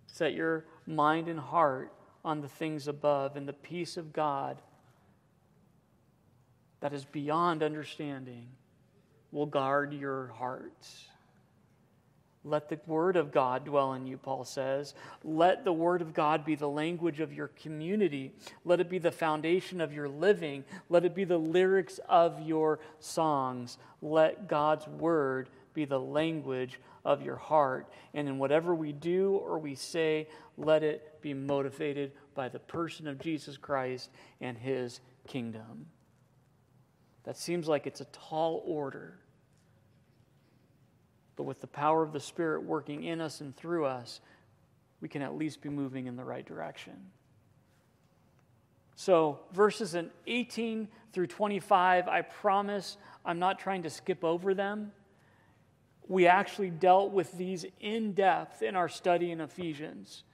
Set 0.06 0.32
your 0.32 0.64
mind 0.86 1.26
and 1.26 1.40
heart 1.40 1.92
on 2.24 2.40
the 2.40 2.46
things 2.46 2.86
above, 2.86 3.34
and 3.34 3.48
the 3.48 3.52
peace 3.52 3.96
of 3.96 4.12
God 4.12 4.62
that 6.78 6.92
is 6.92 7.04
beyond 7.04 7.64
understanding 7.64 8.46
will 9.32 9.46
guard 9.46 9.92
your 9.92 10.28
hearts. 10.28 11.06
Let 12.42 12.70
the 12.70 12.80
Word 12.86 13.16
of 13.16 13.32
God 13.32 13.66
dwell 13.66 13.92
in 13.92 14.06
you, 14.06 14.16
Paul 14.16 14.44
says. 14.44 14.94
Let 15.22 15.64
the 15.64 15.72
Word 15.72 16.00
of 16.00 16.14
God 16.14 16.44
be 16.44 16.54
the 16.54 16.68
language 16.68 17.20
of 17.20 17.34
your 17.34 17.48
community. 17.48 18.32
Let 18.64 18.80
it 18.80 18.88
be 18.88 18.98
the 18.98 19.12
foundation 19.12 19.80
of 19.80 19.92
your 19.92 20.08
living. 20.08 20.64
Let 20.88 21.04
it 21.04 21.14
be 21.14 21.24
the 21.24 21.38
lyrics 21.38 22.00
of 22.08 22.40
your 22.40 22.80
songs. 22.98 23.76
Let 24.00 24.48
God's 24.48 24.88
Word 24.88 25.50
be 25.74 25.84
the 25.84 26.00
language 26.00 26.80
of 27.04 27.22
your 27.22 27.36
heart. 27.36 27.90
And 28.14 28.26
in 28.26 28.38
whatever 28.38 28.74
we 28.74 28.92
do 28.92 29.32
or 29.34 29.58
we 29.58 29.74
say, 29.74 30.26
let 30.56 30.82
it 30.82 31.20
be 31.20 31.34
motivated 31.34 32.12
by 32.34 32.48
the 32.48 32.58
person 32.58 33.06
of 33.06 33.18
Jesus 33.18 33.56
Christ 33.56 34.10
and 34.40 34.56
his 34.56 35.00
kingdom. 35.26 35.86
That 37.24 37.36
seems 37.36 37.68
like 37.68 37.86
it's 37.86 38.00
a 38.00 38.06
tall 38.06 38.62
order. 38.64 39.18
But 41.40 41.44
with 41.46 41.62
the 41.62 41.66
power 41.66 42.02
of 42.02 42.12
the 42.12 42.20
Spirit 42.20 42.64
working 42.64 43.02
in 43.04 43.18
us 43.18 43.40
and 43.40 43.56
through 43.56 43.86
us, 43.86 44.20
we 45.00 45.08
can 45.08 45.22
at 45.22 45.38
least 45.38 45.62
be 45.62 45.70
moving 45.70 46.06
in 46.06 46.14
the 46.14 46.22
right 46.22 46.44
direction. 46.44 46.92
So, 48.94 49.40
verses 49.54 49.94
in 49.94 50.10
18 50.26 50.86
through 51.14 51.28
25, 51.28 52.08
I 52.08 52.20
promise 52.20 52.98
I'm 53.24 53.38
not 53.38 53.58
trying 53.58 53.84
to 53.84 53.88
skip 53.88 54.22
over 54.22 54.52
them 54.52 54.92
we 56.08 56.26
actually 56.26 56.68
dealt 56.68 57.10
with 57.10 57.32
these 57.38 57.64
in 57.80 58.12
depth 58.12 58.60
in 58.60 58.76
our 58.76 58.88
study 58.88 59.30
in 59.30 59.40
Ephesians. 59.40 60.24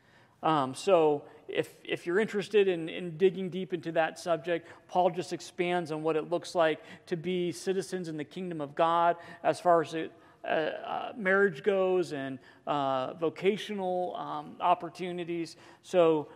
Um, 0.43 0.75
so, 0.75 1.25
if, 1.49 1.75
if 1.85 2.07
you're 2.07 2.19
interested 2.19 2.67
in, 2.67 2.89
in 2.89 3.17
digging 3.17 3.51
deep 3.51 3.73
into 3.73 3.93
that 3.93 4.19
subject, 4.19 4.69
Paul 4.89 5.11
just 5.11 5.33
expands 5.33 5.93
on 5.93 6.03
what 6.03 6.17
it 6.17 6.31
looks 6.31 6.55
like 6.55 6.83
to 7.07 7.17
be 7.17 7.53
citizens 7.53 8.09
in 8.09 8.17
the 8.17 8.25
kingdom 8.25 8.61
of 8.61 8.75
God 8.75 9.17
as 9.43 9.61
far 9.61 9.83
as 9.83 9.95
it, 9.95 10.13
uh, 10.47 10.51
uh, 10.51 11.13
marriage 11.17 11.63
goes 11.63 12.13
and 12.13 12.39
uh, 12.67 13.15
vocational 13.15 14.15
um, 14.17 14.57
opportunities. 14.61 15.57
So, 15.83 16.29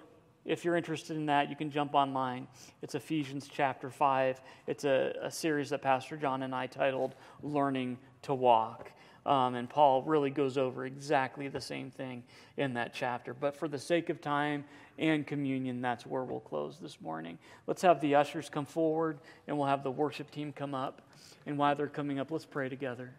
if 0.46 0.64
you're 0.64 0.76
interested 0.76 1.18
in 1.18 1.26
that, 1.26 1.50
you 1.50 1.56
can 1.56 1.70
jump 1.70 1.94
online. 1.94 2.48
It's 2.80 2.94
Ephesians 2.94 3.46
chapter 3.52 3.90
5. 3.90 4.40
It's 4.66 4.84
a, 4.84 5.14
a 5.22 5.30
series 5.30 5.68
that 5.68 5.82
Pastor 5.82 6.16
John 6.16 6.42
and 6.42 6.54
I 6.54 6.66
titled 6.66 7.14
Learning 7.42 7.98
to 8.22 8.32
Walk. 8.32 8.90
Um, 9.26 9.54
and 9.54 9.68
Paul 9.68 10.02
really 10.02 10.30
goes 10.30 10.56
over 10.56 10.86
exactly 10.86 11.48
the 11.48 11.60
same 11.60 11.90
thing 11.90 12.24
in 12.56 12.72
that 12.74 12.94
chapter. 12.94 13.34
But 13.34 13.54
for 13.54 13.68
the 13.68 13.78
sake 13.78 14.08
of 14.08 14.20
time 14.20 14.64
and 14.98 15.26
communion, 15.26 15.82
that's 15.82 16.06
where 16.06 16.24
we'll 16.24 16.40
close 16.40 16.78
this 16.78 17.00
morning. 17.02 17.38
Let's 17.66 17.82
have 17.82 18.00
the 18.00 18.14
ushers 18.14 18.48
come 18.48 18.64
forward 18.64 19.18
and 19.46 19.58
we'll 19.58 19.68
have 19.68 19.82
the 19.82 19.90
worship 19.90 20.30
team 20.30 20.52
come 20.52 20.74
up. 20.74 21.02
And 21.46 21.58
while 21.58 21.76
they're 21.76 21.86
coming 21.86 22.18
up, 22.18 22.30
let's 22.30 22.46
pray 22.46 22.70
together. 22.70 23.12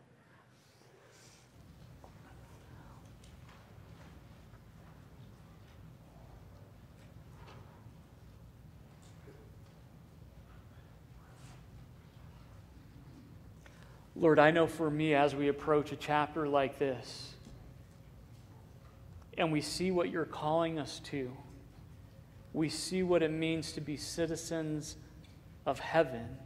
Lord, 14.22 14.38
I 14.38 14.52
know 14.52 14.68
for 14.68 14.88
me 14.88 15.16
as 15.16 15.34
we 15.34 15.48
approach 15.48 15.92
a 15.92 15.96
chapter 15.96 16.48
like 16.48 16.78
this 16.78 17.34
and 19.36 19.52
we 19.52 19.62
see 19.62 19.90
what 19.90 20.12
you're 20.12 20.26
calling 20.26 20.78
us 20.78 21.00
to, 21.06 21.32
we 22.54 22.70
see 22.70 23.02
what 23.02 23.24
it 23.24 23.32
means 23.32 23.72
to 23.72 23.82
be 23.82 23.98
citizens 23.98 24.96
of 25.66 25.80
heaven, 25.80 26.38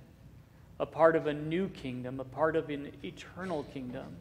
a 0.79 0.85
part 0.85 1.17
of 1.17 1.27
a 1.27 1.33
new 1.33 1.67
kingdom, 1.67 2.21
a 2.21 2.23
part 2.23 2.55
of 2.55 2.69
an 2.69 2.93
eternal 3.03 3.63
kingdom. 3.63 4.15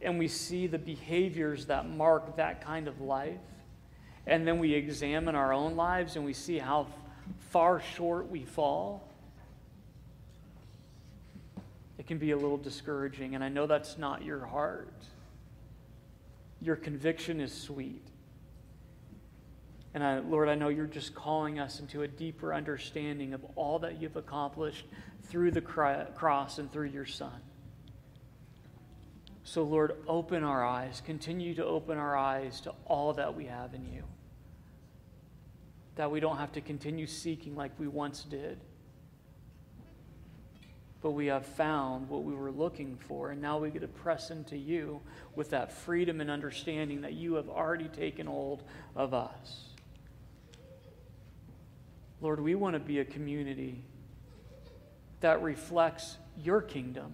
And 0.00 0.18
we 0.18 0.26
see 0.26 0.66
the 0.66 0.78
behaviors 0.78 1.66
that 1.66 1.86
mark 1.90 2.34
that 2.36 2.64
kind 2.64 2.88
of 2.88 2.98
life. 3.02 3.36
And 4.26 4.48
then 4.48 4.58
we 4.58 4.72
examine 4.72 5.34
our 5.34 5.52
own 5.52 5.76
lives 5.76 6.16
and 6.16 6.24
we 6.24 6.32
see 6.32 6.56
how 6.56 6.86
far 7.50 7.82
short 7.94 8.30
we 8.30 8.46
fall 8.46 9.06
it 12.04 12.08
can 12.08 12.18
be 12.18 12.32
a 12.32 12.36
little 12.36 12.58
discouraging. 12.58 13.34
And 13.34 13.42
I 13.42 13.48
know 13.48 13.66
that's 13.66 13.96
not 13.96 14.22
your 14.22 14.44
heart. 14.44 14.92
Your 16.60 16.76
conviction 16.76 17.40
is 17.40 17.50
sweet. 17.50 18.06
And 19.94 20.04
I, 20.04 20.18
Lord, 20.18 20.50
I 20.50 20.54
know 20.54 20.68
you're 20.68 20.86
just 20.86 21.14
calling 21.14 21.58
us 21.58 21.80
into 21.80 22.02
a 22.02 22.08
deeper 22.08 22.52
understanding 22.52 23.32
of 23.32 23.42
all 23.56 23.78
that 23.78 24.02
you've 24.02 24.16
accomplished 24.16 24.84
through 25.22 25.52
the 25.52 25.62
cross 25.62 26.58
and 26.58 26.70
through 26.70 26.88
your 26.88 27.06
Son. 27.06 27.40
So, 29.44 29.62
Lord, 29.62 29.96
open 30.06 30.44
our 30.44 30.62
eyes. 30.62 31.00
Continue 31.06 31.54
to 31.54 31.64
open 31.64 31.96
our 31.96 32.14
eyes 32.14 32.60
to 32.62 32.74
all 32.84 33.14
that 33.14 33.34
we 33.34 33.46
have 33.46 33.72
in 33.72 33.86
you. 33.86 34.02
That 35.94 36.10
we 36.10 36.20
don't 36.20 36.36
have 36.36 36.52
to 36.52 36.60
continue 36.60 37.06
seeking 37.06 37.56
like 37.56 37.72
we 37.78 37.88
once 37.88 38.24
did 38.24 38.60
but 41.04 41.10
we 41.10 41.26
have 41.26 41.44
found 41.44 42.08
what 42.08 42.24
we 42.24 42.34
were 42.34 42.50
looking 42.50 42.96
for, 42.96 43.30
and 43.30 43.42
now 43.42 43.58
we 43.58 43.68
get 43.68 43.82
to 43.82 43.88
press 43.88 44.30
into 44.30 44.56
you 44.56 45.02
with 45.36 45.50
that 45.50 45.70
freedom 45.70 46.18
and 46.22 46.30
understanding 46.30 47.02
that 47.02 47.12
you 47.12 47.34
have 47.34 47.46
already 47.46 47.88
taken 47.88 48.26
hold 48.26 48.62
of 48.96 49.12
us. 49.12 49.66
Lord, 52.22 52.40
we 52.40 52.54
want 52.54 52.72
to 52.72 52.80
be 52.80 53.00
a 53.00 53.04
community 53.04 53.84
that 55.20 55.42
reflects 55.42 56.16
your 56.42 56.62
kingdom, 56.62 57.12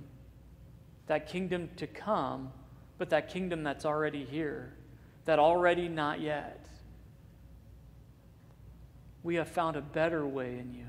that 1.09 1.28
kingdom 1.28 1.68
to 1.74 1.88
come, 1.88 2.53
but 2.97 3.11
that 3.11 3.28
kingdom 3.28 3.64
that's 3.64 3.84
already 3.84 4.24
here, 4.24 4.72
that 5.24 5.41
already 5.41 5.88
not 5.88 6.20
yet. 6.20 6.64
We 9.24 9.34
have 9.34 9.49
found 9.49 9.74
a 9.74 9.82
better 9.82 10.24
way 10.24 10.61
in 10.61 10.74
you 10.74 10.86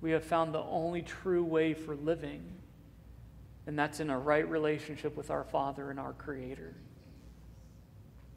we 0.00 0.12
have 0.12 0.24
found 0.24 0.54
the 0.54 0.62
only 0.62 1.02
true 1.02 1.44
way 1.44 1.74
for 1.74 1.94
living, 1.94 2.42
and 3.66 3.78
that's 3.78 4.00
in 4.00 4.10
a 4.10 4.18
right 4.18 4.48
relationship 4.48 5.16
with 5.16 5.30
our 5.30 5.44
Father 5.44 5.90
and 5.90 6.00
our 6.00 6.14
Creator. 6.14 6.74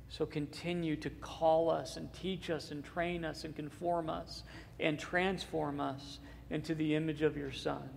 So 0.10 0.26
continue 0.26 0.96
to 0.98 1.10
call 1.10 1.72
us 1.72 1.98
and 1.98 2.12
teach 2.14 2.50
us 2.50 2.72
and 2.72 2.84
train 2.84 3.26
us 3.26 3.46
and 3.46 3.56
conform 3.56 4.10
us 4.10 4.44
and 4.80 5.00
transform 5.00 5.80
us 5.80 6.20
into 6.50 6.76
the 6.76 6.94
image 6.94 7.24
of 7.24 7.36
your 7.36 7.52
Son. 7.52 7.90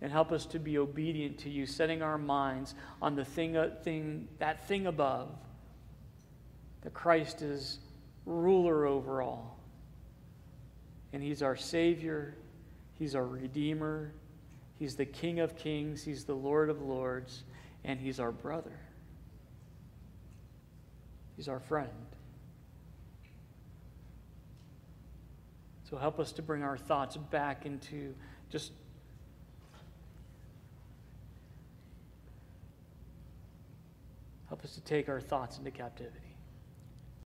And 0.00 0.10
help 0.10 0.32
us 0.32 0.46
to 0.46 0.58
be 0.58 0.78
obedient 0.78 1.38
to 1.40 1.50
you, 1.50 1.66
setting 1.66 2.02
our 2.02 2.18
minds 2.18 2.74
on 3.00 3.14
the 3.14 3.24
thing, 3.24 3.56
uh, 3.56 3.70
thing 3.84 4.26
that 4.38 4.66
thing 4.66 4.86
above, 4.86 5.28
that 6.80 6.94
Christ 6.94 7.42
is 7.42 7.78
ruler 8.24 8.86
over 8.86 9.22
all. 9.22 9.60
And 11.12 11.22
he's 11.22 11.42
our 11.42 11.56
Savior 11.56 12.36
He's 13.02 13.16
our 13.16 13.26
Redeemer. 13.26 14.12
He's 14.78 14.94
the 14.94 15.04
King 15.04 15.40
of 15.40 15.56
Kings. 15.56 16.04
He's 16.04 16.22
the 16.22 16.36
Lord 16.36 16.70
of 16.70 16.80
Lords. 16.82 17.42
And 17.82 17.98
He's 17.98 18.20
our 18.20 18.30
brother. 18.30 18.78
He's 21.36 21.48
our 21.48 21.58
friend. 21.58 21.88
So 25.82 25.96
help 25.96 26.20
us 26.20 26.30
to 26.30 26.42
bring 26.42 26.62
our 26.62 26.78
thoughts 26.78 27.16
back 27.16 27.66
into 27.66 28.14
just 28.50 28.70
help 34.48 34.62
us 34.62 34.76
to 34.76 34.80
take 34.80 35.08
our 35.08 35.20
thoughts 35.20 35.58
into 35.58 35.72
captivity. 35.72 36.31